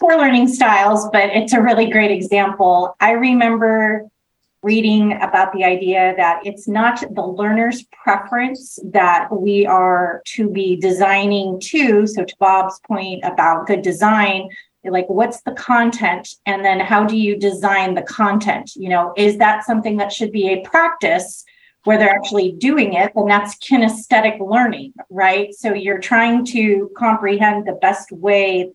poor 0.00 0.16
learning 0.16 0.48
styles, 0.48 1.06
but 1.12 1.28
it's 1.30 1.52
a 1.52 1.60
really 1.60 1.90
great 1.90 2.10
example. 2.10 2.96
I 3.00 3.10
remember 3.12 4.08
reading 4.62 5.12
about 5.20 5.52
the 5.52 5.62
idea 5.62 6.14
that 6.16 6.40
it's 6.46 6.66
not 6.66 7.04
the 7.14 7.26
learner's 7.26 7.84
preference 8.02 8.78
that 8.84 9.28
we 9.30 9.66
are 9.66 10.22
to 10.24 10.48
be 10.48 10.76
designing 10.76 11.60
to. 11.60 12.06
So, 12.06 12.24
to 12.24 12.36
Bob's 12.40 12.80
point 12.88 13.22
about 13.24 13.66
good 13.66 13.82
design, 13.82 14.48
like 14.90 15.08
what's 15.08 15.42
the 15.42 15.52
content? 15.52 16.28
And 16.46 16.64
then 16.64 16.80
how 16.80 17.04
do 17.04 17.16
you 17.16 17.36
design 17.36 17.94
the 17.94 18.02
content? 18.02 18.72
You 18.76 18.88
know 18.88 19.12
is 19.16 19.38
that 19.38 19.64
something 19.64 19.96
that 19.98 20.12
should 20.12 20.32
be 20.32 20.48
a 20.48 20.62
practice 20.62 21.44
where 21.84 21.98
they're 21.98 22.10
actually 22.10 22.52
doing 22.52 22.94
it? 22.94 23.12
Then 23.14 23.26
that's 23.26 23.56
kinesthetic 23.56 24.38
learning 24.40 24.92
right? 25.10 25.54
So 25.54 25.72
you're 25.72 25.98
trying 25.98 26.44
to 26.46 26.90
comprehend 26.96 27.66
the 27.66 27.72
best 27.72 28.12
way 28.12 28.72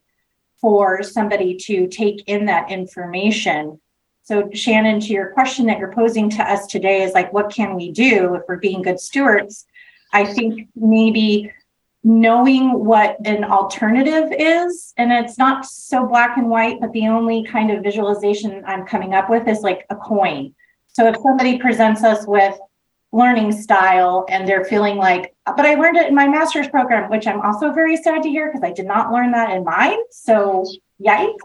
for 0.60 1.02
somebody 1.02 1.56
to 1.56 1.88
take 1.88 2.24
in 2.28 2.46
that 2.46 2.70
information. 2.72 3.80
So, 4.24 4.50
Shannon, 4.54 5.00
to 5.02 5.08
your 5.08 5.32
question 5.32 5.66
that 5.66 5.80
you're 5.80 5.94
posing 5.94 6.30
to 6.32 6.44
us 6.44 6.68
today 6.68 7.02
is 7.02 7.14
like, 7.14 7.34
what 7.34 7.52
can 7.52 7.76
we 7.76 7.92
do 7.92 8.36
if 8.36 8.44
we're 8.48 8.58
being 8.58 8.84
good 8.84 9.00
stewards? 9.00 9.66
I 10.14 10.26
think 10.26 10.68
maybe 10.76 11.52
knowing 12.04 12.84
what 12.84 13.18
an 13.26 13.44
alternative 13.44 14.34
is, 14.38 14.94
and 14.98 15.12
it's 15.12 15.38
not 15.38 15.66
so 15.66 16.06
black 16.06 16.38
and 16.38 16.50
white, 16.50 16.80
but 16.80 16.92
the 16.94 17.08
only 17.08 17.44
kind 17.44 17.72
of 17.72 17.84
visualization 17.84 18.64
I'm 18.66 18.86
coming 18.86 19.14
up 19.14 19.30
with 19.30 19.48
is 19.48 19.62
like 19.62 19.86
a 19.90 19.96
coin. 19.96 20.54
So, 20.88 21.08
if 21.08 21.16
somebody 21.22 21.58
presents 21.58 22.04
us 22.04 22.26
with 22.28 22.58
learning 23.14 23.52
style 23.52 24.26
and 24.30 24.48
they're 24.48 24.66
feeling 24.66 24.98
like, 24.98 25.36
but 25.46 25.66
I 25.66 25.76
learned 25.76 25.98
it 25.98 26.08
in 26.08 26.16
my 26.16 26.28
master's 26.28 26.68
program, 26.68 27.10
which 27.10 27.28
I'm 27.28 27.42
also 27.42 27.72
very 27.72 27.98
sad 27.98 28.24
to 28.24 28.30
hear 28.30 28.48
because 28.48 28.64
I 28.64 28.72
did 28.72 28.88
not 28.88 29.12
learn 29.12 29.32
that 29.32 29.56
in 29.56 29.64
mine. 29.64 30.00
So, 30.12 30.66
yikes 31.06 31.36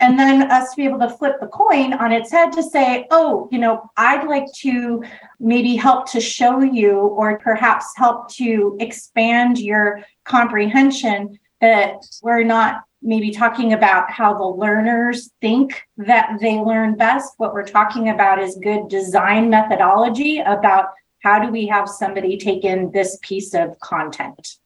and 0.00 0.18
then 0.18 0.50
us 0.50 0.70
to 0.70 0.76
be 0.76 0.84
able 0.84 0.98
to 1.00 1.08
flip 1.08 1.40
the 1.40 1.46
coin 1.46 1.92
on 1.94 2.12
its 2.12 2.30
head 2.30 2.52
to 2.52 2.62
say, 2.62 3.06
oh, 3.10 3.48
you 3.50 3.58
know, 3.58 3.90
I'd 3.96 4.26
like 4.26 4.46
to 4.58 5.02
maybe 5.40 5.76
help 5.76 6.10
to 6.12 6.20
show 6.20 6.60
you 6.60 6.98
or 6.98 7.38
perhaps 7.38 7.92
help 7.96 8.28
to 8.34 8.76
expand 8.80 9.58
your 9.58 10.04
comprehension 10.24 11.38
that 11.60 12.04
we're 12.22 12.44
not 12.44 12.84
maybe 13.02 13.30
talking 13.30 13.72
about 13.72 14.10
how 14.10 14.34
the 14.34 14.44
learners 14.44 15.30
think 15.40 15.82
that 15.96 16.38
they 16.40 16.56
learn 16.56 16.96
best. 16.96 17.34
What 17.36 17.52
we're 17.52 17.66
talking 17.66 18.08
about 18.10 18.40
is 18.40 18.56
good 18.62 18.88
design 18.88 19.50
methodology 19.50 20.38
about 20.38 20.90
how 21.22 21.38
do 21.40 21.50
we 21.50 21.66
have 21.66 21.88
somebody 21.88 22.36
take 22.36 22.64
in 22.64 22.90
this 22.92 23.18
piece 23.22 23.54
of 23.54 23.78
content. 23.80 24.56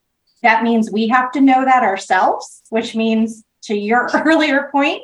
That 0.42 0.62
means 0.62 0.90
we 0.90 1.08
have 1.08 1.32
to 1.32 1.40
know 1.40 1.64
that 1.64 1.82
ourselves, 1.82 2.62
which 2.70 2.94
means 2.94 3.44
to 3.62 3.74
your 3.74 4.10
earlier 4.14 4.68
point, 4.70 5.02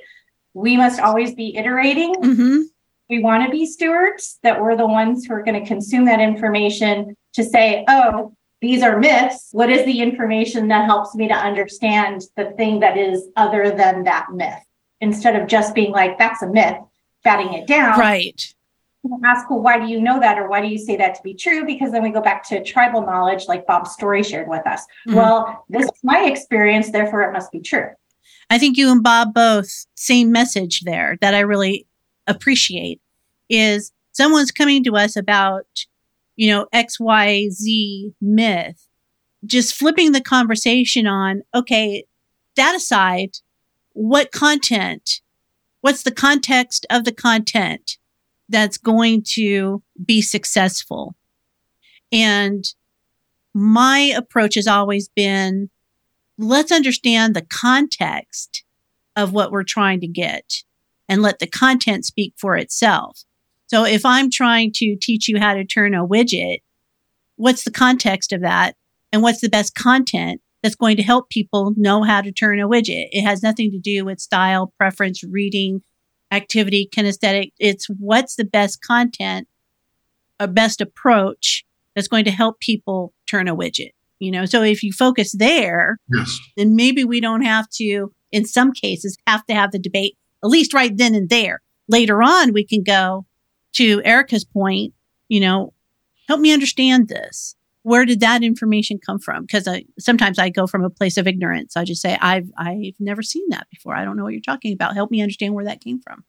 we 0.54 0.76
must 0.76 1.00
always 1.00 1.34
be 1.34 1.56
iterating. 1.56 2.14
Mm-hmm. 2.14 2.60
We 3.08 3.18
want 3.20 3.44
to 3.44 3.50
be 3.50 3.66
stewards, 3.66 4.38
that 4.42 4.60
we're 4.60 4.76
the 4.76 4.86
ones 4.86 5.26
who 5.26 5.34
are 5.34 5.42
going 5.42 5.60
to 5.60 5.66
consume 5.66 6.06
that 6.06 6.20
information 6.20 7.16
to 7.34 7.44
say, 7.44 7.84
oh, 7.88 8.34
these 8.60 8.82
are 8.82 8.98
myths. 8.98 9.48
What 9.52 9.70
is 9.70 9.84
the 9.84 10.00
information 10.00 10.68
that 10.68 10.84
helps 10.86 11.14
me 11.14 11.28
to 11.28 11.34
understand 11.34 12.22
the 12.36 12.52
thing 12.52 12.80
that 12.80 12.96
is 12.96 13.28
other 13.36 13.70
than 13.70 14.04
that 14.04 14.32
myth? 14.32 14.62
Instead 15.00 15.34
of 15.34 15.48
just 15.48 15.74
being 15.74 15.90
like, 15.90 16.16
that's 16.16 16.42
a 16.42 16.46
myth, 16.46 16.78
batting 17.24 17.54
it 17.54 17.66
down. 17.66 17.98
Right. 17.98 18.54
Ask, 19.24 19.50
well, 19.50 19.58
why 19.58 19.80
do 19.80 19.86
you 19.86 20.00
know 20.00 20.20
that? 20.20 20.38
Or 20.38 20.48
why 20.48 20.60
do 20.60 20.68
you 20.68 20.78
say 20.78 20.96
that 20.96 21.16
to 21.16 21.22
be 21.24 21.34
true? 21.34 21.66
Because 21.66 21.90
then 21.90 22.04
we 22.04 22.10
go 22.10 22.20
back 22.20 22.46
to 22.50 22.62
tribal 22.62 23.02
knowledge, 23.02 23.48
like 23.48 23.66
Bob's 23.66 23.90
story 23.90 24.22
shared 24.22 24.48
with 24.48 24.64
us. 24.64 24.82
Mm-hmm. 25.08 25.16
Well, 25.16 25.64
this 25.68 25.86
is 25.86 26.04
my 26.04 26.26
experience, 26.26 26.92
therefore 26.92 27.22
it 27.22 27.32
must 27.32 27.50
be 27.50 27.58
true. 27.58 27.88
I 28.52 28.58
think 28.58 28.76
you 28.76 28.92
and 28.92 29.02
Bob 29.02 29.32
both 29.32 29.86
same 29.94 30.30
message 30.30 30.82
there 30.82 31.16
that 31.22 31.32
I 31.32 31.40
really 31.40 31.86
appreciate 32.26 33.00
is 33.48 33.92
someone's 34.12 34.50
coming 34.50 34.84
to 34.84 34.94
us 34.94 35.16
about, 35.16 35.64
you 36.36 36.50
know, 36.50 36.66
XYZ 36.74 38.12
myth, 38.20 38.88
just 39.46 39.74
flipping 39.74 40.12
the 40.12 40.20
conversation 40.20 41.06
on, 41.06 41.44
okay, 41.54 42.04
that 42.56 42.74
aside, 42.76 43.38
what 43.94 44.32
content, 44.32 45.22
what's 45.80 46.02
the 46.02 46.10
context 46.12 46.84
of 46.90 47.04
the 47.04 47.12
content 47.14 47.96
that's 48.50 48.76
going 48.76 49.22
to 49.28 49.82
be 50.04 50.20
successful? 50.20 51.16
And 52.12 52.66
my 53.54 54.12
approach 54.14 54.56
has 54.56 54.66
always 54.66 55.08
been 55.08 55.70
let's 56.42 56.72
understand 56.72 57.34
the 57.34 57.46
context 57.48 58.64
of 59.16 59.32
what 59.32 59.52
we're 59.52 59.62
trying 59.62 60.00
to 60.00 60.06
get 60.06 60.62
and 61.08 61.22
let 61.22 61.38
the 61.38 61.46
content 61.46 62.04
speak 62.04 62.34
for 62.36 62.56
itself. 62.56 63.24
So 63.66 63.84
if 63.84 64.04
I'm 64.04 64.30
trying 64.30 64.72
to 64.76 64.96
teach 65.00 65.28
you 65.28 65.38
how 65.38 65.54
to 65.54 65.64
turn 65.64 65.94
a 65.94 66.06
widget, 66.06 66.58
what's 67.36 67.64
the 67.64 67.70
context 67.70 68.32
of 68.32 68.42
that? 68.42 68.76
And 69.12 69.22
what's 69.22 69.40
the 69.40 69.48
best 69.48 69.74
content 69.74 70.40
that's 70.62 70.74
going 70.74 70.96
to 70.96 71.02
help 71.02 71.28
people 71.28 71.74
know 71.76 72.02
how 72.02 72.20
to 72.20 72.32
turn 72.32 72.60
a 72.60 72.68
widget? 72.68 73.08
It 73.10 73.22
has 73.22 73.42
nothing 73.42 73.70
to 73.70 73.78
do 73.78 74.04
with 74.04 74.20
style, 74.20 74.72
preference, 74.78 75.22
reading, 75.22 75.82
activity, 76.30 76.88
kinesthetic. 76.94 77.52
It's 77.58 77.86
what's 77.86 78.36
the 78.36 78.44
best 78.44 78.82
content, 78.82 79.48
a 80.40 80.48
best 80.48 80.80
approach 80.80 81.64
that's 81.94 82.08
going 82.08 82.24
to 82.24 82.30
help 82.30 82.60
people 82.60 83.12
turn 83.26 83.48
a 83.48 83.56
widget 83.56 83.92
you 84.22 84.30
know? 84.30 84.44
So 84.44 84.62
if 84.62 84.82
you 84.82 84.92
focus 84.92 85.32
there 85.32 85.98
yes. 86.08 86.38
then 86.56 86.76
maybe 86.76 87.04
we 87.04 87.20
don't 87.20 87.42
have 87.42 87.68
to 87.70 88.12
in 88.30 88.44
some 88.44 88.72
cases 88.72 89.18
have 89.26 89.44
to 89.46 89.54
have 89.54 89.72
the 89.72 89.78
debate 89.78 90.16
at 90.44 90.48
least 90.48 90.72
right 90.72 90.96
then 90.96 91.14
and 91.14 91.28
there. 91.28 91.60
Later 91.88 92.22
on 92.22 92.52
we 92.52 92.64
can 92.64 92.82
go 92.84 93.26
to 93.74 94.00
erica's 94.04 94.44
point 94.44 94.94
you 95.28 95.40
know 95.40 95.72
help 96.28 96.40
me 96.40 96.52
understand 96.52 97.08
this. 97.08 97.56
Where 97.84 98.04
did 98.04 98.20
that 98.20 98.44
information 98.44 99.00
come 99.04 99.18
from? 99.18 99.42
Because 99.42 99.68
sometimes 99.98 100.38
i 100.38 100.48
go 100.48 100.68
from 100.68 100.84
a 100.84 100.90
place 100.90 101.16
of 101.16 101.26
ignorance. 101.26 101.76
I 101.76 101.84
just 101.84 102.00
say 102.00 102.16
i've 102.20 102.48
i've 102.56 103.00
never 103.00 103.22
seen 103.22 103.48
that 103.50 103.66
before. 103.70 103.96
I 103.96 104.04
don't 104.04 104.16
know 104.16 104.22
what 104.22 104.32
you're 104.32 104.40
talking 104.40 104.72
about. 104.72 104.94
Help 104.94 105.10
me 105.10 105.20
understand 105.20 105.54
where 105.54 105.64
that 105.64 105.82
came 105.82 106.00
from 106.00 106.24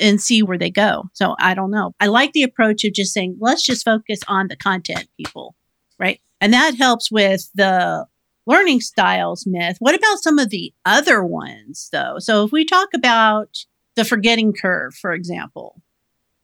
and 0.00 0.20
see 0.20 0.42
where 0.42 0.58
they 0.58 0.70
go. 0.70 1.04
So 1.12 1.36
i 1.38 1.54
don't 1.54 1.70
know. 1.70 1.94
I 2.00 2.08
like 2.08 2.32
the 2.32 2.42
approach 2.42 2.82
of 2.82 2.92
just 2.92 3.14
saying 3.14 3.36
let's 3.40 3.62
just 3.62 3.84
focus 3.84 4.18
on 4.26 4.48
the 4.48 4.56
content 4.56 5.06
people 5.16 5.54
right 5.98 6.20
and 6.40 6.52
that 6.52 6.74
helps 6.76 7.10
with 7.10 7.50
the 7.54 8.06
learning 8.46 8.80
styles 8.80 9.44
myth. 9.46 9.76
What 9.78 9.94
about 9.94 10.22
some 10.22 10.38
of 10.38 10.50
the 10.50 10.72
other 10.84 11.24
ones, 11.24 11.88
though? 11.92 12.16
So 12.18 12.44
if 12.44 12.52
we 12.52 12.64
talk 12.64 12.88
about 12.94 13.48
the 13.96 14.04
forgetting 14.04 14.52
curve, 14.52 14.94
for 14.94 15.12
example. 15.12 15.80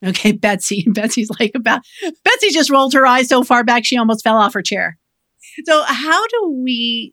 Okay, 0.04 0.32
Betsy. 0.40 0.84
Betsy's 0.92 1.30
like 1.38 1.52
about 1.54 1.82
Betsy 2.24 2.50
just 2.50 2.70
rolled 2.70 2.94
her 2.94 3.06
eyes 3.06 3.28
so 3.28 3.42
far 3.42 3.64
back 3.64 3.84
she 3.84 3.96
almost 3.96 4.24
fell 4.24 4.36
off 4.36 4.54
her 4.54 4.62
chair. 4.62 4.98
So 5.64 5.82
how 5.86 6.26
do 6.28 6.60
we 6.62 7.12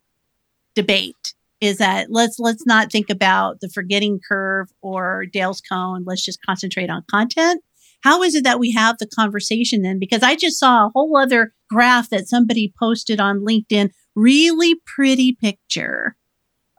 debate? 0.75 1.15
Is 1.59 1.79
that 1.79 2.07
let's 2.11 2.37
let's 2.37 2.67
not 2.67 2.91
think 2.91 3.09
about 3.09 3.61
the 3.61 3.69
forgetting 3.69 4.19
curve 4.27 4.69
or 4.81 5.25
Dale's 5.25 5.59
cone. 5.59 6.03
Let's 6.05 6.23
just 6.23 6.39
concentrate 6.45 6.89
on 6.89 7.03
content. 7.09 7.63
How 8.01 8.23
is 8.23 8.35
it 8.35 8.43
that 8.43 8.59
we 8.59 8.71
have 8.71 8.97
the 8.97 9.07
conversation 9.07 9.81
then? 9.81 9.99
Because 9.99 10.23
I 10.23 10.35
just 10.35 10.59
saw 10.59 10.85
a 10.85 10.91
whole 10.93 11.17
other 11.17 11.53
graph 11.69 12.09
that 12.09 12.27
somebody 12.27 12.73
posted 12.79 13.19
on 13.19 13.45
LinkedIn, 13.45 13.89
really 14.15 14.75
pretty 14.85 15.33
picture 15.33 16.15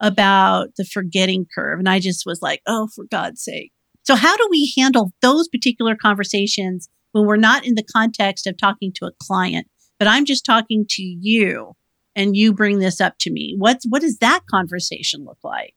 about 0.00 0.68
the 0.76 0.84
forgetting 0.84 1.46
curve. 1.52 1.78
And 1.78 1.88
I 1.88 1.98
just 1.98 2.24
was 2.24 2.40
like, 2.40 2.62
oh, 2.66 2.88
for 2.94 3.04
God's 3.10 3.42
sake. 3.42 3.72
So, 4.04 4.14
how 4.14 4.36
do 4.36 4.48
we 4.50 4.72
handle 4.78 5.12
those 5.20 5.48
particular 5.48 5.94
conversations 5.94 6.88
when 7.12 7.26
we're 7.26 7.36
not 7.36 7.66
in 7.66 7.74
the 7.74 7.84
context 7.92 8.46
of 8.46 8.56
talking 8.56 8.92
to 8.94 9.06
a 9.06 9.12
client, 9.22 9.66
but 9.98 10.08
I'm 10.08 10.24
just 10.24 10.46
talking 10.46 10.86
to 10.90 11.02
you 11.02 11.72
and 12.14 12.36
you 12.36 12.52
bring 12.52 12.78
this 12.78 13.00
up 13.00 13.16
to 13.20 13.30
me? 13.30 13.54
What's, 13.58 13.84
what 13.88 14.02
does 14.02 14.18
that 14.18 14.40
conversation 14.50 15.24
look 15.24 15.38
like? 15.42 15.74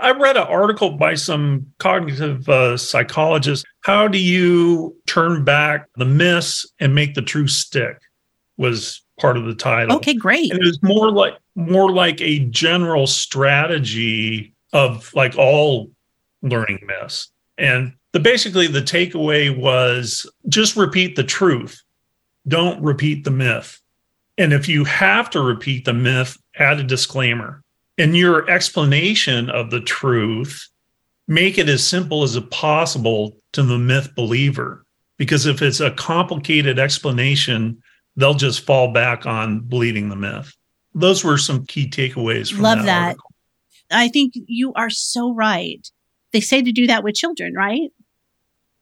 I 0.00 0.12
read 0.12 0.36
an 0.36 0.44
article 0.44 0.92
by 0.92 1.14
some 1.14 1.66
cognitive 1.78 2.48
uh, 2.48 2.76
psychologist. 2.76 3.64
How 3.80 4.08
do 4.08 4.18
you 4.18 4.96
turn 5.06 5.44
back 5.44 5.88
the 5.96 6.04
myths 6.04 6.66
and 6.80 6.94
make 6.94 7.14
the 7.14 7.22
truth 7.22 7.50
stick? 7.50 8.00
Was 8.58 9.02
part 9.20 9.36
of 9.36 9.44
the 9.44 9.54
title. 9.54 9.96
Okay, 9.96 10.14
great. 10.14 10.50
And 10.50 10.60
it 10.60 10.64
was 10.64 10.82
more 10.82 11.10
like 11.10 11.34
more 11.54 11.90
like 11.90 12.20
a 12.20 12.40
general 12.46 13.06
strategy 13.06 14.54
of 14.72 15.12
like 15.14 15.36
all 15.36 15.90
learning 16.42 16.80
myths. 16.86 17.30
And 17.58 17.92
the 18.12 18.20
basically 18.20 18.66
the 18.66 18.80
takeaway 18.80 19.56
was 19.56 20.26
just 20.48 20.76
repeat 20.76 21.16
the 21.16 21.24
truth. 21.24 21.82
Don't 22.48 22.82
repeat 22.82 23.24
the 23.24 23.30
myth. 23.30 23.80
And 24.38 24.52
if 24.52 24.68
you 24.68 24.84
have 24.84 25.30
to 25.30 25.40
repeat 25.40 25.84
the 25.84 25.94
myth, 25.94 26.36
add 26.58 26.78
a 26.78 26.84
disclaimer. 26.84 27.62
In 27.98 28.14
your 28.14 28.48
explanation 28.50 29.48
of 29.50 29.70
the 29.70 29.80
truth, 29.80 30.68
make 31.28 31.58
it 31.58 31.68
as 31.68 31.86
simple 31.86 32.22
as 32.22 32.38
possible 32.50 33.36
to 33.52 33.62
the 33.62 33.78
myth 33.78 34.14
believer. 34.14 34.84
Because 35.16 35.46
if 35.46 35.62
it's 35.62 35.80
a 35.80 35.92
complicated 35.92 36.78
explanation, 36.78 37.82
they'll 38.16 38.34
just 38.34 38.60
fall 38.60 38.92
back 38.92 39.24
on 39.24 39.60
believing 39.60 40.10
the 40.10 40.16
myth. 40.16 40.54
Those 40.94 41.24
were 41.24 41.38
some 41.38 41.64
key 41.66 41.88
takeaways 41.88 42.52
from 42.52 42.62
Love 42.62 42.78
that. 42.80 42.86
that. 42.86 43.06
Article. 43.08 43.32
I 43.90 44.08
think 44.08 44.34
you 44.46 44.72
are 44.74 44.90
so 44.90 45.32
right. 45.32 45.88
They 46.32 46.40
say 46.40 46.60
to 46.60 46.72
do 46.72 46.86
that 46.86 47.04
with 47.04 47.14
children, 47.14 47.54
right? 47.54 47.90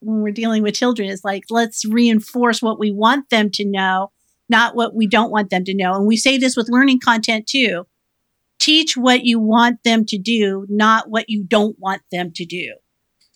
When 0.00 0.22
we're 0.22 0.32
dealing 0.32 0.62
with 0.62 0.74
children, 0.74 1.08
it's 1.08 1.24
like, 1.24 1.44
let's 1.50 1.84
reinforce 1.84 2.60
what 2.62 2.78
we 2.78 2.90
want 2.90 3.30
them 3.30 3.50
to 3.52 3.64
know, 3.64 4.10
not 4.48 4.74
what 4.74 4.94
we 4.94 5.06
don't 5.06 5.30
want 5.30 5.50
them 5.50 5.64
to 5.64 5.74
know. 5.74 5.94
And 5.94 6.06
we 6.06 6.16
say 6.16 6.36
this 6.36 6.56
with 6.56 6.68
learning 6.68 7.00
content 7.00 7.46
too. 7.46 7.86
Teach 8.64 8.96
what 8.96 9.26
you 9.26 9.38
want 9.38 9.82
them 9.84 10.06
to 10.06 10.16
do, 10.16 10.64
not 10.70 11.10
what 11.10 11.28
you 11.28 11.44
don't 11.44 11.76
want 11.78 12.00
them 12.10 12.32
to 12.32 12.46
do. 12.46 12.72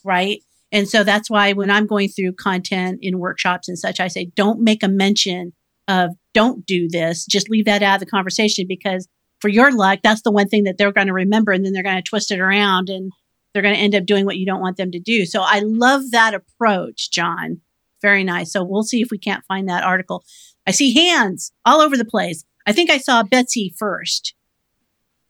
Right. 0.02 0.40
And 0.72 0.88
so 0.88 1.04
that's 1.04 1.28
why 1.28 1.52
when 1.52 1.70
I'm 1.70 1.86
going 1.86 2.08
through 2.08 2.32
content 2.32 3.00
in 3.02 3.18
workshops 3.18 3.68
and 3.68 3.78
such, 3.78 4.00
I 4.00 4.08
say, 4.08 4.30
don't 4.34 4.60
make 4.60 4.82
a 4.82 4.88
mention 4.88 5.52
of 5.86 6.12
don't 6.32 6.64
do 6.64 6.88
this. 6.88 7.26
Just 7.26 7.50
leave 7.50 7.66
that 7.66 7.82
out 7.82 7.96
of 7.96 8.00
the 8.00 8.06
conversation 8.06 8.64
because 8.66 9.06
for 9.40 9.48
your 9.48 9.70
luck, 9.70 10.00
that's 10.02 10.22
the 10.22 10.32
one 10.32 10.48
thing 10.48 10.64
that 10.64 10.78
they're 10.78 10.92
going 10.92 11.08
to 11.08 11.12
remember 11.12 11.52
and 11.52 11.62
then 11.62 11.74
they're 11.74 11.82
going 11.82 11.96
to 11.96 12.02
twist 12.02 12.30
it 12.30 12.40
around 12.40 12.88
and 12.88 13.12
they're 13.52 13.62
going 13.62 13.74
to 13.74 13.80
end 13.80 13.94
up 13.94 14.06
doing 14.06 14.24
what 14.24 14.38
you 14.38 14.46
don't 14.46 14.62
want 14.62 14.78
them 14.78 14.90
to 14.92 14.98
do. 14.98 15.26
So 15.26 15.42
I 15.42 15.60
love 15.62 16.10
that 16.12 16.32
approach, 16.32 17.10
John. 17.10 17.60
Very 18.00 18.24
nice. 18.24 18.50
So 18.50 18.64
we'll 18.64 18.82
see 18.82 19.02
if 19.02 19.10
we 19.10 19.18
can't 19.18 19.44
find 19.44 19.68
that 19.68 19.84
article. 19.84 20.24
I 20.66 20.70
see 20.70 20.94
hands 20.94 21.52
all 21.66 21.82
over 21.82 21.98
the 21.98 22.04
place. 22.06 22.44
I 22.66 22.72
think 22.72 22.88
I 22.88 22.96
saw 22.96 23.22
Betsy 23.22 23.74
first. 23.78 24.34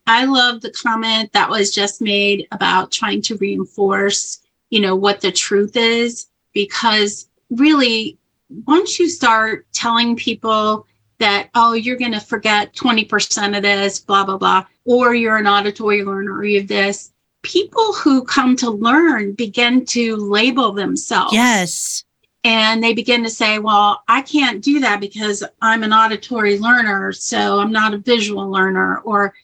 I 0.09 0.25
love 0.25 0.63
the 0.63 0.71
comment 0.71 1.33
that 1.35 1.51
was 1.51 1.71
just 1.71 2.01
made 2.01 2.49
about 2.51 2.91
trying 2.91 3.21
to 3.23 3.37
reinforce, 3.37 4.41
you 4.71 4.81
know, 4.81 4.97
what 4.97 5.21
the 5.21 5.31
truth 5.31 5.77
is, 5.77 6.29
because 6.55 7.29
really, 7.51 8.19
once 8.67 8.99
you 8.99 9.09
start 9.11 9.67
telling 9.75 10.17
people 10.17 10.87
that, 11.19 11.51
oh, 11.55 11.75
you're 11.75 11.99
going 11.99 12.13
to 12.13 12.21
forget 12.21 12.75
20% 12.75 13.57
of 13.57 13.63
this, 13.63 14.01
blah, 14.01 14.25
blah, 14.25 14.39
blah, 14.39 14.65
or 14.87 15.15
you're 15.15 15.37
an 15.37 15.47
auditory 15.47 16.03
learner, 16.03 16.35
or 16.35 16.45
you 16.45 16.61
have 16.61 16.69
this, 16.69 17.13
people 17.43 17.93
who 17.93 18.25
come 18.25 18.57
to 18.57 18.71
learn 18.71 19.33
begin 19.33 19.85
to 19.85 20.17
label 20.17 20.73
themselves. 20.73 21.35
Yes. 21.35 22.05
And 22.45 22.83
they 22.83 22.95
begin 22.95 23.23
to 23.25 23.31
say, 23.31 23.59
well, 23.59 24.03
I 24.09 24.23
can't 24.23 24.63
do 24.63 24.81
that 24.81 25.01
because 25.01 25.45
I'm 25.61 25.83
an 25.83 25.93
auditory 25.93 26.59
learner, 26.59 27.13
so 27.13 27.59
I'm 27.59 27.73
not 27.73 27.93
a 27.93 27.99
visual 27.99 28.49
learner, 28.49 29.01
or, 29.01 29.35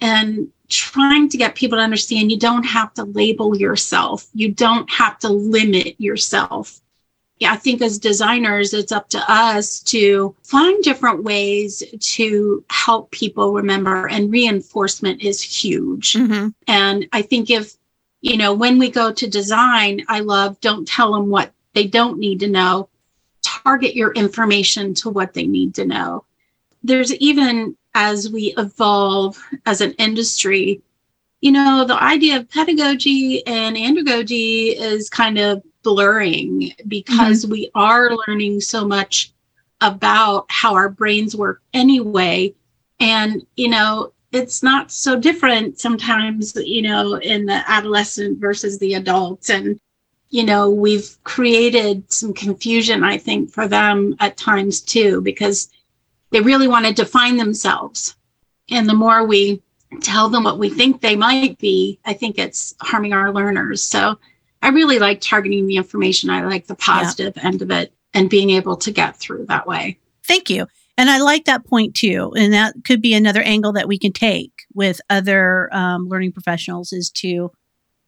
and 0.00 0.48
trying 0.68 1.28
to 1.30 1.36
get 1.36 1.54
people 1.54 1.78
to 1.78 1.82
understand 1.82 2.30
you 2.30 2.38
don't 2.38 2.64
have 2.64 2.92
to 2.94 3.04
label 3.04 3.56
yourself, 3.56 4.26
you 4.34 4.52
don't 4.52 4.90
have 4.90 5.18
to 5.18 5.28
limit 5.28 5.94
yourself. 5.98 6.80
Yeah, 7.38 7.52
I 7.52 7.56
think 7.56 7.80
as 7.82 7.98
designers, 7.98 8.74
it's 8.74 8.90
up 8.90 9.08
to 9.10 9.32
us 9.32 9.78
to 9.84 10.34
find 10.42 10.82
different 10.82 11.22
ways 11.22 11.84
to 12.00 12.64
help 12.68 13.12
people 13.12 13.52
remember, 13.52 14.08
and 14.08 14.30
reinforcement 14.30 15.22
is 15.22 15.40
huge. 15.40 16.14
Mm-hmm. 16.14 16.48
And 16.66 17.08
I 17.12 17.22
think 17.22 17.48
if, 17.48 17.74
you 18.22 18.36
know, 18.36 18.52
when 18.52 18.76
we 18.78 18.90
go 18.90 19.12
to 19.12 19.30
design, 19.30 20.04
I 20.08 20.20
love 20.20 20.60
don't 20.60 20.86
tell 20.86 21.12
them 21.12 21.30
what 21.30 21.52
they 21.74 21.86
don't 21.86 22.18
need 22.18 22.40
to 22.40 22.48
know, 22.48 22.88
target 23.42 23.94
your 23.94 24.12
information 24.14 24.92
to 24.94 25.08
what 25.08 25.32
they 25.32 25.46
need 25.46 25.76
to 25.76 25.84
know. 25.84 26.24
There's 26.82 27.14
even 27.14 27.76
as 28.00 28.30
we 28.30 28.54
evolve 28.56 29.36
as 29.66 29.80
an 29.80 29.90
industry, 29.94 30.80
you 31.40 31.50
know, 31.50 31.84
the 31.84 32.00
idea 32.00 32.36
of 32.36 32.48
pedagogy 32.48 33.44
and 33.44 33.74
andragogy 33.74 34.76
is 34.76 35.10
kind 35.10 35.36
of 35.36 35.64
blurring 35.82 36.72
because 36.86 37.42
mm-hmm. 37.42 37.50
we 37.50 37.70
are 37.74 38.12
learning 38.28 38.60
so 38.60 38.86
much 38.86 39.32
about 39.80 40.46
how 40.48 40.74
our 40.74 40.88
brains 40.88 41.34
work 41.34 41.60
anyway. 41.74 42.54
And, 43.00 43.44
you 43.56 43.68
know, 43.68 44.12
it's 44.30 44.62
not 44.62 44.92
so 44.92 45.18
different 45.18 45.80
sometimes, 45.80 46.54
you 46.54 46.82
know, 46.82 47.14
in 47.16 47.46
the 47.46 47.68
adolescent 47.68 48.38
versus 48.38 48.78
the 48.78 48.94
adults. 48.94 49.50
And, 49.50 49.80
you 50.30 50.44
know, 50.44 50.70
we've 50.70 51.18
created 51.24 52.12
some 52.12 52.32
confusion, 52.32 53.02
I 53.02 53.18
think, 53.18 53.50
for 53.50 53.66
them 53.66 54.14
at 54.20 54.36
times 54.36 54.80
too, 54.80 55.20
because 55.20 55.68
they 56.30 56.40
really 56.40 56.68
want 56.68 56.86
to 56.86 56.92
define 56.92 57.36
themselves. 57.36 58.16
And 58.70 58.88
the 58.88 58.94
more 58.94 59.24
we 59.24 59.62
tell 60.00 60.28
them 60.28 60.44
what 60.44 60.58
we 60.58 60.68
think 60.68 61.00
they 61.00 61.16
might 61.16 61.58
be, 61.58 61.98
I 62.04 62.12
think 62.12 62.38
it's 62.38 62.74
harming 62.80 63.12
our 63.12 63.32
learners. 63.32 63.82
So 63.82 64.18
I 64.62 64.68
really 64.68 64.98
like 64.98 65.20
targeting 65.20 65.66
the 65.66 65.76
information. 65.76 66.30
I 66.30 66.44
like 66.44 66.66
the 66.66 66.74
positive 66.74 67.34
yeah. 67.36 67.46
end 67.46 67.62
of 67.62 67.70
it 67.70 67.92
and 68.14 68.28
being 68.28 68.50
able 68.50 68.76
to 68.76 68.90
get 68.90 69.16
through 69.16 69.46
that 69.46 69.66
way. 69.66 69.98
Thank 70.26 70.50
you. 70.50 70.66
And 70.96 71.08
I 71.08 71.18
like 71.20 71.44
that 71.44 71.64
point 71.64 71.94
too. 71.94 72.32
And 72.36 72.52
that 72.52 72.74
could 72.84 73.00
be 73.00 73.14
another 73.14 73.40
angle 73.42 73.72
that 73.74 73.88
we 73.88 73.98
can 73.98 74.12
take 74.12 74.52
with 74.74 75.00
other 75.08 75.72
um, 75.72 76.08
learning 76.08 76.32
professionals 76.32 76.92
is 76.92 77.10
to 77.10 77.52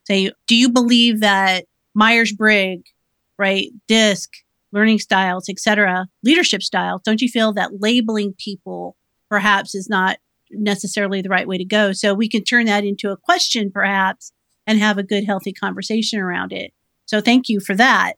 say, 0.04 0.32
do 0.46 0.56
you 0.56 0.68
believe 0.68 1.20
that 1.20 1.66
Myers 1.94 2.32
Briggs, 2.32 2.90
right, 3.38 3.70
DISC, 3.86 4.30
learning 4.72 4.98
styles, 4.98 5.48
etc., 5.48 6.06
leadership 6.22 6.62
styles, 6.62 7.02
don't 7.04 7.20
you 7.20 7.28
feel 7.28 7.52
that 7.54 7.80
labeling 7.80 8.34
people 8.38 8.96
perhaps 9.28 9.74
is 9.74 9.88
not 9.88 10.18
necessarily 10.50 11.22
the 11.22 11.28
right 11.28 11.48
way 11.48 11.58
to 11.58 11.64
go? 11.64 11.92
So 11.92 12.14
we 12.14 12.28
can 12.28 12.44
turn 12.44 12.66
that 12.66 12.84
into 12.84 13.10
a 13.10 13.16
question 13.16 13.70
perhaps 13.72 14.32
and 14.66 14.78
have 14.78 14.98
a 14.98 15.02
good, 15.02 15.24
healthy 15.24 15.52
conversation 15.52 16.20
around 16.20 16.52
it. 16.52 16.72
So 17.06 17.20
thank 17.20 17.48
you 17.48 17.60
for 17.60 17.74
that, 17.76 18.14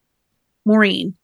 Maureen. 0.66 1.16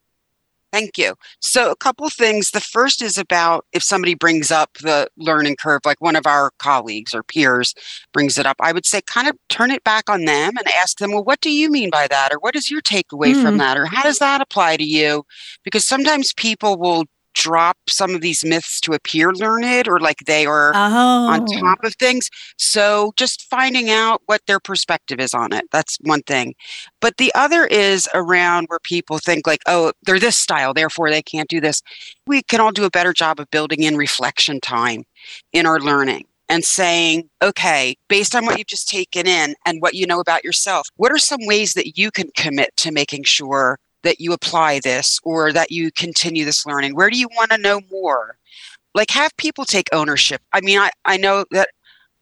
Thank 0.71 0.99
you. 0.99 1.15
So, 1.41 1.71
a 1.71 1.77
couple 1.77 2.09
things. 2.11 2.51
The 2.51 2.61
first 2.61 3.01
is 3.01 3.17
about 3.17 3.65
if 3.73 3.83
somebody 3.83 4.15
brings 4.15 4.51
up 4.51 4.75
the 4.83 5.09
learning 5.17 5.57
curve, 5.57 5.81
like 5.85 6.01
one 6.01 6.17
of 6.17 6.27
our 6.27 6.51
colleagues 6.59 7.15
or 7.15 7.23
peers 7.23 7.75
brings 8.13 8.37
it 8.37 8.45
up, 8.45 8.57
I 8.61 8.73
would 8.73 8.85
say 8.85 9.01
kind 9.07 9.29
of 9.29 9.37
turn 9.49 9.71
it 9.71 9.83
back 9.83 10.11
on 10.11 10.27
them 10.27 10.53
and 10.59 10.69
ask 10.77 10.99
them, 10.99 11.13
well, 11.13 11.25
what 11.25 11.41
do 11.41 11.51
you 11.51 11.71
mean 11.71 11.89
by 11.91 12.07
that? 12.09 12.33
Or 12.33 12.39
what 12.41 12.55
is 12.55 12.71
your 12.71 12.83
takeaway 12.83 13.35
mm. 13.35 13.43
from 13.43 13.57
that? 13.59 13.79
Or 13.79 13.87
how 13.87 14.03
does 14.03 14.19
that 14.19 14.43
apply 14.43 14.77
to 14.77 14.85
you? 14.85 15.25
Because 15.65 15.87
sometimes 15.87 16.35
people 16.35 16.77
will 16.77 17.05
drop 17.39 17.77
some 17.89 18.15
of 18.15 18.21
these 18.21 18.45
myths 18.45 18.81
to 18.81 18.93
appear 18.93 19.33
learned 19.33 19.87
or 19.87 20.01
like 20.01 20.19
they 20.27 20.45
are 20.45 20.73
oh. 20.75 21.29
on 21.29 21.47
top 21.47 21.79
of 21.85 21.95
things. 21.95 22.29
So 22.59 23.13
just 23.17 23.49
finding 23.49 23.91
out 23.91 24.23
what 24.27 24.43
their 24.47 24.59
perspective 24.59 25.21
is 25.21 25.35
on 25.35 25.53
it. 25.53 25.65
That's 25.71 25.97
one 26.03 26.23
thing. 26.23 26.55
But 27.01 27.17
the 27.17 27.33
other 27.35 27.65
is 27.65 28.09
around 28.13 28.67
where 28.67 28.81
people 28.81 29.19
think 29.19 29.47
like, 29.47 29.63
oh, 29.67 29.93
they're 30.03 30.19
this 30.19 30.37
style, 30.37 30.75
therefore 30.75 31.11
they 31.11 31.23
can't 31.23 31.49
do 31.49 31.61
this. 31.61 31.81
We 32.27 32.43
can 32.43 32.61
all 32.61 32.73
do 32.73 32.85
a 32.85 32.91
better 32.91 33.13
job 33.13 33.39
of 33.39 33.51
building 33.51 33.85
in 33.85 33.97
reflection 33.97 34.61
time 34.61 35.05
in 35.53 35.65
our 35.65 35.79
learning 35.79 36.25
and 36.49 36.65
saying, 36.65 37.29
okay, 37.43 37.95
based 38.09 38.35
on 38.35 38.47
what 38.47 38.59
you've 38.59 38.67
just 38.67 38.89
taken 38.89 39.27
in 39.27 39.55
and 39.65 39.81
what 39.81 39.95
you 39.95 40.07
know 40.07 40.19
about 40.19 40.45
yourself, 40.45 40.89
what 40.97 41.13
are 41.13 41.19
some 41.19 41.41
ways 41.43 41.75
that 41.75 41.97
you 41.99 42.11
can 42.11 42.31
commit 42.37 42.71
to 42.79 42.91
making 42.91 43.23
sure 43.25 43.79
that 44.03 44.21
you 44.21 44.33
apply 44.33 44.81
this 44.81 45.19
or 45.23 45.53
that 45.53 45.71
you 45.71 45.91
continue 45.93 46.45
this 46.45 46.67
learning? 46.67 46.95
Where 46.95 47.11
do 47.11 47.19
you 47.19 47.29
want 47.37 47.51
to 47.51 47.59
know 47.59 47.81
more? 47.91 48.39
Like 48.95 49.11
have 49.11 49.37
people 49.37 49.65
take 49.65 49.89
ownership. 49.93 50.41
I 50.53 50.61
mean, 50.61 50.79
I, 50.79 50.91
I 51.05 51.17
know 51.17 51.45
that 51.51 51.69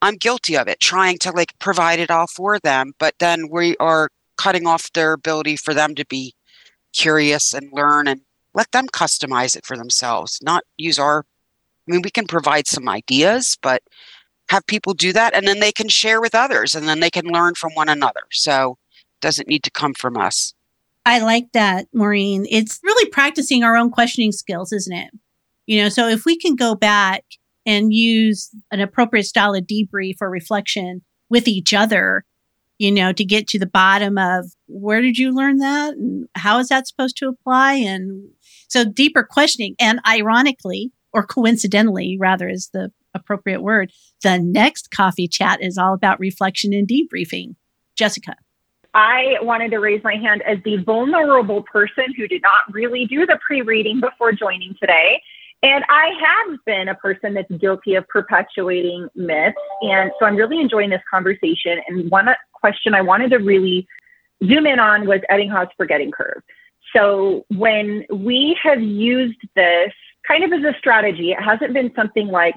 I'm 0.03 0.17
guilty 0.17 0.57
of 0.57 0.69
it, 0.69 0.81
trying 0.81 1.19
to 1.19 1.33
like 1.33 1.59
provide 1.59 2.01
it 2.01 2.11
all 2.11 2.27
for 2.27 2.59
them, 2.59 2.93
but 2.99 3.15
then 3.19 3.49
we 3.51 3.77
are 3.79 4.09
cutting 4.37 4.67
off 4.67 4.93
their 4.93 5.13
ability 5.13 5.57
for 5.57 5.75
them 5.75 5.95
to 5.95 6.05
be 6.07 6.35
curious 6.93 7.55
and 7.55 7.69
learn 7.73 8.09
and 8.09 8.21
let 8.55 8.71
them 8.73 8.87
customize 8.89 9.57
it 9.57 9.67
for 9.67 9.77
themselves, 9.77 10.39
not 10.43 10.65
use 10.77 10.99
our 10.99 11.25
I 11.89 11.93
mean, 11.93 12.03
we 12.03 12.11
can 12.11 12.27
provide 12.27 12.67
some 12.67 12.89
ideas, 12.89 13.57
but 13.63 13.83
have 14.51 14.67
people 14.67 14.95
do 14.95 15.13
that 15.13 15.35
and 15.35 15.47
then 15.47 15.61
they 15.61 15.73
can 15.73 15.89
share 15.89 16.21
with 16.21 16.35
others 16.35 16.75
and 16.75 16.89
then 16.89 17.01
they 17.01 17.11
can 17.11 17.27
learn 17.27 17.55
from 17.55 17.73
one 17.75 17.89
another. 17.89 18.23
So 18.33 18.79
doesn't 19.21 19.49
need 19.49 19.63
to 19.65 19.71
come 19.71 19.95
from 19.95 20.17
us. 20.17 20.53
I 21.07 21.21
like 21.21 21.53
that, 21.53 21.87
Maureen. 21.95 22.47
It's 22.51 22.81
really 22.83 23.09
practicing 23.11 23.63
our 23.63 23.77
own 23.77 23.93
questioning 23.93 24.33
skills, 24.33 24.73
isn't 24.73 24.93
it? 24.93 25.11
You 25.67 25.83
know, 25.83 25.89
so 25.89 26.09
if 26.09 26.25
we 26.27 26.37
can 26.37 26.57
go 26.57 26.75
back 26.75 27.25
and 27.65 27.93
use 27.93 28.51
an 28.73 28.81
appropriate 28.81 29.25
style 29.25 29.55
of 29.55 29.65
debrief 29.65 30.17
or 30.21 30.29
reflection 30.29 31.03
with 31.31 31.47
each 31.47 31.73
other, 31.73 32.25
you 32.79 32.91
know, 32.91 33.13
to 33.13 33.25
get 33.25 33.47
to 33.49 33.59
the 33.59 33.67
bottom 33.67 34.19
of 34.19 34.47
where 34.67 35.01
did 35.01 35.17
you 35.17 35.33
learn 35.33 35.59
that 35.59 35.95
and 35.95 36.29
how 36.35 36.59
is 36.59 36.69
that 36.69 36.89
supposed 36.89 37.17
to 37.19 37.29
apply? 37.29 37.75
And 37.75 38.29
so 38.69 38.85
deeper 38.85 39.23
questioning. 39.23 39.77
And 39.79 40.01
ironically, 40.09 40.91
or 41.13 41.25
coincidentally, 41.25 42.17
rather 42.19 42.49
is 42.49 42.71
the 42.73 42.91
appropriate 43.15 43.63
word, 43.63 43.93
the 44.23 44.41
next 44.41 44.91
coffee 44.91 45.29
chat 45.29 45.63
is 45.63 45.79
all 45.79 45.95
about 45.95 46.19
reflection 46.19 46.75
and 46.75 46.89
debriefing. 46.89 47.55
Jessica. 47.95 48.35
I 48.97 49.37
wanted 49.43 49.73
to 49.73 49.79
raise 49.79 50.03
my 50.03 50.15
hand 50.15 50.41
as 50.43 50.57
the 50.65 50.79
vulnerable 50.79 51.63
person 51.63 52.15
who 52.17 52.27
did 52.27 52.41
not 52.41 52.73
really 52.73 53.05
do 53.05 53.27
the 53.27 53.39
pre 53.47 53.61
reading 53.61 54.01
before 54.01 54.33
joining 54.33 54.75
today. 54.81 55.21
And 55.63 55.85
I 55.91 56.13
have 56.19 56.65
been 56.65 56.89
a 56.89 56.95
person 56.95 57.35
that's 57.35 57.51
guilty 57.59 57.95
of 57.97 58.09
perpetuating 58.09 59.07
myths. 59.15 59.59
And 59.83 60.13
so 60.19 60.25
I'm 60.25 60.35
really 60.35 60.63
enjoying 60.63 60.89
this 60.89 61.03
conversation. 61.11 61.79
And 61.87 62.11
one 62.11 62.29
question 62.55 62.95
I 62.95 63.03
wanted 63.03 63.33
to 63.33 63.37
really 63.37 63.87
zoom 64.43 64.67
in 64.67 64.79
on 64.79 65.07
was 65.07 65.21
Ebbinghaus 65.31 65.69
forgetting 65.77 66.11
curve. 66.11 66.43
So 66.95 67.45
when 67.55 68.07
we 68.11 68.59
have 68.63 68.81
used 68.81 69.41
this 69.55 69.93
kind 70.27 70.43
of 70.43 70.55
as 70.55 70.65
a 70.65 70.75
strategy, 70.79 71.33
it 71.33 71.43
hasn't 71.43 71.75
been 71.75 71.93
something 71.95 72.29
like, 72.29 72.57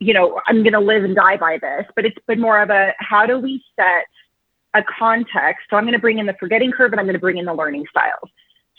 you 0.00 0.14
know, 0.14 0.40
I'm 0.48 0.64
going 0.64 0.72
to 0.72 0.80
live 0.80 1.04
and 1.04 1.14
die 1.14 1.36
by 1.36 1.58
this, 1.58 1.86
but 1.94 2.04
it's 2.04 2.18
been 2.26 2.40
more 2.40 2.60
of 2.60 2.70
a 2.70 2.92
how 2.98 3.24
do 3.24 3.38
we 3.38 3.62
set 3.76 4.06
a 4.74 4.82
context? 4.98 5.66
So 5.70 5.76
I'm 5.76 5.84
going 5.84 5.94
to 5.94 6.00
bring 6.00 6.18
in 6.18 6.26
the 6.26 6.36
forgetting 6.38 6.72
curve 6.72 6.92
and 6.92 7.00
I'm 7.00 7.06
going 7.06 7.14
to 7.14 7.20
bring 7.20 7.38
in 7.38 7.44
the 7.44 7.54
learning 7.54 7.86
styles. 7.90 8.30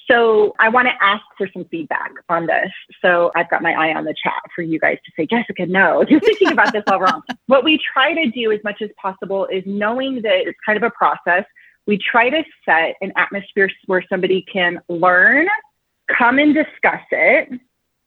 So 0.09 0.53
I 0.59 0.67
want 0.69 0.87
to 0.87 0.93
ask 1.03 1.23
for 1.37 1.47
some 1.53 1.65
feedback 1.65 2.11
on 2.27 2.45
this. 2.47 2.71
So 3.01 3.31
I've 3.35 3.49
got 3.49 3.61
my 3.61 3.71
eye 3.73 3.93
on 3.95 4.03
the 4.03 4.15
chat 4.21 4.41
for 4.53 4.61
you 4.61 4.79
guys 4.79 4.97
to 5.05 5.11
say, 5.15 5.25
Jessica, 5.25 5.65
no, 5.65 6.03
you're 6.09 6.19
thinking 6.19 6.51
about 6.51 6.73
this 6.73 6.83
all 6.87 6.99
wrong. 6.99 7.21
What 7.47 7.63
we 7.63 7.79
try 7.93 8.13
to 8.13 8.29
do 8.29 8.51
as 8.51 8.59
much 8.63 8.81
as 8.81 8.89
possible 9.01 9.45
is 9.47 9.63
knowing 9.65 10.21
that 10.23 10.47
it's 10.47 10.59
kind 10.65 10.77
of 10.77 10.83
a 10.83 10.89
process. 10.91 11.45
We 11.87 11.97
try 11.97 12.29
to 12.29 12.43
set 12.65 12.95
an 13.01 13.13
atmosphere 13.15 13.69
where 13.85 14.03
somebody 14.09 14.45
can 14.51 14.79
learn, 14.89 15.47
come 16.09 16.39
and 16.39 16.53
discuss 16.53 17.01
it, 17.11 17.59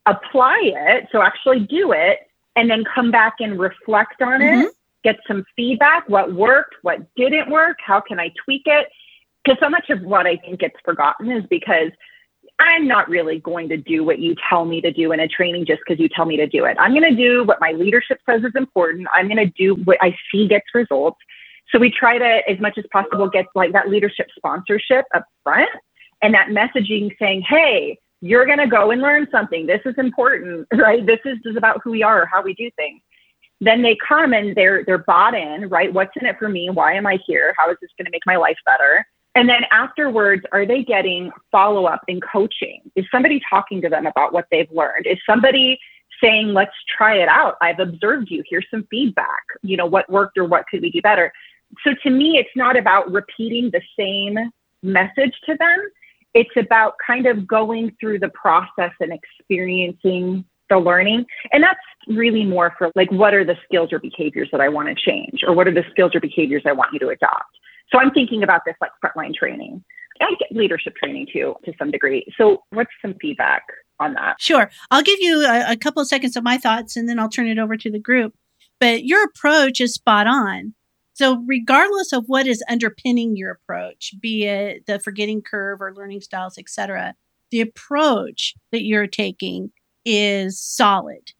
apply 0.07 0.61
it, 0.62 1.09
so 1.11 1.23
actually 1.23 1.61
do 1.61 1.92
it, 1.92 2.20
and 2.57 2.70
then 2.70 2.85
come 2.94 3.11
back 3.11 3.37
and 3.40 3.59
reflect 3.59 4.20
on 4.20 4.40
mm-hmm. 4.40 4.66
it, 4.66 4.74
get 5.05 5.17
some 5.29 5.45
feedback, 5.55 6.09
what 6.09 6.35
worked, 6.35 6.75
what 6.83 6.99
didn't 7.14 7.51
work, 7.51 7.77
how 7.85 8.01
can 8.01 8.19
I 8.19 8.33
tweak 8.45 8.62
it? 8.67 8.88
because 9.45 9.59
so 9.61 9.69
much 9.69 9.90
of 9.90 10.03
what 10.03 10.27
I 10.27 10.37
think 10.37 10.61
gets 10.61 10.77
forgotten 10.85 11.31
is 11.31 11.45
because 11.49 11.90
I'm 12.59 12.87
not 12.87 13.09
really 13.09 13.40
going 13.40 13.69
to 13.71 13.77
do 13.77 14.05
what 14.05 14.19
you 14.19 14.35
tell 14.49 14.64
me 14.64 14.81
to 14.81 14.93
do 14.93 15.12
in 15.12 15.21
a 15.21 15.29
training 15.29 15.67
just 15.67 15.81
because 15.87 16.01
you 16.01 16.09
tell 16.09 16.25
me 16.25 16.37
to 16.37 16.47
do 16.47 16.64
it. 16.64 16.77
I'm 16.79 16.93
going 16.93 17.09
to 17.09 17.17
do 17.17 17.45
what 17.45 17.61
my 17.61 17.73
leadership 17.73 18.21
says 18.29 18.43
is 18.45 18.53
important. 18.55 19.09
I'm 19.12 19.27
going 19.27 19.45
to 19.45 19.53
do 19.57 19.75
what 19.85 19.99
I 20.01 20.17
see 20.31 20.47
gets 20.47 20.67
results. 20.73 21.19
So 21.71 21.79
we 21.79 21.90
try 21.90 22.19
to, 22.19 22.49
as 22.49 22.61
much 22.61 22.79
as 22.79 22.85
possible, 22.93 23.29
get 23.29 23.47
like 23.55 23.73
that 23.73 23.88
leadership 23.88 24.29
sponsorship 24.37 25.05
up 25.14 25.25
front 25.43 25.71
and 26.23 26.33
that 26.35 26.49
messaging 26.49 27.11
saying, 27.19 27.43
hey, 27.49 27.99
you're 28.21 28.47
going 28.47 28.59
to 28.59 28.69
go 28.69 28.93
and 28.93 29.03
learn 29.03 29.27
something. 29.33 29.67
This 29.67 29.81
is 29.85 29.95
important, 29.99 30.69
right? 30.75 31.05
This 31.05 31.21
is, 31.25 31.38
is 31.45 31.57
about 31.57 31.81
who 31.83 31.90
we 31.90 32.03
are, 32.03 32.25
how 32.27 32.43
we 32.43 32.55
do 32.55 32.71
things. 32.77 33.01
Then 33.61 33.83
they 33.83 33.97
come 34.07 34.33
and 34.33 34.55
they're 34.55 34.85
they're 34.85 34.99
bought 34.99 35.35
in, 35.35 35.69
right? 35.69 35.93
What's 35.93 36.12
in 36.21 36.27
it 36.27 36.38
for 36.38 36.49
me? 36.49 36.71
Why 36.71 36.95
am 36.95 37.07
I 37.07 37.19
here? 37.27 37.55
How 37.57 37.71
is 37.71 37.77
this 37.81 37.90
going 37.97 38.07
to 38.07 38.11
make 38.11 38.27
my 38.27 38.37
life 38.37 38.59
better? 38.67 39.07
And 39.37 39.49
then 39.49 39.62
afterwards, 39.73 40.45
are 40.53 40.64
they 40.64 40.85
getting 40.85 41.31
follow 41.51 41.87
up 41.87 42.03
and 42.07 42.23
coaching? 42.23 42.83
Is 42.95 43.05
somebody 43.11 43.40
talking 43.49 43.81
to 43.83 43.88
them 43.88 44.07
about 44.07 44.33
what 44.33 44.47
they've 44.51 44.71
learned? 44.71 45.07
Is 45.07 45.19
somebody 45.29 45.79
saying, 46.23 46.53
let's 46.53 46.75
try 46.97 47.17
it 47.17 47.29
out? 47.29 47.57
I've 47.61 47.81
observed 47.81 48.31
you. 48.31 48.45
Here's 48.49 48.67
some 48.71 48.87
feedback. 48.90 49.43
You 49.62 49.77
know, 49.77 49.87
what 49.87 50.09
worked 50.09 50.38
or 50.38 50.45
what 50.45 50.67
could 50.71 50.83
we 50.83 50.90
do 50.90 51.03
better? 51.03 51.33
So 51.83 51.95
to 52.05 52.11
me, 52.11 52.38
it's 52.38 52.55
not 52.55 52.77
about 52.77 53.11
repeating 53.11 53.71
the 53.73 53.83
same 53.99 54.38
message 54.83 55.35
to 55.47 55.57
them. 55.57 55.79
It's 56.35 56.57
about 56.57 56.95
kind 57.05 57.27
of 57.27 57.47
going 57.47 57.97
through 58.01 58.21
the 58.21 58.29
process 58.29 58.93
and 59.01 59.12
experiencing 59.12 60.45
the 60.75 60.85
learning. 60.85 61.25
And 61.53 61.63
that's 61.63 61.81
really 62.09 62.45
more 62.45 62.75
for 62.79 62.91
like, 62.95 63.11
what 63.11 63.35
are 63.35 63.45
the 63.45 63.57
skills 63.65 63.93
or 63.93 63.99
behaviors 63.99 64.49
that 64.53 64.61
I 64.61 64.69
want 64.69 64.89
to 64.89 64.95
change? 64.95 65.41
Or 65.47 65.55
what 65.55 65.67
are 65.69 65.75
the 65.75 65.85
skills 65.91 66.13
or 66.15 66.21
behaviors 66.21 66.63
I 66.67 66.73
want 66.73 66.93
you 66.93 66.99
to 67.01 67.09
adopt? 67.09 67.57
So 67.93 67.99
I'm 67.99 68.11
thinking 68.11 68.43
about 68.43 68.63
this 68.67 68.75
like 68.81 68.91
frontline 69.05 69.35
training. 69.35 69.85
I 70.21 70.35
get 70.39 70.57
leadership 70.57 70.95
training 70.97 71.27
too, 71.33 71.55
to 71.65 71.73
some 71.79 71.91
degree. 71.91 72.27
So, 72.39 72.63
what's 72.71 72.91
some 73.03 73.15
feedback 73.21 73.63
on 73.99 74.15
that? 74.15 74.41
Sure. 74.41 74.71
I'll 74.91 75.03
give 75.03 75.19
you 75.21 75.45
a, 75.45 75.73
a 75.73 75.77
couple 75.77 76.03
of 76.03 76.09
seconds 76.09 76.37
of 76.37 76.45
my 76.45 76.57
thoughts 76.57 76.97
and 76.97 77.09
then 77.09 77.19
I'll 77.19 77.29
turn 77.29 77.49
it 77.49 77.59
over 77.59 77.77
to 77.77 77.91
the 77.91 77.99
group. 77.99 78.35
But 78.81 79.05
your 79.05 79.25
approach 79.25 79.81
is 79.81 79.95
spot 79.95 80.27
on. 80.27 80.75
So, 81.15 81.43
regardless 81.47 82.13
of 82.13 82.25
what 82.27 82.47
is 82.47 82.63
underpinning 82.69 83.37
your 83.37 83.53
approach, 83.53 84.15
be 84.21 84.45
it 84.45 84.87
the 84.87 84.99
forgetting 84.99 85.43
curve 85.43 85.81
or 85.81 85.95
learning 85.95 86.21
styles, 86.21 86.59
etc., 86.59 87.15
the 87.51 87.61
approach 87.61 88.55
that 88.73 88.83
you're 88.83 89.07
taking 89.07 89.71
is 90.05 90.61
solid. 90.61 91.33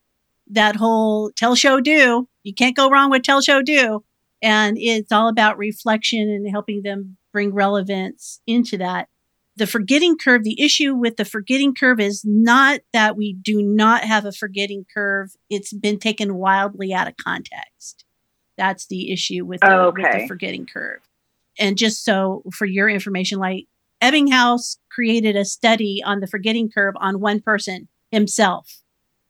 That 0.49 0.77
whole 0.77 1.31
tell, 1.31 1.55
show, 1.55 1.81
do, 1.81 2.29
you 2.43 2.55
can't 2.55 2.77
go 2.77 2.91
wrong 2.91 3.11
with 3.11 3.23
tell, 3.23 3.41
show, 3.41 3.63
do 3.63 4.05
and 4.45 4.77
it's 4.79 5.11
all 5.11 5.29
about 5.29 5.57
reflection 5.57 6.29
and 6.29 6.49
helping 6.51 6.83
them 6.83 7.17
bring 7.33 7.55
relevance 7.55 8.43
into 8.47 8.77
that. 8.77 9.09
The 9.57 9.67
forgetting 9.67 10.19
curve, 10.19 10.45
the 10.45 10.61
issue 10.61 10.95
with 10.95 11.17
the 11.17 11.25
forgetting 11.25 11.75
curve 11.75 11.99
is 11.99 12.25
not 12.27 12.81
that 12.93 13.17
we 13.17 13.33
do 13.33 13.63
not 13.63 14.05
have 14.05 14.27
a 14.27 14.33
forgetting 14.33 14.85
curve. 14.93 15.31
It's 15.49 15.73
been 15.73 15.99
taken 15.99 16.35
wildly 16.35 16.93
out 16.93 17.09
of 17.09 17.17
context. 17.17 18.05
That's 18.59 18.87
the 18.87 19.11
issue 19.11 19.47
with 19.47 19.61
the, 19.61 19.75
oh, 19.75 19.87
okay. 19.87 20.03
with 20.03 20.13
the 20.13 20.29
forgetting 20.29 20.67
curve. 20.67 21.01
And 21.59 21.79
just 21.79 22.05
so 22.05 22.43
for 22.53 22.67
your 22.67 22.91
information, 22.91 23.39
like 23.39 23.67
Ebbinghaus 24.03 24.77
created 24.91 25.37
a 25.37 25.47
study 25.47 26.03
on 26.05 26.21
the 26.21 26.27
forgetting 26.27 26.71
curve 26.71 26.95
on 26.99 27.21
one 27.21 27.41
person 27.41 27.89
himself. 28.15 28.83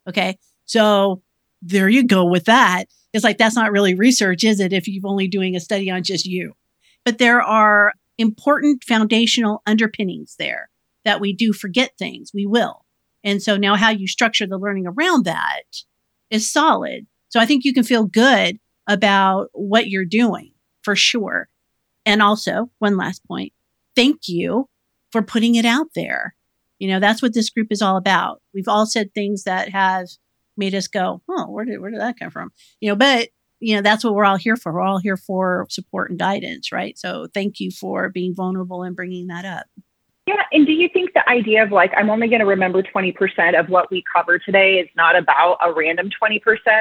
Okay. 0.08 0.38
So 0.64 1.22
there 1.62 1.88
you 1.88 2.06
go 2.06 2.24
with 2.24 2.44
that. 2.44 2.84
It's 3.12 3.24
like, 3.24 3.38
that's 3.38 3.56
not 3.56 3.72
really 3.72 3.94
research, 3.94 4.44
is 4.44 4.60
it? 4.60 4.72
If 4.72 4.86
you're 4.86 5.08
only 5.08 5.28
doing 5.28 5.56
a 5.56 5.60
study 5.60 5.90
on 5.90 6.02
just 6.02 6.26
you. 6.26 6.52
But 7.04 7.18
there 7.18 7.40
are 7.40 7.92
important 8.18 8.84
foundational 8.84 9.62
underpinnings 9.66 10.36
there 10.38 10.70
that 11.04 11.20
we 11.20 11.32
do 11.32 11.52
forget 11.52 11.92
things. 11.98 12.30
We 12.34 12.46
will. 12.46 12.84
And 13.22 13.42
so 13.42 13.56
now 13.56 13.76
how 13.76 13.90
you 13.90 14.06
structure 14.06 14.46
the 14.46 14.58
learning 14.58 14.86
around 14.86 15.24
that 15.24 15.62
is 16.30 16.50
solid. 16.50 17.06
So 17.28 17.40
I 17.40 17.46
think 17.46 17.64
you 17.64 17.72
can 17.72 17.84
feel 17.84 18.04
good 18.04 18.58
about 18.86 19.48
what 19.52 19.88
you're 19.88 20.04
doing 20.04 20.52
for 20.82 20.94
sure. 20.94 21.48
And 22.06 22.20
also, 22.20 22.70
one 22.78 22.96
last 22.96 23.26
point 23.26 23.52
thank 23.96 24.28
you 24.28 24.68
for 25.12 25.22
putting 25.22 25.54
it 25.54 25.64
out 25.64 25.86
there. 25.94 26.34
You 26.78 26.88
know, 26.88 27.00
that's 27.00 27.22
what 27.22 27.34
this 27.34 27.50
group 27.50 27.68
is 27.70 27.82
all 27.82 27.96
about. 27.96 28.40
We've 28.52 28.68
all 28.68 28.86
said 28.86 29.14
things 29.14 29.44
that 29.44 29.70
have 29.70 30.08
made 30.56 30.74
us 30.74 30.88
go, 30.88 31.22
oh, 31.28 31.50
where 31.50 31.64
did 31.64 31.80
where 31.80 31.90
did 31.90 32.00
that 32.00 32.18
come 32.18 32.30
from? 32.30 32.52
You 32.80 32.90
know, 32.90 32.96
but 32.96 33.28
you 33.60 33.74
know 33.74 33.82
that's 33.82 34.04
what 34.04 34.14
we're 34.14 34.24
all 34.24 34.36
here 34.36 34.56
for. 34.56 34.72
We're 34.72 34.82
all 34.82 34.98
here 34.98 35.16
for 35.16 35.66
support 35.70 36.10
and 36.10 36.18
guidance, 36.18 36.72
right? 36.72 36.98
So 36.98 37.28
thank 37.32 37.60
you 37.60 37.70
for 37.70 38.08
being 38.08 38.34
vulnerable 38.34 38.82
and 38.82 38.96
bringing 38.96 39.28
that 39.28 39.44
up. 39.44 39.66
Yeah, 40.26 40.42
and 40.52 40.66
do 40.66 40.72
you 40.72 40.88
think 40.88 41.12
the 41.12 41.28
idea 41.28 41.62
of 41.62 41.70
like 41.70 41.92
I'm 41.96 42.10
only 42.10 42.28
going 42.28 42.40
to 42.40 42.46
remember 42.46 42.82
20% 42.82 43.58
of 43.58 43.68
what 43.68 43.90
we 43.90 44.02
cover 44.14 44.38
today 44.38 44.76
is 44.76 44.88
not 44.96 45.16
about 45.16 45.58
a 45.64 45.72
random 45.72 46.08
20%, 46.10 46.40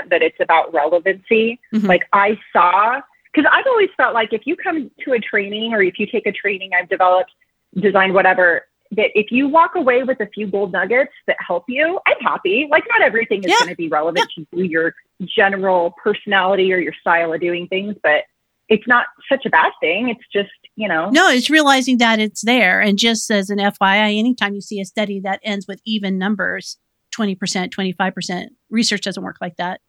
that 0.10 0.22
it's 0.22 0.38
about 0.40 0.74
relevancy? 0.74 1.60
Mm-hmm. 1.74 1.88
Like 1.88 2.04
I 2.14 2.38
saw 2.54 3.02
because 3.34 3.50
I've 3.52 3.66
always 3.68 3.90
felt 3.98 4.14
like 4.14 4.32
if 4.32 4.42
you 4.46 4.56
come 4.56 4.92
to 5.04 5.14
a 5.14 5.20
training 5.20 5.74
or 5.74 5.82
if 5.82 6.00
you 6.00 6.06
take 6.06 6.28
a 6.28 6.32
training 6.32 6.72
I've 6.80 6.90
developed, 6.90 7.32
designed, 7.80 8.14
whatever, 8.14 8.66
that 8.96 9.12
if 9.16 9.32
you 9.32 9.48
walk 9.48 9.72
away 9.76 10.04
with 10.04 10.20
a 10.20 10.28
few 10.28 10.48
gold 10.48 10.72
nuggets 10.72 11.12
that 11.28 11.38
help 11.46 11.66
you, 11.68 12.00
I'm 12.08 12.20
happy. 12.22 12.68
Like 12.70 12.84
not 12.90 13.02
everything 13.02 13.44
is 13.44 13.50
yeah. 13.50 13.58
going 13.60 13.70
to 13.70 13.76
be 13.76 13.88
relevant 13.88 14.30
yeah. 14.38 14.44
to 14.54 14.68
your 14.68 14.94
general 15.24 15.94
personality 16.04 16.74
or 16.74 16.78
your 16.78 16.94
style 17.00 17.34
of 17.34 17.42
doing 17.42 17.68
things, 17.68 17.96
but 18.04 18.24
it's 18.70 18.88
not 18.88 19.08
such 19.30 19.46
a 19.46 19.50
bad 19.50 19.72
thing. 19.82 20.10
It's 20.10 20.24
just, 20.32 20.50
you 20.76 20.88
know. 20.88 21.10
No, 21.10 21.30
it's 21.30 21.50
realizing 21.50 21.98
that 21.98 22.20
it's 22.20 22.42
there. 22.42 22.80
And 22.80 22.98
just 22.98 23.30
as 23.30 23.50
an 23.50 23.60
FYI, 23.60 24.18
anytime 24.18 24.54
you 24.54 24.62
see 24.62 24.80
a 24.80 24.86
study 24.86 25.20
that 25.22 25.42
ends 25.44 25.68
with 25.68 25.82
even 25.86 26.18
numbers, 26.18 26.78
20%, 27.16 27.38
25%, 27.38 28.46
research 28.70 29.02
doesn't 29.02 29.24
work 29.24 29.38
like 29.42 29.58
that. 29.58 29.82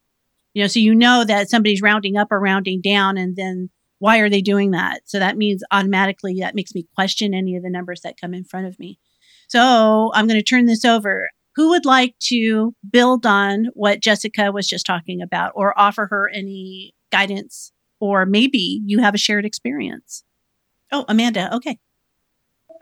You 0.53 0.63
know, 0.63 0.67
so 0.69 0.79
you 0.79 0.95
know 0.95 1.25
that 1.25 1.51
somebody's 1.51 1.83
rounding 1.83 2.17
up 2.17 2.29
or 2.31 2.39
rounding 2.39 2.81
down 2.81 3.17
and 3.17 3.37
then 3.37 3.71
why 4.05 4.19
are 4.19 4.29
they 4.29 4.43
doing 4.43 4.73
that? 4.73 5.01
So 5.07 5.19
that 5.19 5.39
means 5.39 5.65
automatically 5.71 6.37
that 6.41 6.55
makes 6.55 6.75
me 6.75 6.87
question 6.95 7.33
any 7.33 7.57
of 7.57 7.63
the 7.63 7.71
numbers 7.71 8.03
that 8.03 8.21
come 8.21 8.35
in 8.35 8.45
front 8.45 8.67
of 8.67 8.79
me. 8.79 8.99
So 9.49 10.13
I'm 10.13 10.27
going 10.27 10.39
to 10.39 10.45
turn 10.45 10.67
this 10.67 10.85
over. 10.85 11.31
Who 11.57 11.71
would 11.71 11.87
like 11.87 12.15
to 12.25 12.75
build 12.93 13.25
on 13.25 13.69
what 13.73 14.03
Jessica 14.03 14.53
was 14.53 14.69
just 14.69 14.85
talking 14.85 15.23
about 15.23 15.53
or 15.55 15.73
offer 15.81 16.07
her 16.11 16.29
any 16.35 16.93
guidance? 17.11 17.73
Or 17.99 18.27
maybe 18.27 18.83
you 18.85 18.99
have 18.99 19.15
a 19.15 19.19
shared 19.19 19.47
experience. 19.47 20.23
Oh, 20.93 21.07
Amanda. 21.09 21.49
Okay. 21.57 21.79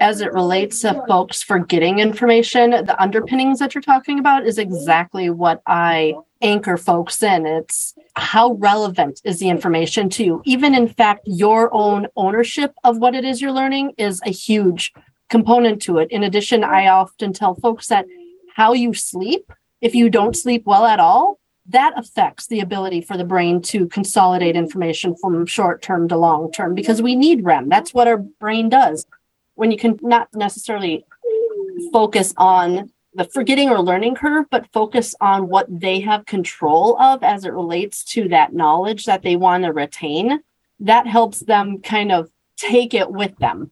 As 0.03 0.21
it 0.21 0.33
relates 0.33 0.81
to 0.81 1.01
folks 1.07 1.45
forgetting 1.45 2.01
information, 2.01 2.71
the 2.71 3.01
underpinnings 3.01 3.61
that 3.61 3.73
you're 3.73 3.83
talking 3.83 4.19
about 4.19 4.45
is 4.45 4.59
exactly 4.59 5.31
what 5.31 5.63
I 5.65 6.17
anchor 6.43 6.77
folks 6.77 7.23
in. 7.23 7.47
It's 7.47 7.95
how 8.17 8.55
relevant 8.55 9.21
is 9.23 9.39
the 9.39 9.49
information 9.49 10.09
to 10.11 10.25
you? 10.25 10.43
Even 10.45 10.75
in 10.75 10.89
fact, 10.89 11.21
your 11.27 11.73
own 11.73 12.09
ownership 12.17 12.75
of 12.83 12.99
what 12.99 13.15
it 13.15 13.25
is 13.25 13.41
you're 13.41 13.53
learning 13.53 13.93
is 13.97 14.21
a 14.27 14.31
huge 14.31 14.93
component 15.31 15.81
to 15.83 15.99
it. 15.99 16.11
In 16.11 16.25
addition, 16.25 16.65
I 16.65 16.89
often 16.89 17.33
tell 17.33 17.55
folks 17.55 17.87
that 17.87 18.07
how 18.57 18.73
you 18.73 18.95
sleep, 18.95 19.53
if 19.81 19.95
you 19.95 20.11
don't 20.11 20.37
sleep 20.37 20.65
well 20.67 20.85
at 20.85 20.99
all, 20.99 21.39
that 21.67 21.97
affects 21.97 22.49
the 22.49 22.59
ability 22.59 23.03
for 23.03 23.17
the 23.17 23.25
brain 23.25 23.63
to 23.63 23.87
consolidate 23.87 24.57
information 24.57 25.15
from 25.15 25.47
short 25.47 25.81
term 25.81 26.09
to 26.09 26.17
long 26.17 26.51
term 26.51 26.75
because 26.75 27.01
we 27.01 27.15
need 27.15 27.45
REM. 27.45 27.69
That's 27.69 27.95
what 27.95 28.09
our 28.09 28.19
brain 28.19 28.69
does. 28.69 29.07
When 29.55 29.71
you 29.71 29.77
can 29.77 29.99
not 30.03 30.29
necessarily 30.35 31.05
focus 31.93 32.33
on 32.37 32.91
the 33.15 33.25
forgetting 33.25 33.69
or 33.69 33.81
learning 33.81 34.15
curve, 34.15 34.47
but 34.51 34.73
focus 34.73 35.15
on 35.21 35.49
what 35.49 35.67
they 35.69 36.01
have 36.01 36.25
control 36.25 36.99
of 36.99 37.23
as 37.23 37.45
it 37.45 37.53
relates 37.53 38.05
to 38.05 38.29
that 38.29 38.55
knowledge 38.55 39.05
that 39.05 39.23
they 39.23 39.37
want 39.37 39.65
to 39.65 39.73
retain, 39.73 40.41
that 40.81 41.07
helps 41.07 41.41
them 41.41 41.81
kind 41.81 42.11
of 42.11 42.31
take 42.57 42.95
it 42.95 43.11
with 43.11 43.37
them. 43.39 43.71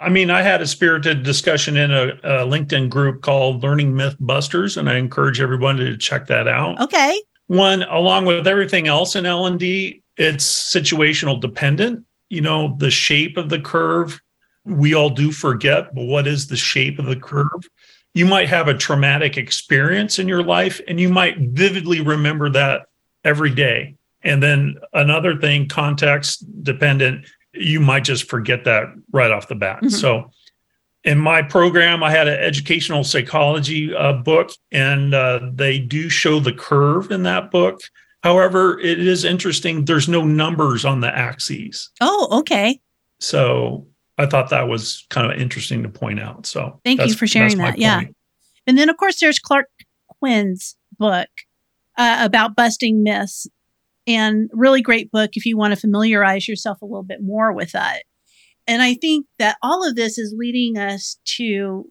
I 0.00 0.08
mean, 0.08 0.28
I 0.28 0.42
had 0.42 0.60
a 0.60 0.66
spirited 0.66 1.22
discussion 1.22 1.76
in 1.76 1.92
a, 1.92 2.08
a, 2.24 2.46
LinkedIn 2.46 2.90
group 2.90 3.22
called 3.22 3.62
Learning 3.62 3.94
Myth 3.94 4.16
Busters, 4.18 4.76
and 4.76 4.90
I 4.90 4.96
encourage 4.96 5.40
everyone 5.40 5.76
to 5.76 5.96
check 5.96 6.26
that 6.26 6.48
out. 6.48 6.80
Okay. 6.80 7.22
One, 7.46 7.84
along 7.84 8.24
with 8.24 8.48
everything 8.48 8.88
else 8.88 9.14
in 9.14 9.24
L 9.24 9.46
and 9.46 9.58
D, 9.58 10.02
it's 10.16 10.44
situational 10.44 11.40
dependent. 11.40 12.04
You 12.28 12.40
know, 12.40 12.74
the 12.78 12.90
shape 12.90 13.36
of 13.36 13.50
the 13.50 13.60
curve, 13.60 14.20
we 14.64 14.94
all 14.94 15.10
do 15.10 15.30
forget, 15.30 15.94
but 15.94 16.04
what 16.04 16.26
is 16.26 16.46
the 16.46 16.56
shape 16.56 16.98
of 16.98 17.06
the 17.06 17.16
curve? 17.16 17.68
You 18.14 18.26
might 18.26 18.48
have 18.48 18.68
a 18.68 18.74
traumatic 18.74 19.36
experience 19.36 20.18
in 20.18 20.28
your 20.28 20.42
life, 20.42 20.80
and 20.88 21.00
you 21.00 21.08
might 21.08 21.36
vividly 21.38 22.00
remember 22.00 22.48
that 22.50 22.86
every 23.24 23.50
day. 23.50 23.96
And 24.22 24.42
then 24.42 24.76
another 24.92 25.36
thing, 25.36 25.68
context 25.68 26.44
dependent, 26.62 27.26
you 27.52 27.80
might 27.80 28.04
just 28.04 28.28
forget 28.28 28.64
that 28.64 28.86
right 29.12 29.30
off 29.30 29.48
the 29.48 29.54
bat. 29.54 29.78
Mm-hmm. 29.78 29.88
So, 29.88 30.30
in 31.04 31.18
my 31.18 31.42
program, 31.42 32.02
I 32.02 32.10
had 32.10 32.28
an 32.28 32.40
educational 32.40 33.04
psychology 33.04 33.94
uh, 33.94 34.14
book, 34.14 34.50
and 34.72 35.12
uh, 35.12 35.50
they 35.52 35.78
do 35.78 36.08
show 36.08 36.40
the 36.40 36.52
curve 36.52 37.10
in 37.10 37.24
that 37.24 37.50
book. 37.50 37.80
However, 38.22 38.80
it 38.80 39.00
is 39.00 39.22
interesting. 39.22 39.84
There's 39.84 40.08
no 40.08 40.24
numbers 40.24 40.86
on 40.86 41.00
the 41.00 41.14
axes. 41.14 41.90
Oh, 42.00 42.28
okay. 42.38 42.80
So 43.20 43.86
I 44.16 44.26
thought 44.26 44.50
that 44.50 44.68
was 44.68 45.06
kind 45.10 45.30
of 45.30 45.38
interesting 45.38 45.82
to 45.82 45.88
point 45.88 46.20
out. 46.20 46.46
So 46.46 46.80
thank 46.84 47.00
you 47.04 47.14
for 47.14 47.26
sharing 47.26 47.58
that. 47.58 47.78
Yeah. 47.78 48.02
And 48.66 48.78
then, 48.78 48.88
of 48.88 48.96
course, 48.96 49.20
there's 49.20 49.38
Clark 49.38 49.66
Quinn's 50.20 50.76
book 50.98 51.28
uh, 51.98 52.18
about 52.20 52.56
busting 52.56 53.02
myths 53.02 53.46
and 54.06 54.50
really 54.52 54.82
great 54.82 55.10
book 55.10 55.30
if 55.34 55.46
you 55.46 55.56
want 55.56 55.74
to 55.74 55.80
familiarize 55.80 56.46
yourself 56.46 56.80
a 56.80 56.84
little 56.84 57.02
bit 57.02 57.22
more 57.22 57.52
with 57.52 57.72
that. 57.72 58.04
And 58.66 58.82
I 58.82 58.94
think 58.94 59.26
that 59.38 59.56
all 59.62 59.86
of 59.86 59.96
this 59.96 60.16
is 60.16 60.34
leading 60.36 60.78
us 60.78 61.18
to, 61.36 61.90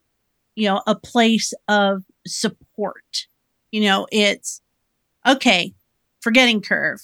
you 0.55 0.67
know, 0.67 0.82
a 0.88 0.95
place 0.95 1.53
of 1.67 2.03
support. 2.26 3.28
You 3.71 3.82
know, 3.82 4.07
it's 4.11 4.61
okay, 5.28 5.74
forgetting 6.21 6.61
curve. 6.61 7.01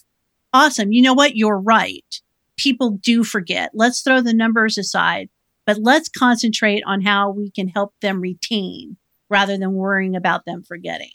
Awesome. 0.53 0.91
You 0.91 1.01
know 1.01 1.13
what? 1.13 1.36
You're 1.36 1.59
right. 1.59 2.22
People 2.60 2.99
do 3.01 3.24
forget. 3.24 3.72
Let's 3.74 4.01
throw 4.01 4.20
the 4.20 4.34
numbers 4.34 4.78
aside, 4.78 5.30
but 5.66 5.78
let's 5.80 6.10
concentrate 6.10 6.84
on 6.86 7.01
how 7.01 7.32
we 7.32 7.49
can 7.49 7.70
help 7.70 7.93
them 8.01 8.20
retain 8.20 8.97
rather 9.30 9.57
than 9.57 9.74
worrying 9.74 10.14
about 10.14 10.43
them 10.45 10.62
forgetting. 10.62 11.14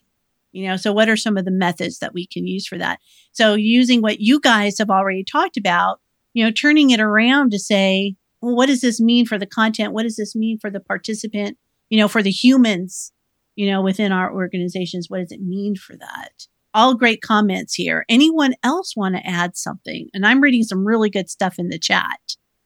You 0.53 0.68
know, 0.68 0.76
so 0.78 0.90
what 0.90 1.11
are 1.11 1.18
some 1.18 1.36
of 1.36 1.45
the 1.45 1.51
methods 1.51 1.99
that 1.99 2.14
we 2.14 2.26
can 2.26 2.47
use 2.47 2.66
for 2.66 2.78
that? 2.78 2.99
So 3.32 3.55
using 3.55 4.01
what 4.01 4.20
you 4.20 4.40
guys 4.40 4.78
have 4.78 4.88
already 4.88 5.22
talked 5.22 5.59
about, 5.59 6.01
you 6.32 6.42
know, 6.42 6.51
turning 6.51 6.90
it 6.90 7.01
around 7.01 7.51
to 7.51 7.59
say, 7.59 8.16
well, 8.40 8.57
what 8.57 8.66
does 8.66 8.80
this 8.80 9.01
mean 9.01 9.26
for 9.26 9.36
the 9.36 9.47
content? 9.47 9.92
What 9.92 10.05
does 10.05 10.16
this 10.16 10.34
mean 10.34 10.59
for 10.59 10.70
the 10.70 10.80
participant? 10.80 11.59
You 11.90 11.99
know, 11.99 12.09
for 12.09 12.22
the 12.22 12.30
humans, 12.30 13.12
you 13.55 13.70
know, 13.70 13.82
within 13.82 14.12
our 14.12 14.32
organizations, 14.32 15.11
what 15.11 15.18
does 15.18 15.32
it 15.32 15.42
mean 15.42 15.76
for 15.76 15.95
that? 15.97 16.47
All 16.75 16.95
great 16.95 17.22
comments 17.22 17.75
here. 17.75 18.05
Anyone 18.09 18.55
else 18.64 18.97
want 18.97 19.14
to 19.14 19.25
add 19.27 19.57
something? 19.57 20.09
And 20.12 20.27
I'm 20.27 20.41
reading 20.41 20.64
some 20.64 20.85
really 20.85 21.09
good 21.09 21.31
stuff 21.31 21.59
in 21.59 21.68
the 21.68 21.79
chat. 21.79 22.18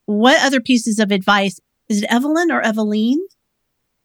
What 0.07 0.43
other 0.43 0.61
pieces 0.61 0.99
of 0.99 1.13
advice? 1.13 1.61
Is 1.91 2.03
it 2.03 2.11
Evelyn 2.11 2.51
or 2.51 2.63
Eveline? 2.63 3.19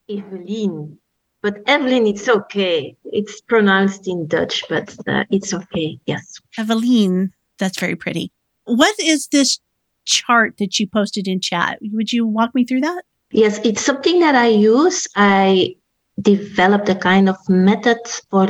Eveline. 0.09 0.97
But 1.41 1.57
Evelyn, 1.67 2.05
it's 2.07 2.27
okay. 2.27 2.95
It's 3.05 3.41
pronounced 3.41 4.07
in 4.07 4.27
Dutch, 4.27 4.63
but 4.69 4.95
uh, 5.07 5.23
it's 5.29 5.53
okay. 5.53 5.99
Yes. 6.05 6.39
Eveline, 6.57 7.31
that's 7.57 7.79
very 7.79 7.95
pretty. 7.95 8.31
What 8.65 8.95
is 8.99 9.27
this 9.27 9.59
chart 10.05 10.55
that 10.59 10.79
you 10.79 10.87
posted 10.87 11.27
in 11.27 11.39
chat? 11.39 11.79
Would 11.81 12.11
you 12.11 12.27
walk 12.27 12.53
me 12.53 12.65
through 12.65 12.81
that? 12.81 13.03
Yes, 13.31 13.59
it's 13.63 13.81
something 13.81 14.19
that 14.19 14.35
I 14.35 14.47
use. 14.47 15.07
I 15.15 15.75
developed 16.21 16.89
a 16.89 16.95
kind 16.95 17.27
of 17.27 17.37
method 17.49 17.97
for 18.29 18.47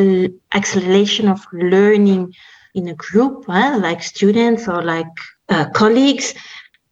acceleration 0.54 1.28
of 1.28 1.46
learning 1.54 2.34
in 2.76 2.88
a 2.88 2.96
group, 2.96 3.48
like 3.48 4.04
students 4.04 4.68
or 4.68 4.82
like 4.82 5.06
uh, 5.50 5.70
colleagues. 5.70 6.34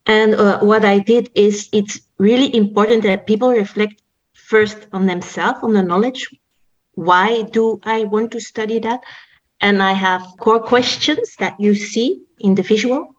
And 0.06 0.36
uh, 0.36 0.60
what 0.60 0.86
I 0.86 1.00
did 1.00 1.30
is 1.36 1.70
it's 1.74 2.00
really 2.18 2.56
important 2.56 3.04
that 3.04 3.28
people 3.28 3.52
reflect 3.52 4.02
first 4.34 4.88
on 4.94 5.06
themselves, 5.06 5.60
on 5.64 5.74
the 5.74 5.84
knowledge. 5.84 6.28
Why 6.94 7.44
do 7.44 7.80
I 7.84 8.04
want 8.04 8.32
to 8.32 8.40
study 8.40 8.80
that? 8.80 9.02
And 9.62 9.82
I 9.82 9.94
have 9.94 10.22
core 10.40 10.60
questions 10.60 11.36
that 11.40 11.60
you 11.60 11.76
see 11.76 12.24
in 12.40 12.56
the 12.56 12.64
visual. 12.64 13.16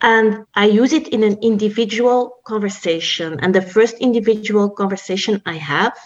And 0.00 0.44
I 0.54 0.66
use 0.66 0.92
it 0.92 1.08
in 1.08 1.22
an 1.22 1.38
individual 1.40 2.36
conversation. 2.46 3.40
And 3.40 3.54
the 3.54 3.62
first 3.62 3.96
individual 3.98 4.68
conversation 4.68 5.40
I 5.46 5.54
have 5.54 5.96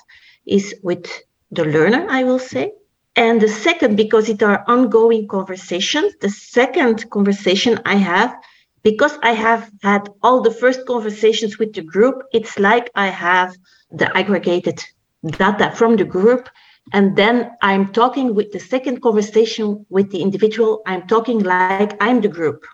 is 0.46 0.74
with 0.82 1.06
the 1.50 1.64
learner, 1.64 2.06
I 2.08 2.24
will 2.24 2.38
say. 2.38 2.72
And 3.16 3.40
the 3.40 3.48
second, 3.48 3.96
because 3.96 4.28
it 4.28 4.42
are 4.42 4.64
ongoing 4.66 5.26
conversations, 5.28 6.14
the 6.20 6.30
second 6.30 7.10
conversation 7.10 7.80
I 7.84 7.96
have, 7.96 8.34
because 8.82 9.18
I 9.22 9.32
have 9.32 9.70
had 9.82 10.08
all 10.22 10.40
the 10.40 10.50
first 10.50 10.86
conversations 10.86 11.58
with 11.58 11.74
the 11.74 11.82
group, 11.82 12.22
it's 12.32 12.58
like 12.58 12.90
I 12.94 13.08
have 13.08 13.54
the 13.90 14.16
aggregated 14.16 14.82
data 15.26 15.72
from 15.74 15.96
the 15.96 16.04
group. 16.04 16.48
And 16.92 17.16
then 17.16 17.50
I'm 17.62 17.92
talking 17.92 18.34
with 18.34 18.52
the 18.52 18.60
second 18.60 19.02
conversation 19.02 19.84
with 19.90 20.10
the 20.10 20.22
individual, 20.22 20.82
I'm 20.86 21.06
talking 21.06 21.40
like 21.40 21.96
I'm 22.00 22.20
the 22.20 22.28
group. 22.28 22.64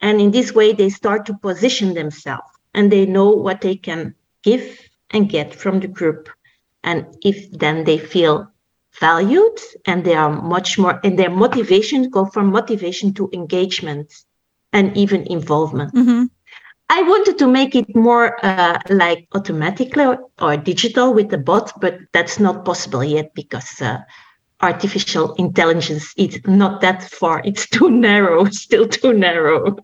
And 0.00 0.20
in 0.20 0.30
this 0.30 0.52
way, 0.52 0.72
they 0.72 0.90
start 0.90 1.26
to 1.26 1.34
position 1.38 1.94
themselves 1.94 2.50
and 2.74 2.90
they 2.90 3.06
know 3.06 3.30
what 3.30 3.60
they 3.60 3.76
can 3.76 4.14
give 4.42 4.80
and 5.10 5.30
get 5.30 5.54
from 5.54 5.80
the 5.80 5.88
group. 5.88 6.28
And 6.84 7.06
if 7.22 7.50
then 7.50 7.84
they 7.84 7.98
feel 7.98 8.48
valued 9.00 9.58
and 9.86 10.04
they 10.04 10.14
are 10.14 10.30
much 10.30 10.78
more, 10.78 11.00
and 11.02 11.18
their 11.18 11.30
motivation 11.30 12.10
go 12.10 12.26
from 12.26 12.52
motivation 12.52 13.12
to 13.14 13.28
engagement 13.32 14.12
and 14.72 14.96
even 14.96 15.26
involvement. 15.26 15.94
Mm-hmm. 15.94 16.24
I 16.90 17.02
wanted 17.02 17.38
to 17.38 17.48
make 17.48 17.74
it 17.74 17.96
more 17.96 18.44
uh, 18.44 18.78
like 18.90 19.26
automatically 19.34 20.04
or, 20.04 20.18
or, 20.40 20.56
digital 20.56 21.14
with 21.14 21.30
the 21.30 21.38
bot, 21.38 21.72
but 21.80 21.98
that's 22.12 22.38
not 22.38 22.64
possible 22.64 23.02
yet 23.02 23.34
because 23.34 23.80
uh, 23.80 23.98
artificial 24.60 25.34
intelligence 25.34 26.12
is 26.16 26.40
not 26.46 26.82
that 26.82 27.02
far. 27.02 27.40
It's 27.44 27.68
too 27.76 27.90
narrow, 27.90 28.44
still 28.46 28.86
too 28.88 29.12
narrow. 29.12 29.76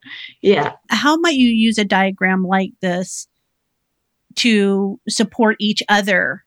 Yeah. 0.42 0.72
How 0.88 1.16
might 1.16 1.36
you 1.36 1.48
use 1.48 1.78
a 1.78 1.84
diagram 1.84 2.44
like 2.44 2.72
this 2.80 3.26
to 4.36 5.00
support 5.08 5.56
each 5.58 5.82
other? 5.88 6.44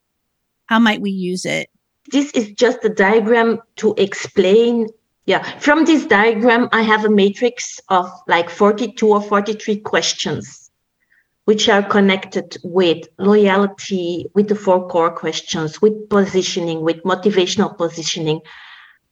How 0.65 0.79
might 0.79 1.01
we 1.01 1.11
use 1.11 1.45
it? 1.45 1.69
This 2.11 2.31
is 2.31 2.51
just 2.51 2.83
a 2.83 2.89
diagram 2.89 3.59
to 3.77 3.93
explain 3.97 4.87
yeah, 5.25 5.57
from 5.59 5.85
this 5.85 6.05
diagram, 6.05 6.67
I 6.73 6.81
have 6.81 7.05
a 7.05 7.09
matrix 7.09 7.79
of 7.89 8.11
like 8.27 8.49
42 8.49 9.07
or 9.07 9.21
43 9.21 9.77
questions, 9.77 10.69
which 11.45 11.69
are 11.69 11.81
connected 11.81 12.57
with 12.63 13.07
loyalty, 13.17 14.25
with 14.33 14.49
the 14.49 14.55
four 14.55 14.87
core 14.89 15.15
questions, 15.15 15.81
with 15.81 16.09
positioning, 16.09 16.81
with 16.81 17.01
motivational 17.03 17.77
positioning. 17.77 18.41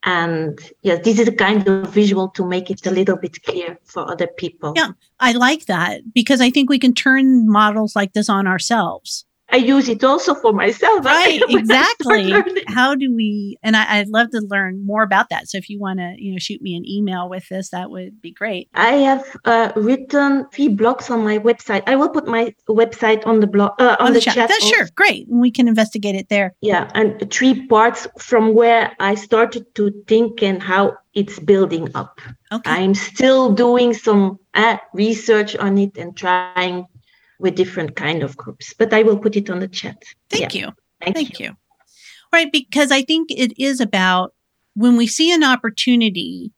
And 0.04 0.60
yeah, 0.82 0.97
this 0.97 1.18
is 1.18 1.30
a 1.30 1.32
kind 1.32 1.66
of 1.66 1.93
visual 1.93 2.28
to 2.30 2.45
make 2.45 2.70
it 2.70 2.86
a 2.86 2.91
little 2.91 3.16
bit 3.16 3.41
clear 3.43 3.80
for 3.86 4.10
other 4.12 4.28
people. 4.28 4.74
Yeah, 4.76 4.89
I 5.20 5.32
like 5.32 5.68
that 5.68 6.02
because 6.14 6.41
I 6.41 6.49
think 6.49 6.70
we 6.70 6.80
can 6.80 6.93
turn 6.93 7.49
models 7.49 7.95
like 7.95 8.12
this 8.14 8.28
on 8.28 8.47
ourselves. 8.47 9.26
I 9.52 9.58
use 9.58 9.89
it 9.89 10.04
also 10.04 10.34
for 10.34 10.54
myself. 10.54 11.06
Right, 11.06 11.41
exactly. 11.49 12.34
How 12.68 12.95
do 12.95 13.14
we? 13.14 13.58
And 13.64 13.76
I, 13.76 13.99
would 13.99 14.10
love 14.10 14.32
to 14.32 14.41
learn 14.49 14.86
more 14.86 15.04
about 15.04 15.30
that. 15.30 15.49
So 15.49 15.58
if 15.58 15.70
you 15.70 15.80
want 15.80 15.99
to, 15.99 16.16
you 16.18 16.32
know, 16.32 16.38
shoot 16.38 16.62
me 16.62 16.76
an 16.76 16.88
email 16.88 17.30
with 17.30 17.47
this, 17.49 17.70
that 17.70 17.89
would 17.89 18.22
be 18.22 18.32
great. 18.32 18.70
I 18.74 18.93
have 18.93 19.26
uh, 19.45 19.72
written 19.76 20.47
three 20.54 20.70
blogs 20.70 21.10
on 21.10 21.24
my 21.24 21.38
website. 21.39 21.84
I 21.88 21.95
will 21.95 22.10
put 22.10 22.28
my 22.28 22.54
website 22.70 23.26
on 23.28 23.39
the 23.39 23.47
blog 23.47 23.72
uh, 23.80 23.97
on, 23.99 24.08
on, 24.08 24.14
the, 24.14 24.20
the 24.20 24.26
chat. 24.26 24.36
chat. 24.36 24.49
That's 24.49 24.68
sure, 24.68 24.88
great. 24.95 25.28
We 25.30 25.52
can 25.52 25.68
investigate 25.68 26.16
it 26.16 26.30
there. 26.30 26.56
Yeah, 26.62 26.89
and 26.93 27.30
three 27.32 27.68
parts 27.68 28.08
from 28.18 28.54
where 28.54 28.95
I 28.99 29.16
started 29.16 29.74
to 29.76 29.91
think 30.08 30.41
and 30.41 30.62
how 30.62 30.97
it's 31.14 31.39
building 31.39 31.89
up. 31.95 32.22
Okay. 32.52 32.72
I'm 32.72 32.95
still 32.95 33.52
doing 33.52 33.93
some 33.93 34.39
uh, 34.54 34.78
research 34.93 35.56
on 35.56 35.78
it 35.78 35.97
and 35.97 36.16
trying 36.16 36.86
with 37.42 37.56
different 37.56 37.96
kind 37.96 38.24
of 38.24 38.38
groups. 38.38 38.74
But 38.78 38.94
I 38.94 39.04
will 39.04 39.18
put 39.18 39.36
it 39.36 39.50
on 39.50 39.60
the 39.60 39.68
chat. 39.68 40.02
Thank 40.30 40.54
yeah. 40.54 40.68
you. 40.68 40.72
Thank, 41.02 41.16
Thank 41.16 41.39
you. 41.39 41.48
you. 41.48 41.58
Right, 42.32 42.52
because 42.52 42.92
I 42.92 43.02
think 43.02 43.30
it 43.32 43.60
is 43.60 43.82
about 43.82 44.34
when 44.76 44.96
we 44.96 45.08
see 45.08 45.34
an 45.34 45.44
opportunity, 45.44 46.54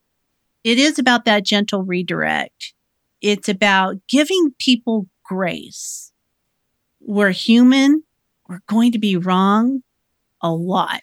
it 0.63 0.77
is 0.77 0.99
about 0.99 1.25
that 1.25 1.45
gentle 1.45 1.83
redirect. 1.83 2.73
It's 3.21 3.49
about 3.49 3.95
giving 4.07 4.53
people 4.59 5.07
grace. 5.23 6.11
We're 6.99 7.31
human. 7.31 8.03
We're 8.47 8.61
going 8.67 8.91
to 8.91 8.99
be 8.99 9.17
wrong 9.17 9.81
a 10.41 10.51
lot. 10.51 11.01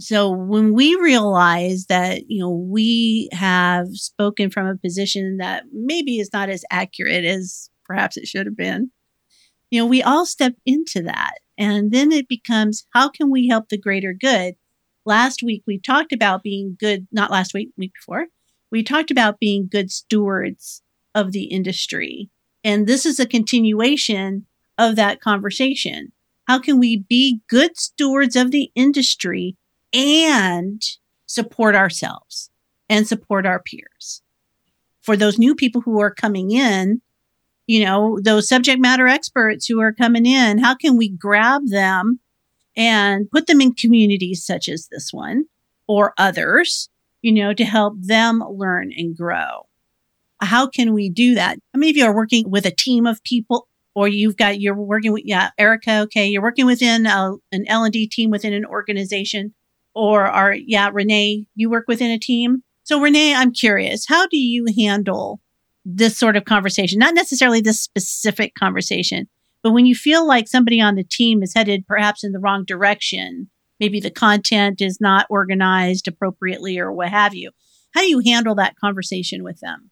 So 0.00 0.30
when 0.30 0.74
we 0.74 0.94
realize 0.96 1.86
that, 1.86 2.28
you 2.28 2.40
know, 2.40 2.50
we 2.50 3.28
have 3.32 3.88
spoken 3.92 4.50
from 4.50 4.66
a 4.66 4.76
position 4.76 5.38
that 5.38 5.64
maybe 5.72 6.18
is 6.18 6.30
not 6.32 6.48
as 6.48 6.64
accurate 6.70 7.24
as 7.24 7.70
perhaps 7.84 8.16
it 8.16 8.26
should 8.26 8.46
have 8.46 8.56
been, 8.56 8.90
you 9.74 9.80
know, 9.80 9.86
we 9.86 10.04
all 10.04 10.24
step 10.24 10.54
into 10.64 11.02
that. 11.02 11.40
And 11.58 11.90
then 11.90 12.12
it 12.12 12.28
becomes 12.28 12.86
how 12.94 13.08
can 13.08 13.28
we 13.28 13.48
help 13.48 13.70
the 13.70 13.76
greater 13.76 14.12
good? 14.12 14.54
Last 15.04 15.42
week 15.42 15.64
we 15.66 15.80
talked 15.80 16.12
about 16.12 16.44
being 16.44 16.76
good, 16.78 17.08
not 17.10 17.32
last 17.32 17.54
week, 17.54 17.70
week 17.76 17.92
before. 17.92 18.26
We 18.70 18.84
talked 18.84 19.10
about 19.10 19.40
being 19.40 19.68
good 19.68 19.90
stewards 19.90 20.80
of 21.12 21.32
the 21.32 21.46
industry. 21.46 22.30
And 22.62 22.86
this 22.86 23.04
is 23.04 23.18
a 23.18 23.26
continuation 23.26 24.46
of 24.78 24.94
that 24.94 25.20
conversation. 25.20 26.12
How 26.46 26.60
can 26.60 26.78
we 26.78 26.98
be 27.08 27.40
good 27.48 27.76
stewards 27.76 28.36
of 28.36 28.52
the 28.52 28.70
industry 28.76 29.56
and 29.92 30.80
support 31.26 31.74
ourselves 31.74 32.48
and 32.88 33.08
support 33.08 33.44
our 33.44 33.60
peers? 33.60 34.22
For 35.02 35.16
those 35.16 35.36
new 35.36 35.56
people 35.56 35.80
who 35.80 36.00
are 36.00 36.14
coming 36.14 36.52
in, 36.52 37.02
you 37.66 37.84
know, 37.84 38.18
those 38.22 38.48
subject 38.48 38.80
matter 38.80 39.06
experts 39.06 39.66
who 39.66 39.80
are 39.80 39.92
coming 39.92 40.26
in, 40.26 40.58
how 40.58 40.74
can 40.74 40.96
we 40.96 41.08
grab 41.08 41.62
them 41.66 42.20
and 42.76 43.30
put 43.30 43.46
them 43.46 43.60
in 43.60 43.72
communities 43.72 44.44
such 44.44 44.68
as 44.68 44.88
this 44.90 45.12
one 45.12 45.44
or 45.86 46.12
others, 46.18 46.88
you 47.22 47.32
know, 47.32 47.54
to 47.54 47.64
help 47.64 47.94
them 47.98 48.42
learn 48.48 48.92
and 48.96 49.16
grow? 49.16 49.66
How 50.40 50.66
can 50.66 50.92
we 50.92 51.08
do 51.08 51.34
that? 51.36 51.58
How 51.72 51.78
many 51.78 51.90
of 51.90 51.96
you 51.96 52.04
are 52.04 52.14
working 52.14 52.50
with 52.50 52.66
a 52.66 52.70
team 52.70 53.06
of 53.06 53.22
people 53.22 53.68
or 53.94 54.08
you've 54.08 54.36
got, 54.36 54.60
you're 54.60 54.74
working 54.74 55.12
with, 55.12 55.22
yeah, 55.24 55.50
Erica, 55.56 56.00
okay, 56.00 56.26
you're 56.26 56.42
working 56.42 56.66
within 56.66 57.06
a, 57.06 57.34
an 57.52 57.64
L&D 57.66 58.08
team 58.08 58.30
within 58.30 58.52
an 58.52 58.66
organization 58.66 59.54
or 59.94 60.26
are, 60.26 60.52
yeah, 60.52 60.90
Renee, 60.92 61.46
you 61.54 61.70
work 61.70 61.84
within 61.86 62.10
a 62.10 62.18
team. 62.18 62.62
So 62.82 63.00
Renee, 63.00 63.34
I'm 63.34 63.52
curious, 63.52 64.06
how 64.06 64.26
do 64.26 64.36
you 64.36 64.66
handle 64.76 65.40
this 65.84 66.16
sort 66.16 66.36
of 66.36 66.44
conversation, 66.44 66.98
not 66.98 67.14
necessarily 67.14 67.60
this 67.60 67.80
specific 67.80 68.54
conversation, 68.54 69.28
but 69.62 69.72
when 69.72 69.86
you 69.86 69.94
feel 69.94 70.26
like 70.26 70.48
somebody 70.48 70.80
on 70.80 70.94
the 70.94 71.04
team 71.04 71.42
is 71.42 71.54
headed 71.54 71.86
perhaps 71.86 72.24
in 72.24 72.32
the 72.32 72.38
wrong 72.38 72.64
direction, 72.64 73.48
maybe 73.80 74.00
the 74.00 74.10
content 74.10 74.80
is 74.80 75.00
not 75.00 75.26
organized 75.30 76.08
appropriately 76.08 76.78
or 76.78 76.92
what 76.92 77.08
have 77.08 77.34
you, 77.34 77.50
how 77.94 78.00
do 78.00 78.08
you 78.08 78.20
handle 78.20 78.54
that 78.56 78.76
conversation 78.76 79.42
with 79.42 79.60
them? 79.60 79.90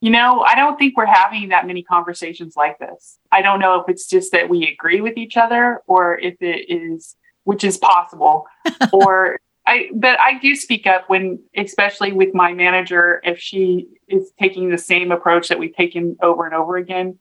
You 0.00 0.10
know, 0.10 0.40
I 0.40 0.54
don't 0.54 0.78
think 0.78 0.96
we're 0.96 1.06
having 1.06 1.48
that 1.48 1.66
many 1.66 1.82
conversations 1.82 2.54
like 2.56 2.78
this. 2.78 3.18
I 3.32 3.40
don't 3.40 3.60
know 3.60 3.80
if 3.80 3.88
it's 3.88 4.06
just 4.06 4.32
that 4.32 4.50
we 4.50 4.66
agree 4.66 5.00
with 5.00 5.16
each 5.16 5.36
other 5.38 5.80
or 5.86 6.18
if 6.18 6.34
it 6.40 6.66
is, 6.68 7.16
which 7.44 7.64
is 7.64 7.78
possible, 7.78 8.44
or 8.92 9.38
I, 9.66 9.88
but 9.94 10.20
I 10.20 10.38
do 10.38 10.54
speak 10.54 10.86
up 10.86 11.04
when, 11.08 11.42
especially 11.56 12.12
with 12.12 12.34
my 12.34 12.52
manager, 12.52 13.20
if 13.24 13.38
she 13.38 13.88
is 14.08 14.30
taking 14.38 14.68
the 14.68 14.78
same 14.78 15.10
approach 15.10 15.48
that 15.48 15.58
we've 15.58 15.74
taken 15.74 16.16
over 16.22 16.44
and 16.44 16.54
over 16.54 16.76
again, 16.76 17.18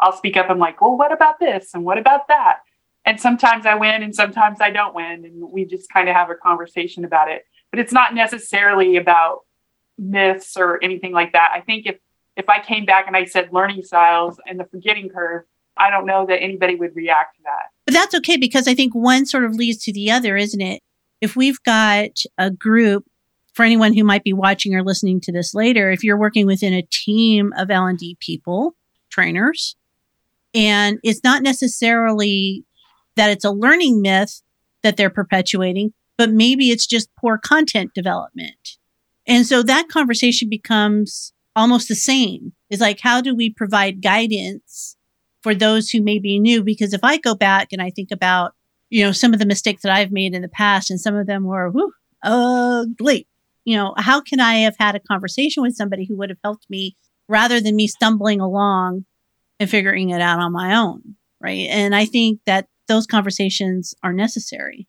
I'll 0.00 0.16
speak 0.16 0.36
up. 0.36 0.48
I'm 0.48 0.58
like, 0.58 0.80
well, 0.80 0.96
what 0.96 1.12
about 1.12 1.38
this? 1.38 1.70
And 1.74 1.84
what 1.84 1.98
about 1.98 2.28
that? 2.28 2.58
And 3.04 3.20
sometimes 3.20 3.66
I 3.66 3.74
win 3.74 4.02
and 4.02 4.14
sometimes 4.14 4.60
I 4.60 4.70
don't 4.70 4.94
win. 4.94 5.24
And 5.24 5.50
we 5.52 5.64
just 5.66 5.92
kind 5.92 6.08
of 6.08 6.14
have 6.14 6.30
a 6.30 6.34
conversation 6.34 7.04
about 7.04 7.30
it. 7.30 7.42
But 7.70 7.80
it's 7.80 7.92
not 7.92 8.14
necessarily 8.14 8.96
about 8.96 9.40
myths 9.98 10.56
or 10.56 10.82
anything 10.82 11.12
like 11.12 11.32
that. 11.32 11.52
I 11.54 11.60
think 11.60 11.86
if, 11.86 11.96
if 12.36 12.48
I 12.48 12.60
came 12.60 12.86
back 12.86 13.06
and 13.06 13.16
I 13.16 13.26
said 13.26 13.50
learning 13.52 13.82
styles 13.82 14.40
and 14.46 14.58
the 14.58 14.64
forgetting 14.64 15.10
curve, 15.10 15.44
I 15.76 15.90
don't 15.90 16.06
know 16.06 16.26
that 16.26 16.42
anybody 16.42 16.74
would 16.74 16.94
react 16.94 17.36
to 17.36 17.42
that. 17.44 17.66
But 17.86 17.94
that's 17.94 18.14
okay 18.16 18.36
because 18.36 18.66
I 18.66 18.74
think 18.74 18.94
one 18.94 19.26
sort 19.26 19.44
of 19.44 19.54
leads 19.54 19.84
to 19.84 19.92
the 19.92 20.10
other, 20.10 20.36
isn't 20.36 20.60
it? 20.60 20.80
If 21.22 21.36
we've 21.36 21.62
got 21.62 22.10
a 22.36 22.50
group 22.50 23.06
for 23.54 23.64
anyone 23.64 23.94
who 23.94 24.02
might 24.02 24.24
be 24.24 24.32
watching 24.32 24.74
or 24.74 24.82
listening 24.82 25.20
to 25.20 25.32
this 25.32 25.54
later, 25.54 25.90
if 25.90 26.02
you're 26.02 26.18
working 26.18 26.46
within 26.46 26.74
a 26.74 26.82
team 26.90 27.52
of 27.56 27.70
L&D 27.70 28.18
people, 28.18 28.74
trainers, 29.08 29.76
and 30.52 30.98
it's 31.04 31.22
not 31.22 31.42
necessarily 31.42 32.64
that 33.14 33.30
it's 33.30 33.44
a 33.44 33.52
learning 33.52 34.02
myth 34.02 34.42
that 34.82 34.96
they're 34.96 35.10
perpetuating, 35.10 35.92
but 36.18 36.30
maybe 36.30 36.70
it's 36.70 36.86
just 36.86 37.08
poor 37.16 37.38
content 37.38 37.94
development. 37.94 38.78
And 39.26 39.46
so 39.46 39.62
that 39.62 39.88
conversation 39.88 40.48
becomes 40.48 41.32
almost 41.54 41.88
the 41.88 41.94
same. 41.94 42.52
It's 42.68 42.80
like, 42.80 42.98
how 43.00 43.20
do 43.20 43.34
we 43.34 43.48
provide 43.48 44.02
guidance 44.02 44.96
for 45.42 45.54
those 45.54 45.90
who 45.90 46.02
may 46.02 46.18
be 46.18 46.40
new? 46.40 46.64
Because 46.64 46.92
if 46.92 47.04
I 47.04 47.18
go 47.18 47.36
back 47.36 47.68
and 47.70 47.80
I 47.80 47.90
think 47.90 48.10
about, 48.10 48.54
you 48.92 49.02
know, 49.02 49.10
some 49.10 49.32
of 49.32 49.38
the 49.38 49.46
mistakes 49.46 49.80
that 49.82 49.90
I've 49.90 50.12
made 50.12 50.34
in 50.34 50.42
the 50.42 50.48
past, 50.48 50.90
and 50.90 51.00
some 51.00 51.16
of 51.16 51.26
them 51.26 51.44
were 51.44 51.70
whew, 51.70 51.94
ugly, 52.22 53.26
you 53.64 53.74
know, 53.74 53.94
how 53.96 54.20
can 54.20 54.38
I 54.38 54.56
have 54.56 54.76
had 54.78 54.94
a 54.94 55.00
conversation 55.00 55.62
with 55.62 55.74
somebody 55.74 56.04
who 56.04 56.14
would 56.18 56.28
have 56.28 56.38
helped 56.44 56.68
me 56.68 56.94
rather 57.26 57.58
than 57.58 57.74
me 57.74 57.86
stumbling 57.86 58.38
along 58.38 59.06
and 59.58 59.70
figuring 59.70 60.10
it 60.10 60.20
out 60.20 60.40
on 60.40 60.52
my 60.52 60.76
own? 60.76 61.16
Right. 61.40 61.68
And 61.70 61.94
I 61.94 62.04
think 62.04 62.40
that 62.44 62.66
those 62.86 63.06
conversations 63.06 63.94
are 64.02 64.12
necessary. 64.12 64.86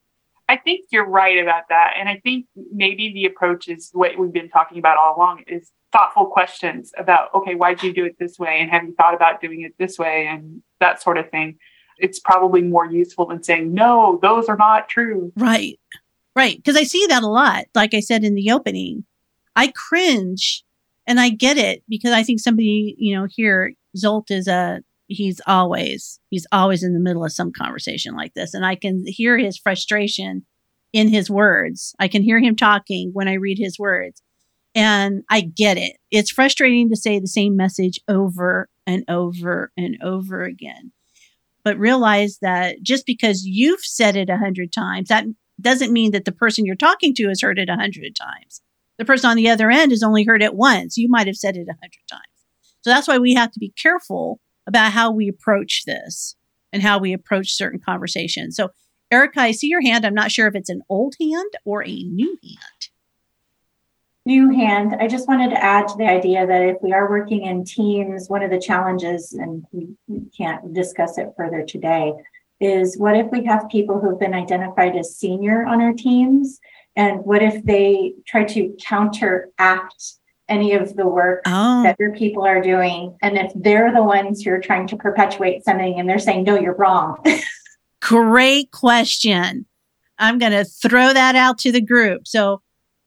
I 0.50 0.58
think 0.58 0.88
you're 0.92 1.08
right 1.08 1.42
about 1.42 1.64
that. 1.70 1.94
And 1.98 2.10
I 2.10 2.20
think 2.26 2.46
maybe 2.74 3.14
the 3.14 3.26
approach 3.26 3.70
is 3.70 3.90
what 3.94 4.18
we've 4.20 4.34
been 4.34 4.50
talking 4.50 4.80
about 4.80 4.98
all 4.98 5.16
along 5.16 5.44
is 5.48 5.72
thoughtful 5.94 6.26
questions 6.26 6.92
about, 6.98 7.34
okay, 7.34 7.56
why'd 7.56 7.82
you 7.82 7.94
do 7.94 8.04
it 8.04 8.18
this 8.20 8.38
way? 8.38 8.60
And 8.60 8.70
have 8.70 8.84
you 8.84 8.94
thought 8.96 9.16
about 9.16 9.40
doing 9.40 9.62
it 9.62 9.76
this 9.80 9.98
way? 9.98 10.28
And 10.28 10.62
that 10.82 11.02
sort 11.02 11.18
of 11.18 11.30
thing. 11.32 11.58
It's 12.04 12.20
probably 12.20 12.62
more 12.62 12.86
useful 12.86 13.26
than 13.26 13.42
saying, 13.42 13.74
no, 13.74 14.20
those 14.22 14.50
are 14.50 14.58
not 14.58 14.90
true. 14.90 15.32
Right. 15.36 15.80
Right. 16.36 16.58
Because 16.58 16.76
I 16.76 16.84
see 16.84 17.06
that 17.08 17.24
a 17.24 17.28
lot. 17.28 17.66
Like 17.74 17.94
I 17.94 18.02
said 18.02 18.24
in 18.24 18.36
the 18.36 18.52
opening, 18.52 19.06
I 19.56 19.70
cringe 19.70 20.64
and 21.08 21.20
I 21.20 21.30
get 21.30 21.58
it 21.58 21.84
because 21.88 22.12
I 22.12 22.24
think 22.24 22.40
somebody, 22.40 22.96
you 22.98 23.16
know, 23.16 23.28
here, 23.30 23.74
Zsolt 23.98 24.30
is 24.30 24.48
a, 24.48 24.82
he's 25.08 25.40
always, 25.48 26.20
he's 26.30 26.48
always 26.52 26.84
in 26.84 26.94
the 26.94 27.00
middle 27.00 27.24
of 27.24 27.32
some 27.32 27.52
conversation 27.52 28.16
like 28.16 28.34
this. 28.34 28.54
And 28.54 28.66
I 28.66 28.76
can 28.76 29.04
hear 29.06 29.38
his 29.38 29.58
frustration 29.58 30.46
in 30.92 31.08
his 31.08 31.30
words. 31.30 31.96
I 32.00 32.08
can 32.08 32.22
hear 32.22 32.40
him 32.40 32.56
talking 32.56 33.12
when 33.14 33.28
I 33.28 33.34
read 33.34 33.58
his 33.60 33.80
words. 33.80 34.22
And 34.76 35.24
I 35.30 35.42
get 35.42 35.78
it. 35.78 35.98
It's 36.10 36.32
frustrating 36.32 36.90
to 36.90 36.96
say 36.96 37.20
the 37.20 37.28
same 37.28 37.56
message 37.56 38.00
over 38.08 38.70
and 38.88 39.06
over 39.08 39.72
and 39.78 39.98
over 40.04 40.44
again. 40.44 40.92
But 41.64 41.80
realize 41.80 42.40
that 42.42 42.82
just 42.82 43.06
because 43.06 43.44
you've 43.46 43.84
said 43.84 44.16
it 44.16 44.30
a 44.30 44.38
hundred 44.38 44.74
times, 44.74 45.10
that 45.10 45.26
doesn't 45.62 45.94
mean 45.94 46.12
that 46.12 46.26
the 46.26 46.32
person 46.32 46.66
you're 46.66 46.76
talking 46.76 47.14
to 47.16 47.28
has 47.30 47.42
heard 47.42 47.60
it 47.60 47.70
a 47.70 47.76
hundred 47.76 48.16
times. 48.16 48.62
The 48.98 49.06
person 49.06 49.30
on 49.30 49.38
the 49.38 49.50
other 49.50 49.72
end 49.72 49.92
has 49.92 50.04
only 50.04 50.24
heard 50.24 50.44
it 50.44 50.56
once. 50.56 50.98
You 50.98 51.10
might 51.10 51.28
have 51.28 51.38
said 51.38 51.56
it 51.56 51.68
a 51.70 51.80
hundred 51.82 52.08
times. 52.10 52.24
So 52.82 52.90
that's 52.90 53.08
why 53.08 53.18
we 53.18 53.34
have 53.34 53.52
to 53.52 53.60
be 53.60 53.74
careful 53.82 54.40
about 54.68 54.92
how 54.92 55.12
we 55.12 55.28
approach 55.28 55.84
this 55.86 56.36
and 56.72 56.82
how 56.82 57.00
we 57.00 57.14
approach 57.14 57.54
certain 57.54 57.80
conversations. 57.80 58.56
So, 58.56 58.70
Erica, 59.12 59.42
I 59.42 59.52
see 59.52 59.68
your 59.68 59.82
hand. 59.82 60.06
I'm 60.06 60.14
not 60.14 60.32
sure 60.32 60.48
if 60.48 60.56
it's 60.56 60.70
an 60.70 60.82
old 60.90 61.16
hand 61.20 61.52
or 61.66 61.84
a 61.84 62.04
new 62.04 62.38
hand. 62.44 62.90
New 64.26 64.52
hand. 64.52 64.96
I 65.00 65.08
just 65.08 65.28
wanted 65.28 65.50
to 65.50 65.62
add 65.62 65.88
to 65.90 65.98
the 65.98 66.06
idea 66.06 66.48
that 66.48 66.62
if 66.62 66.78
we 66.82 66.94
are 66.94 67.10
working 67.10 67.46
in 67.46 67.66
teams, 67.66 68.30
one 68.30 68.42
of 68.42 68.52
the 68.52 68.60
challenges, 68.60 69.34
and 69.34 69.66
we 69.72 69.90
can't 70.38 70.74
discuss 70.74 71.18
it 71.18 71.34
further 71.36 71.64
today, 71.64 72.14
is 72.62 72.98
what 72.98 73.18
if 73.18 73.30
we 73.32 73.44
have 73.44 73.68
people 73.70 74.00
who've 74.00 74.20
been 74.20 74.34
identified 74.34 74.96
as 74.96 75.18
senior 75.18 75.66
on 75.66 75.82
our 75.82 75.92
teams? 75.92 76.60
And 76.96 77.26
what 77.26 77.42
if 77.44 77.66
they 77.66 78.14
try 78.26 78.46
to 78.46 78.74
counteract 78.82 80.14
any 80.48 80.74
of 80.74 80.96
the 80.96 81.08
work 81.08 81.42
oh. 81.46 81.84
that 81.84 81.98
your 82.00 82.14
people 82.14 82.44
are 82.44 82.62
doing? 82.62 83.18
And 83.22 83.38
if 83.38 83.52
they're 83.56 83.94
the 83.94 84.04
ones 84.04 84.42
who 84.42 84.52
are 84.52 84.62
trying 84.62 84.88
to 84.88 84.96
perpetuate 84.96 85.66
something 85.66 86.00
and 86.00 86.08
they're 86.08 86.20
saying, 86.20 86.44
no, 86.44 86.58
you're 86.58 86.76
wrong. 86.76 87.18
Great 88.02 88.72
question. 88.72 89.66
I'm 90.20 90.38
going 90.38 90.52
to 90.52 90.64
throw 90.64 91.12
that 91.12 91.36
out 91.36 91.58
to 91.60 91.72
the 91.72 91.82
group. 91.82 92.28
So 92.28 92.62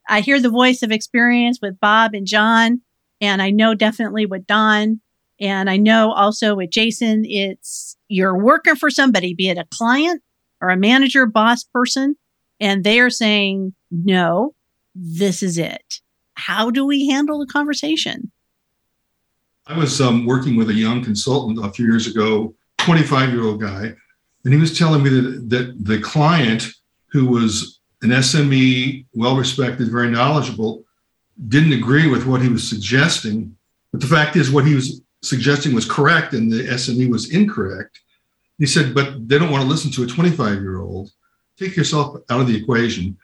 I 0.09 0.20
hear 0.20 0.40
the 0.40 0.50
voice 0.50 0.82
of 0.82 0.92
experience 0.92 1.59
with 1.61 1.80
Bob 1.80 2.14
and 2.14 2.26
John, 2.26 2.80
and 3.20 3.42
I 3.42 3.50
know 3.50 3.74
definitely 3.74 4.26
with 4.26 4.46
Don. 4.46 5.00
And 5.38 5.68
I 5.68 5.76
know 5.76 6.12
also 6.12 6.54
with 6.54 6.70
Jason, 6.70 7.24
it's 7.26 7.96
you're 8.09 8.38
working 8.38 8.76
for 8.76 8.90
somebody, 8.90 9.34
be 9.34 9.48
it 9.48 9.59
a 9.59 9.66
client 9.70 10.22
or 10.61 10.70
a 10.70 10.76
manager, 10.76 11.26
boss 11.26 11.64
person, 11.64 12.16
and 12.61 12.84
they 12.84 13.00
are 13.00 13.11
saying, 13.11 13.74
no, 13.90 14.54
this 14.94 15.42
is 15.42 15.59
it. 15.59 16.00
How 16.34 16.70
do 16.70 16.86
we 16.86 17.09
handle 17.09 17.38
the 17.38 17.46
conversation? 17.46 18.30
I 19.66 19.76
was 19.76 20.00
um, 20.00 20.26
working 20.26 20.57
with 20.57 20.70
a 20.70 20.74
young 20.74 21.02
consultant 21.02 21.64
a 21.64 21.70
few 21.70 21.86
years 21.86 22.07
ago, 22.07 22.54
25 22.78 23.32
year 23.32 23.42
old 23.42 23.61
guy, 23.61 23.92
and 24.44 24.54
he 24.54 24.61
was 24.61 24.78
telling 24.78 25.02
me 25.02 25.11
that, 25.11 25.50
that 25.50 25.84
the 25.84 26.00
client 26.00 26.68
who 27.09 27.26
was 27.26 27.75
an 28.03 28.11
SME, 28.11 29.07
well 29.14 29.36
respected, 29.36 29.90
very 29.90 30.11
knowledgeable, 30.11 30.84
didn't 31.49 31.72
agree 31.72 32.09
with 32.09 32.26
what 32.26 32.42
he 32.42 32.49
was 32.49 32.68
suggesting. 32.68 33.57
But 33.92 34.01
the 34.01 34.07
fact 34.07 34.36
is, 34.36 34.51
what 34.51 34.66
he 34.66 34.74
was 34.74 35.03
suggesting 35.22 35.74
was 35.74 35.90
correct 35.90 36.32
and 36.32 36.51
the 36.51 36.62
SME 36.64 37.11
was 37.11 37.32
incorrect. 37.32 38.01
He 38.59 38.66
said, 38.66 38.94
but 38.94 39.28
they 39.28 39.38
don't 39.38 39.51
want 39.51 39.62
to 39.62 39.68
listen 39.68 39.90
to 39.92 40.05
a 40.05 40.07
25 40.07 40.61
year 40.62 40.80
old. 40.80 41.11
Take 41.59 41.76
yourself 41.76 42.16
out 42.30 42.40
of 42.40 42.47
the 42.47 42.57
equation. 42.57 43.16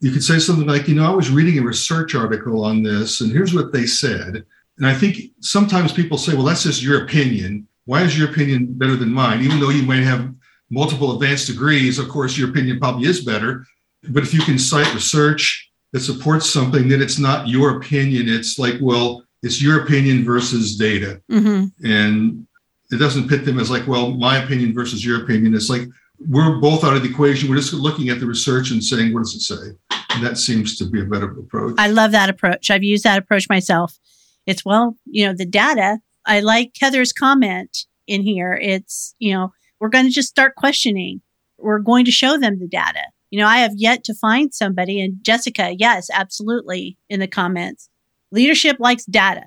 You 0.00 0.10
could 0.10 0.24
say 0.24 0.38
something 0.38 0.66
like, 0.66 0.88
you 0.88 0.94
know, 0.94 1.06
I 1.06 1.14
was 1.14 1.30
reading 1.30 1.58
a 1.58 1.62
research 1.62 2.14
article 2.14 2.64
on 2.64 2.82
this, 2.82 3.20
and 3.20 3.32
here's 3.32 3.54
what 3.54 3.72
they 3.72 3.86
said. 3.86 4.44
And 4.78 4.86
I 4.86 4.94
think 4.94 5.18
sometimes 5.40 5.92
people 5.92 6.18
say, 6.18 6.34
well, 6.34 6.44
that's 6.44 6.64
just 6.64 6.82
your 6.82 7.04
opinion. 7.04 7.66
Why 7.86 8.02
is 8.02 8.18
your 8.18 8.30
opinion 8.30 8.66
better 8.72 8.96
than 8.96 9.12
mine? 9.12 9.42
Even 9.42 9.60
though 9.60 9.70
you 9.70 9.84
might 9.84 10.02
have 10.02 10.34
multiple 10.70 11.14
advanced 11.14 11.46
degrees, 11.46 11.98
of 11.98 12.08
course, 12.08 12.36
your 12.36 12.50
opinion 12.50 12.80
probably 12.80 13.08
is 13.08 13.24
better. 13.24 13.64
But 14.08 14.22
if 14.22 14.34
you 14.34 14.40
can 14.40 14.58
cite 14.58 14.92
research 14.94 15.70
that 15.92 16.00
supports 16.00 16.50
something, 16.50 16.88
then 16.88 17.00
it's 17.00 17.18
not 17.18 17.48
your 17.48 17.76
opinion. 17.76 18.28
It's 18.28 18.58
like, 18.58 18.74
well, 18.80 19.24
it's 19.42 19.62
your 19.62 19.82
opinion 19.84 20.24
versus 20.24 20.76
data. 20.76 21.20
Mm-hmm. 21.30 21.86
And 21.86 22.46
it 22.90 22.96
doesn't 22.98 23.28
pit 23.28 23.44
them 23.44 23.58
as 23.58 23.70
like, 23.70 23.86
well, 23.86 24.10
my 24.12 24.38
opinion 24.42 24.74
versus 24.74 25.04
your 25.04 25.22
opinion. 25.22 25.54
It's 25.54 25.70
like 25.70 25.82
we're 26.28 26.58
both 26.58 26.84
out 26.84 26.96
of 26.96 27.02
the 27.02 27.10
equation. 27.10 27.48
We're 27.48 27.56
just 27.56 27.72
looking 27.72 28.08
at 28.08 28.20
the 28.20 28.26
research 28.26 28.70
and 28.70 28.82
saying, 28.82 29.12
what 29.12 29.20
does 29.20 29.34
it 29.34 29.40
say? 29.40 29.76
And 30.10 30.24
that 30.24 30.38
seems 30.38 30.76
to 30.78 30.84
be 30.84 31.00
a 31.00 31.04
better 31.04 31.30
approach. 31.30 31.74
I 31.78 31.88
love 31.88 32.12
that 32.12 32.28
approach. 32.28 32.70
I've 32.70 32.84
used 32.84 33.04
that 33.04 33.18
approach 33.18 33.48
myself. 33.48 33.98
It's, 34.46 34.64
well, 34.64 34.96
you 35.06 35.26
know, 35.26 35.34
the 35.34 35.46
data. 35.46 35.98
I 36.26 36.40
like 36.40 36.72
Heather's 36.80 37.12
comment 37.12 37.86
in 38.06 38.22
here. 38.22 38.58
It's, 38.60 39.14
you 39.18 39.32
know, 39.32 39.52
we're 39.80 39.88
going 39.88 40.06
to 40.06 40.12
just 40.12 40.28
start 40.28 40.54
questioning. 40.54 41.20
We're 41.58 41.80
going 41.80 42.04
to 42.04 42.10
show 42.10 42.38
them 42.38 42.58
the 42.58 42.68
data. 42.68 43.02
You 43.34 43.40
know, 43.40 43.48
I 43.48 43.58
have 43.58 43.72
yet 43.74 44.04
to 44.04 44.14
find 44.14 44.54
somebody, 44.54 45.00
and 45.00 45.16
Jessica, 45.24 45.74
yes, 45.76 46.08
absolutely, 46.12 46.96
in 47.08 47.18
the 47.18 47.26
comments. 47.26 47.90
Leadership 48.30 48.76
likes 48.78 49.04
data 49.06 49.42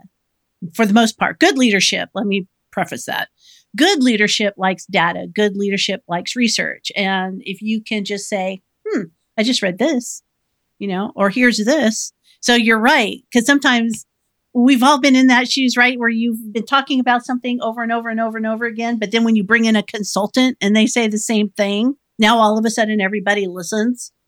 for 0.73 0.85
the 0.85 0.93
most 0.93 1.17
part. 1.17 1.39
Good 1.39 1.57
leadership, 1.57 2.09
let 2.13 2.25
me 2.25 2.49
preface 2.69 3.05
that. 3.05 3.29
Good 3.77 4.03
leadership 4.03 4.55
likes 4.57 4.85
data. 4.88 5.27
Good 5.33 5.55
leadership 5.55 6.03
likes 6.05 6.35
research. 6.35 6.91
And 6.97 7.41
if 7.45 7.61
you 7.61 7.81
can 7.81 8.03
just 8.03 8.27
say, 8.27 8.61
hmm, 8.85 9.03
I 9.38 9.43
just 9.43 9.61
read 9.61 9.77
this, 9.77 10.21
you 10.79 10.89
know, 10.89 11.13
or 11.15 11.29
here's 11.29 11.63
this. 11.63 12.11
So 12.41 12.55
you're 12.55 12.81
right. 12.81 13.19
Cause 13.33 13.45
sometimes 13.45 14.05
we've 14.53 14.83
all 14.83 14.99
been 14.99 15.15
in 15.15 15.27
that 15.27 15.49
shoes, 15.49 15.77
right? 15.77 15.97
Where 15.97 16.09
you've 16.09 16.51
been 16.51 16.65
talking 16.65 16.99
about 16.99 17.23
something 17.23 17.61
over 17.61 17.83
and 17.83 17.93
over 17.93 18.09
and 18.09 18.19
over 18.19 18.35
and 18.35 18.47
over 18.47 18.65
again. 18.65 18.99
But 18.99 19.13
then 19.13 19.23
when 19.23 19.38
you 19.38 19.45
bring 19.45 19.63
in 19.63 19.77
a 19.77 19.83
consultant 19.83 20.57
and 20.59 20.75
they 20.75 20.88
say 20.88 21.07
the 21.07 21.17
same 21.17 21.51
thing, 21.51 21.95
now 22.20 22.38
all 22.38 22.57
of 22.57 22.65
a 22.65 22.70
sudden 22.70 23.01
everybody 23.01 23.47
listens. 23.47 24.11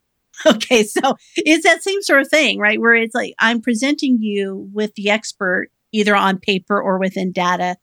Okay. 0.45 0.83
So 0.83 1.17
it's 1.35 1.65
that 1.65 1.83
same 1.83 2.01
sort 2.01 2.21
of 2.21 2.29
thing, 2.29 2.59
right? 2.59 2.79
Where 2.79 2.95
it's 2.95 3.13
like, 3.13 3.33
I'm 3.39 3.59
presenting 3.61 4.19
you 4.21 4.69
with 4.73 4.93
the 4.95 5.09
expert 5.09 5.67
either 5.91 6.15
on 6.15 6.37
paper 6.37 6.81
or 6.81 6.97
within 6.97 7.33
data 7.33 7.75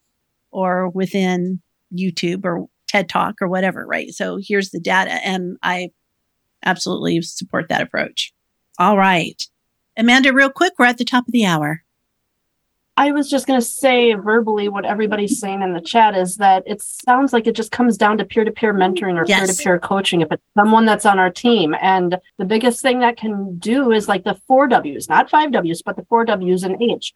or 0.50 0.88
within 0.88 1.60
YouTube 1.94 2.46
or 2.46 2.68
TED 2.88 3.10
Talk 3.10 3.42
or 3.42 3.48
whatever, 3.48 3.86
right? 3.86 4.08
So 4.10 4.38
here's 4.40 4.70
the 4.70 4.80
data. 4.80 5.10
And 5.10 5.58
I 5.62 5.90
absolutely 6.64 7.20
support 7.22 7.68
that 7.68 7.82
approach. 7.82 8.32
All 8.78 8.96
right. 8.96 9.42
Amanda, 9.96 10.32
real 10.32 10.50
quick, 10.50 10.74
we're 10.78 10.86
at 10.86 10.98
the 10.98 11.04
top 11.04 11.26
of 11.26 11.32
the 11.32 11.46
hour. 11.46 11.82
I 12.98 13.12
was 13.12 13.28
just 13.28 13.46
going 13.46 13.60
to 13.60 13.66
say 13.66 14.14
verbally 14.14 14.68
what 14.68 14.86
everybody's 14.86 15.38
saying 15.38 15.60
in 15.60 15.74
the 15.74 15.82
chat 15.82 16.16
is 16.16 16.36
that 16.36 16.62
it 16.66 16.80
sounds 16.80 17.32
like 17.32 17.46
it 17.46 17.54
just 17.54 17.70
comes 17.70 17.98
down 17.98 18.16
to 18.18 18.24
peer 18.24 18.44
to 18.44 18.50
peer 18.50 18.72
mentoring 18.72 19.16
or 19.16 19.26
peer 19.26 19.46
to 19.46 19.54
peer 19.54 19.78
coaching 19.78 20.22
if 20.22 20.32
it's 20.32 20.42
someone 20.56 20.86
that's 20.86 21.04
on 21.04 21.18
our 21.18 21.30
team. 21.30 21.74
And 21.80 22.18
the 22.38 22.46
biggest 22.46 22.80
thing 22.80 23.00
that 23.00 23.18
can 23.18 23.58
do 23.58 23.92
is 23.92 24.08
like 24.08 24.24
the 24.24 24.40
four 24.46 24.66
W's, 24.66 25.10
not 25.10 25.28
five 25.28 25.52
W's, 25.52 25.82
but 25.82 25.96
the 25.96 26.06
four 26.08 26.24
W's 26.24 26.62
and 26.62 26.80
H. 26.82 27.12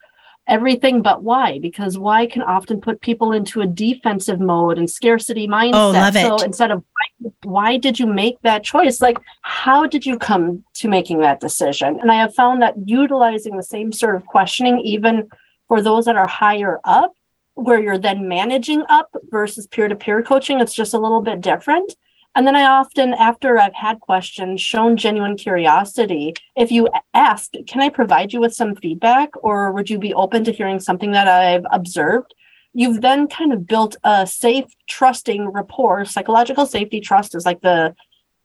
Everything 0.47 1.01
but 1.01 1.23
why, 1.23 1.57
because 1.59 1.97
why 1.97 2.27
can 2.27 2.43
often 2.43 2.79
put 2.79 3.01
people 3.01 3.31
into 3.31 3.61
a 3.61 3.67
defensive 3.67 4.39
mode 4.39 4.77
and 4.77 4.89
scarcity 4.89 5.47
mindset. 5.47 5.73
Oh, 5.73 5.91
love 5.91 6.15
it. 6.15 6.21
So 6.21 6.37
instead 6.43 6.71
of 6.71 6.83
why, 7.19 7.31
why 7.43 7.77
did 7.77 7.99
you 7.99 8.05
make 8.05 8.39
that 8.41 8.63
choice? 8.63 9.01
Like, 9.01 9.17
how 9.41 9.87
did 9.87 10.05
you 10.05 10.19
come 10.19 10.63
to 10.75 10.87
making 10.87 11.19
that 11.21 11.39
decision? 11.39 11.99
And 11.99 12.11
I 12.11 12.15
have 12.15 12.35
found 12.35 12.61
that 12.61 12.75
utilizing 12.85 13.57
the 13.57 13.63
same 13.63 13.91
sort 13.91 14.15
of 14.15 14.25
questioning, 14.25 14.79
even 14.79 15.29
for 15.71 15.81
those 15.81 16.03
that 16.03 16.17
are 16.17 16.27
higher 16.27 16.81
up, 16.83 17.13
where 17.53 17.79
you're 17.79 17.97
then 17.97 18.27
managing 18.27 18.83
up 18.89 19.09
versus 19.29 19.67
peer 19.67 19.87
to 19.87 19.95
peer 19.95 20.21
coaching, 20.21 20.59
it's 20.59 20.73
just 20.73 20.93
a 20.93 20.99
little 20.99 21.21
bit 21.21 21.39
different. 21.39 21.95
And 22.35 22.45
then 22.45 22.57
I 22.57 22.63
often, 22.63 23.13
after 23.13 23.57
I've 23.57 23.73
had 23.73 24.01
questions, 24.01 24.59
shown 24.59 24.97
genuine 24.97 25.37
curiosity. 25.37 26.33
If 26.57 26.73
you 26.73 26.89
ask, 27.13 27.51
can 27.67 27.81
I 27.81 27.87
provide 27.87 28.33
you 28.33 28.41
with 28.41 28.53
some 28.53 28.75
feedback 28.75 29.29
or 29.41 29.71
would 29.71 29.89
you 29.89 29.97
be 29.97 30.13
open 30.13 30.43
to 30.43 30.51
hearing 30.51 30.81
something 30.81 31.11
that 31.11 31.29
I've 31.29 31.65
observed? 31.71 32.35
You've 32.73 32.99
then 32.99 33.29
kind 33.29 33.53
of 33.53 33.65
built 33.65 33.95
a 34.03 34.27
safe, 34.27 34.65
trusting 34.89 35.47
rapport. 35.47 36.03
Psychological 36.03 36.65
safety 36.65 36.99
trust 36.99 37.33
is 37.33 37.45
like 37.45 37.61
the 37.61 37.95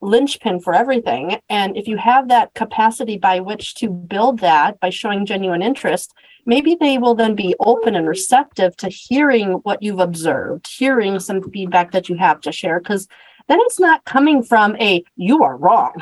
linchpin 0.01 0.61
for 0.61 0.75
everything. 0.75 1.41
And 1.49 1.77
if 1.77 1.89
you 1.89 1.97
have 1.97 2.29
that 2.29 2.55
capacity 2.55 3.19
by 3.19 3.41
which 3.41 3.75
to 3.77 3.91
build 3.91 4.39
that 4.41 4.79
by 4.79 4.91
showing 4.91 5.27
genuine 5.27 5.63
interest, 5.63 6.15
maybe 6.47 6.77
they 6.79 6.99
will 6.99 7.15
then 7.15 7.35
be 7.35 7.55
open 7.61 7.95
and 7.95 8.09
receptive 8.09 8.77
to 8.79 8.89
hearing 8.89 9.55
what 9.65 9.83
you've 9.83 10.01
observed, 10.01 10.67
hearing 10.69 11.19
some 11.19 11.43
feedback 11.51 11.93
that 11.93 12.09
you 12.09 12.17
have 12.17 12.41
to 12.43 12.53
share. 12.53 12.81
Because 12.81 13.09
then 13.49 13.59
it's 13.63 13.79
not 13.79 14.05
coming 14.05 14.43
from 14.43 14.77
a 14.77 15.05
you 15.17 15.43
are 15.43 15.57
wrong 15.57 15.93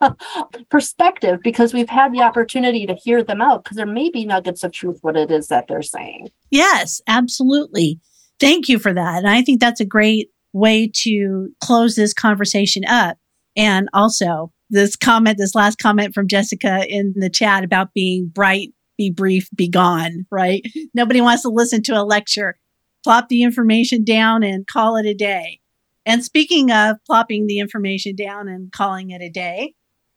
perspective 0.70 1.40
because 1.42 1.72
we've 1.72 1.88
had 1.88 2.12
the 2.12 2.20
opportunity 2.20 2.86
to 2.86 2.94
hear 2.94 3.22
them 3.22 3.40
out 3.40 3.64
because 3.64 3.76
there 3.76 3.86
may 3.86 4.10
be 4.10 4.26
nuggets 4.26 4.62
of 4.62 4.72
truth 4.72 4.98
what 5.00 5.16
it 5.16 5.30
is 5.30 5.48
that 5.48 5.66
they're 5.68 5.82
saying. 5.82 6.28
Yes, 6.50 7.00
absolutely. 7.06 7.98
Thank 8.38 8.68
you 8.68 8.78
for 8.78 8.92
that. 8.92 9.18
And 9.18 9.28
I 9.28 9.42
think 9.42 9.60
that's 9.60 9.80
a 9.80 9.86
great 9.86 10.28
way 10.52 10.90
to 11.02 11.48
close 11.62 11.94
this 11.94 12.12
conversation 12.12 12.84
up. 12.86 13.16
And 13.56 13.88
also, 13.92 14.52
this 14.70 14.96
comment, 14.96 15.38
this 15.38 15.54
last 15.54 15.78
comment 15.78 16.14
from 16.14 16.28
Jessica 16.28 16.86
in 16.88 17.12
the 17.16 17.30
chat 17.30 17.64
about 17.64 17.92
being 17.94 18.30
bright, 18.32 18.72
be 18.96 19.10
brief, 19.10 19.48
be 19.54 19.68
gone, 19.68 20.26
right? 20.30 20.62
Nobody 20.94 21.20
wants 21.20 21.42
to 21.42 21.48
listen 21.48 21.82
to 21.84 22.00
a 22.00 22.04
lecture. 22.04 22.58
Plop 23.04 23.28
the 23.28 23.42
information 23.42 24.04
down 24.04 24.42
and 24.42 24.66
call 24.66 24.96
it 24.96 25.06
a 25.06 25.14
day. 25.14 25.60
And 26.04 26.24
speaking 26.24 26.70
of 26.70 26.96
plopping 27.06 27.46
the 27.46 27.58
information 27.58 28.16
down 28.16 28.48
and 28.48 28.72
calling 28.72 29.10
it 29.10 29.22
a 29.22 29.30
day, 29.30 29.74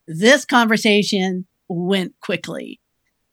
this 0.07 0.45
conversation 0.45 1.47
went 1.67 2.13
quickly. 2.21 2.79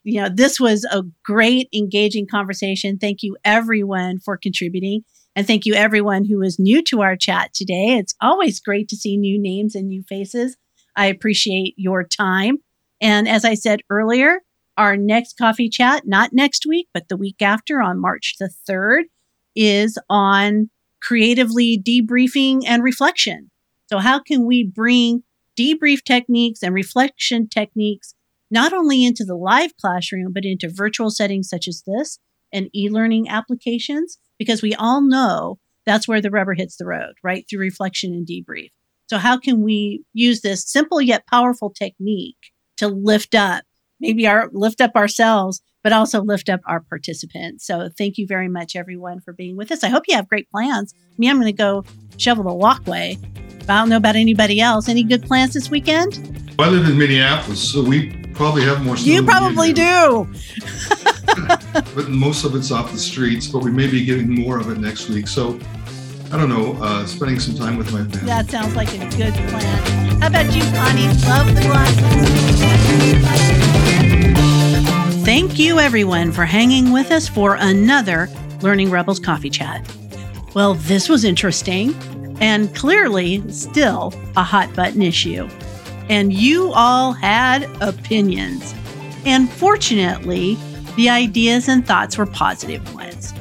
You 0.05 0.23
know, 0.23 0.29
this 0.29 0.59
was 0.59 0.85
a 0.85 1.05
great, 1.25 1.69
engaging 1.73 2.27
conversation. 2.27 2.99
Thank 2.99 3.23
you, 3.23 3.37
everyone, 3.45 4.19
for 4.19 4.37
contributing. 4.37 5.03
And 5.35 5.47
thank 5.47 5.65
you, 5.65 5.75
everyone 5.75 6.25
who 6.25 6.43
is 6.43 6.59
new 6.59 6.83
to 6.85 7.03
our 7.03 7.17
chat 7.17 7.55
today. 7.55 7.97
It's 7.99 8.15
always 8.21 8.61
great 8.61 8.89
to 8.89 8.97
see 8.97 9.17
new 9.17 9.41
names 9.41 9.75
and 9.75 9.89
new 9.89 10.03
faces. 10.03 10.57
I 10.97 11.07
appreciate 11.07 11.75
your 11.77 12.05
time. 12.05 12.59
And 13.01 13.29
as 13.29 13.45
I 13.45 13.55
said 13.55 13.81
earlier, 13.89 14.41
our 14.77 14.97
next 14.97 15.37
coffee 15.37 15.69
chat, 15.69 16.07
not 16.07 16.33
next 16.33 16.65
week, 16.67 16.89
but 16.95 17.09
the 17.09 17.17
week 17.17 17.43
after 17.43 17.81
on 17.81 18.01
March 18.01 18.37
the 18.39 18.51
3rd, 18.69 19.05
is 19.55 19.99
on 20.09 20.71
creatively 21.03 21.83
debriefing 21.83 22.63
and 22.67 22.83
reflection. 22.83 23.51
So, 23.87 23.99
how 23.99 24.21
can 24.21 24.47
we 24.47 24.65
bring 24.65 25.23
debrief 25.59 26.03
techniques 26.05 26.63
and 26.63 26.75
reflection 26.75 27.49
techniques 27.49 28.15
not 28.51 28.73
only 28.73 29.05
into 29.05 29.25
the 29.25 29.35
live 29.35 29.77
classroom, 29.77 30.33
but 30.33 30.45
into 30.45 30.71
virtual 30.73 31.11
settings 31.11 31.49
such 31.49 31.69
as 31.69 31.83
this 31.87 32.19
and 32.53 32.69
e 32.75 32.89
learning 32.89 33.29
applications? 33.29 34.19
Because 34.39 34.63
we 34.63 34.75
all 34.75 35.03
know 35.03 35.59
that's 35.85 36.09
where 36.09 36.21
the 36.21 36.31
rubber 36.31 36.55
hits 36.55 36.77
the 36.77 36.87
road, 36.87 37.15
right? 37.23 37.45
Through 37.49 37.61
reflection 37.61 38.13
and 38.13 38.27
debrief. 38.27 38.71
So, 39.09 39.19
how 39.19 39.37
can 39.37 39.63
we 39.63 40.05
use 40.15 40.41
this 40.41 40.65
simple 40.67 41.03
yet 41.03 41.27
powerful 41.27 41.71
technique 41.71 42.53
to 42.79 42.89
lift 42.89 43.35
up, 43.35 43.65
maybe 44.03 44.27
our 44.27 44.51
lift 44.53 44.83
up 44.83 44.95
ourselves, 44.95 45.63
but 45.83 45.93
also 45.93 46.23
lift 46.23 46.51
up 46.51 46.61
our 46.67 46.81
participants. 46.81 47.67
So 47.67 47.89
thank 47.97 48.19
you 48.19 48.27
very 48.27 48.49
much, 48.49 48.77
everyone, 48.77 49.21
for 49.21 49.33
being 49.33 49.57
with 49.57 49.73
us. 49.73 49.83
I 49.83 49.89
hope 49.89 50.05
you 50.07 50.17
have 50.17 50.29
great 50.29 50.51
plans. 50.51 50.93
Me, 51.17 51.31
I'm 51.31 51.37
going 51.37 51.47
to 51.47 51.53
go 51.53 51.85
shovel 52.19 52.45
the 52.45 52.53
walkway 52.53 53.17
I 53.69 53.79
don't 53.79 53.89
know 53.89 53.97
about 53.97 54.17
anybody 54.17 54.61
else. 54.61 54.89
Any 54.89 55.05
good 55.05 55.23
plans 55.23 55.55
this 55.55 55.71
weekend? 55.71 56.55
I 56.59 56.69
live 56.69 56.89
in 56.89 56.99
Minneapolis, 56.99 57.73
so 57.73 57.83
we 57.83 58.11
probably 58.35 58.63
have 58.63 58.85
more. 58.85 58.97
You 58.97 59.23
probably 59.23 59.73
do. 59.73 60.27
but 61.95 62.09
most 62.09 62.45
of 62.45 62.57
it's 62.57 62.71
off 62.71 62.93
the 62.93 62.99
streets. 62.99 63.47
But 63.47 63.63
we 63.63 63.71
may 63.71 63.89
be 63.89 64.05
getting 64.05 64.29
more 64.29 64.59
of 64.59 64.71
it 64.71 64.77
next 64.79 65.09
week. 65.09 65.29
So 65.29 65.59
I 66.33 66.39
don't 66.39 66.49
know. 66.49 66.77
Uh, 66.83 67.07
spending 67.07 67.39
some 67.39 67.55
time 67.55 67.77
with 67.77 67.93
my 67.93 68.05
family. 68.05 68.27
That 68.27 68.51
sounds 68.51 68.75
like 68.75 68.93
a 68.95 68.99
good 69.17 69.35
plan. 69.35 70.21
How 70.21 70.27
about 70.29 70.55
you, 70.55 70.63
Connie? 70.73 71.07
Love 71.27 71.55
the 71.55 71.63
glasses. 71.63 73.62
Thank 75.25 75.57
you, 75.57 75.79
everyone, 75.79 76.33
for 76.33 76.45
hanging 76.45 76.91
with 76.91 77.13
us 77.13 77.29
for 77.29 77.55
another 77.55 78.29
Learning 78.61 78.91
Rebels 78.91 79.21
Coffee 79.21 79.51
Chat. 79.51 79.89
Well, 80.53 80.75
this 80.75 81.09
was 81.09 81.25
interesting 81.25 81.95
and 82.41 82.75
clearly 82.75 83.49
still 83.53 84.13
a 84.37 84.43
hot 84.43 84.75
button 84.75 85.01
issue. 85.01 85.49
And 86.09 86.33
you 86.33 86.73
all 86.73 87.13
had 87.13 87.71
opinions. 87.81 88.75
And 89.25 89.49
fortunately, 89.49 90.59
the 90.97 91.09
ideas 91.09 91.69
and 91.69 91.87
thoughts 91.87 92.19
were 92.19 92.27
positive 92.27 92.93
ones. 92.93 93.33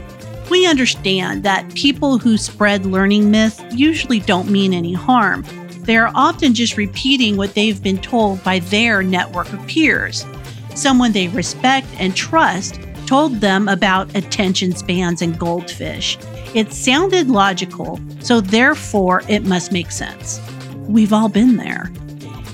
We 0.52 0.68
understand 0.68 1.42
that 1.46 1.74
people 1.74 2.20
who 2.20 2.38
spread 2.38 2.86
learning 2.86 3.32
myths 3.32 3.60
usually 3.72 4.20
don't 4.20 4.52
mean 4.52 4.76
any 4.76 4.94
harm. 4.94 5.44
They 5.80 5.98
are 5.98 6.12
often 6.14 6.54
just 6.54 6.78
repeating 6.78 7.38
what 7.38 7.56
they've 7.56 7.82
been 7.82 7.98
told 7.98 8.44
by 8.44 8.60
their 8.60 9.02
network 9.02 9.52
of 9.52 9.66
peers. 9.66 10.28
Someone 10.76 11.12
they 11.12 11.28
respect 11.30 11.88
and 12.00 12.16
trust 12.16 12.80
told 13.06 13.42
them 13.42 13.68
about 13.68 14.16
attention 14.16 14.76
spans 14.76 15.22
and 15.22 15.38
goldfish. 15.38 16.18
It 16.54 16.72
sounded 16.72 17.30
logical, 17.30 18.00
so 18.20 18.42
therefore 18.42 19.24
it 19.28 19.46
must 19.46 19.72
make 19.72 19.92
sense. 19.92 20.40
We've 20.88 21.14
all 21.14 21.30
been 21.30 21.58
there. 21.58 21.92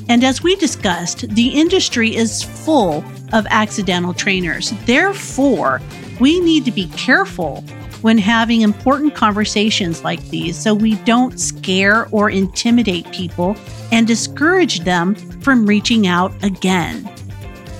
And 0.09 0.23
as 0.23 0.41
we 0.41 0.55
discussed, 0.55 1.29
the 1.29 1.49
industry 1.49 2.15
is 2.15 2.41
full 2.41 3.03
of 3.33 3.45
accidental 3.49 4.13
trainers. 4.13 4.71
Therefore, 4.85 5.81
we 6.19 6.39
need 6.39 6.65
to 6.65 6.71
be 6.71 6.87
careful 6.89 7.61
when 8.01 8.17
having 8.17 8.61
important 8.61 9.15
conversations 9.15 10.03
like 10.03 10.23
these 10.29 10.57
so 10.57 10.73
we 10.73 10.95
don't 11.03 11.39
scare 11.39 12.07
or 12.11 12.29
intimidate 12.29 13.11
people 13.11 13.55
and 13.91 14.07
discourage 14.07 14.81
them 14.81 15.15
from 15.41 15.65
reaching 15.65 16.07
out 16.07 16.31
again. 16.43 17.09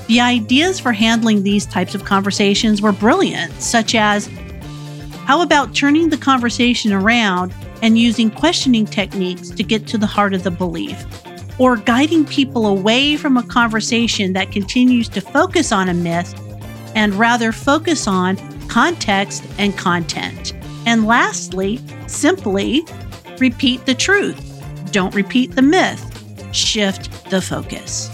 The 0.08 0.22
ideas 0.22 0.80
for 0.80 0.94
handling 0.94 1.44
these 1.44 1.66
types 1.66 1.94
of 1.94 2.06
conversations 2.06 2.82
were 2.82 2.94
brilliant, 2.94 3.54
such 3.62 3.94
as 3.94 4.30
how 5.26 5.42
about 5.42 5.76
turning 5.76 6.08
the 6.08 6.18
conversation 6.18 6.94
around 6.94 7.54
and 7.82 7.98
using 7.98 8.32
questioning 8.32 8.86
techniques 8.86 9.50
to 9.50 9.64
get 9.64 9.86
to 9.88 9.98
the 9.98 10.08
heart 10.08 10.34
of 10.34 10.44
the 10.44 10.52
belief? 10.52 11.06
Or 11.60 11.76
guiding 11.76 12.24
people 12.26 12.68
away 12.68 13.18
from 13.18 13.36
a 13.36 13.44
conversation 13.44 14.32
that 14.34 14.54
continues 14.54 15.10
to 15.10 15.20
focus 15.20 15.74
on 15.74 15.90
a 15.90 15.94
myth 15.94 16.34
and 16.96 17.14
rather 17.16 17.52
focus 17.52 18.08
on 18.08 18.38
context 18.70 19.44
and 19.58 19.78
content. 19.78 20.54
And 20.86 21.06
lastly, 21.06 21.82
simply 22.08 22.86
repeat 23.40 23.86
the 23.86 23.96
truth. 23.96 24.42
Don't 24.92 25.14
repeat 25.14 25.56
the 25.56 25.62
myth, 25.62 26.56
shift 26.56 27.30
the 27.30 27.42
focus. 27.42 28.10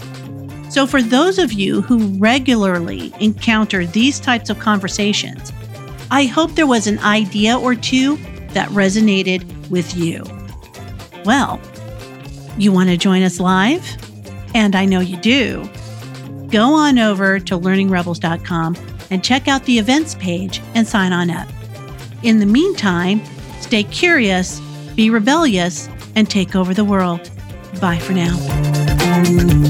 So, 0.74 0.88
for 0.88 1.00
those 1.00 1.38
of 1.38 1.52
you 1.52 1.82
who 1.82 2.18
regularly 2.18 3.14
encounter 3.20 3.86
these 3.86 4.18
types 4.18 4.50
of 4.50 4.58
conversations, 4.58 5.52
I 6.10 6.24
hope 6.24 6.56
there 6.56 6.66
was 6.66 6.88
an 6.88 6.98
idea 6.98 7.56
or 7.56 7.76
two 7.76 8.16
that 8.54 8.68
resonated 8.70 9.70
with 9.70 9.96
you. 9.96 10.24
Well, 11.24 11.60
you 12.58 12.72
want 12.72 12.88
to 12.88 12.96
join 12.96 13.22
us 13.22 13.38
live? 13.38 13.86
And 14.52 14.74
I 14.74 14.84
know 14.84 14.98
you 14.98 15.16
do. 15.16 15.70
Go 16.48 16.74
on 16.74 16.98
over 16.98 17.38
to 17.38 17.56
learningrebels.com 17.56 18.76
and 19.12 19.22
check 19.22 19.46
out 19.46 19.64
the 19.66 19.78
events 19.78 20.16
page 20.16 20.60
and 20.74 20.88
sign 20.88 21.12
on 21.12 21.30
up. 21.30 21.46
In 22.24 22.40
the 22.40 22.46
meantime, 22.46 23.22
stay 23.60 23.84
curious, 23.84 24.58
be 24.96 25.08
rebellious, 25.08 25.88
and 26.16 26.28
take 26.28 26.56
over 26.56 26.74
the 26.74 26.84
world. 26.84 27.30
Bye 27.80 28.00
for 28.00 28.12
now. 28.12 29.63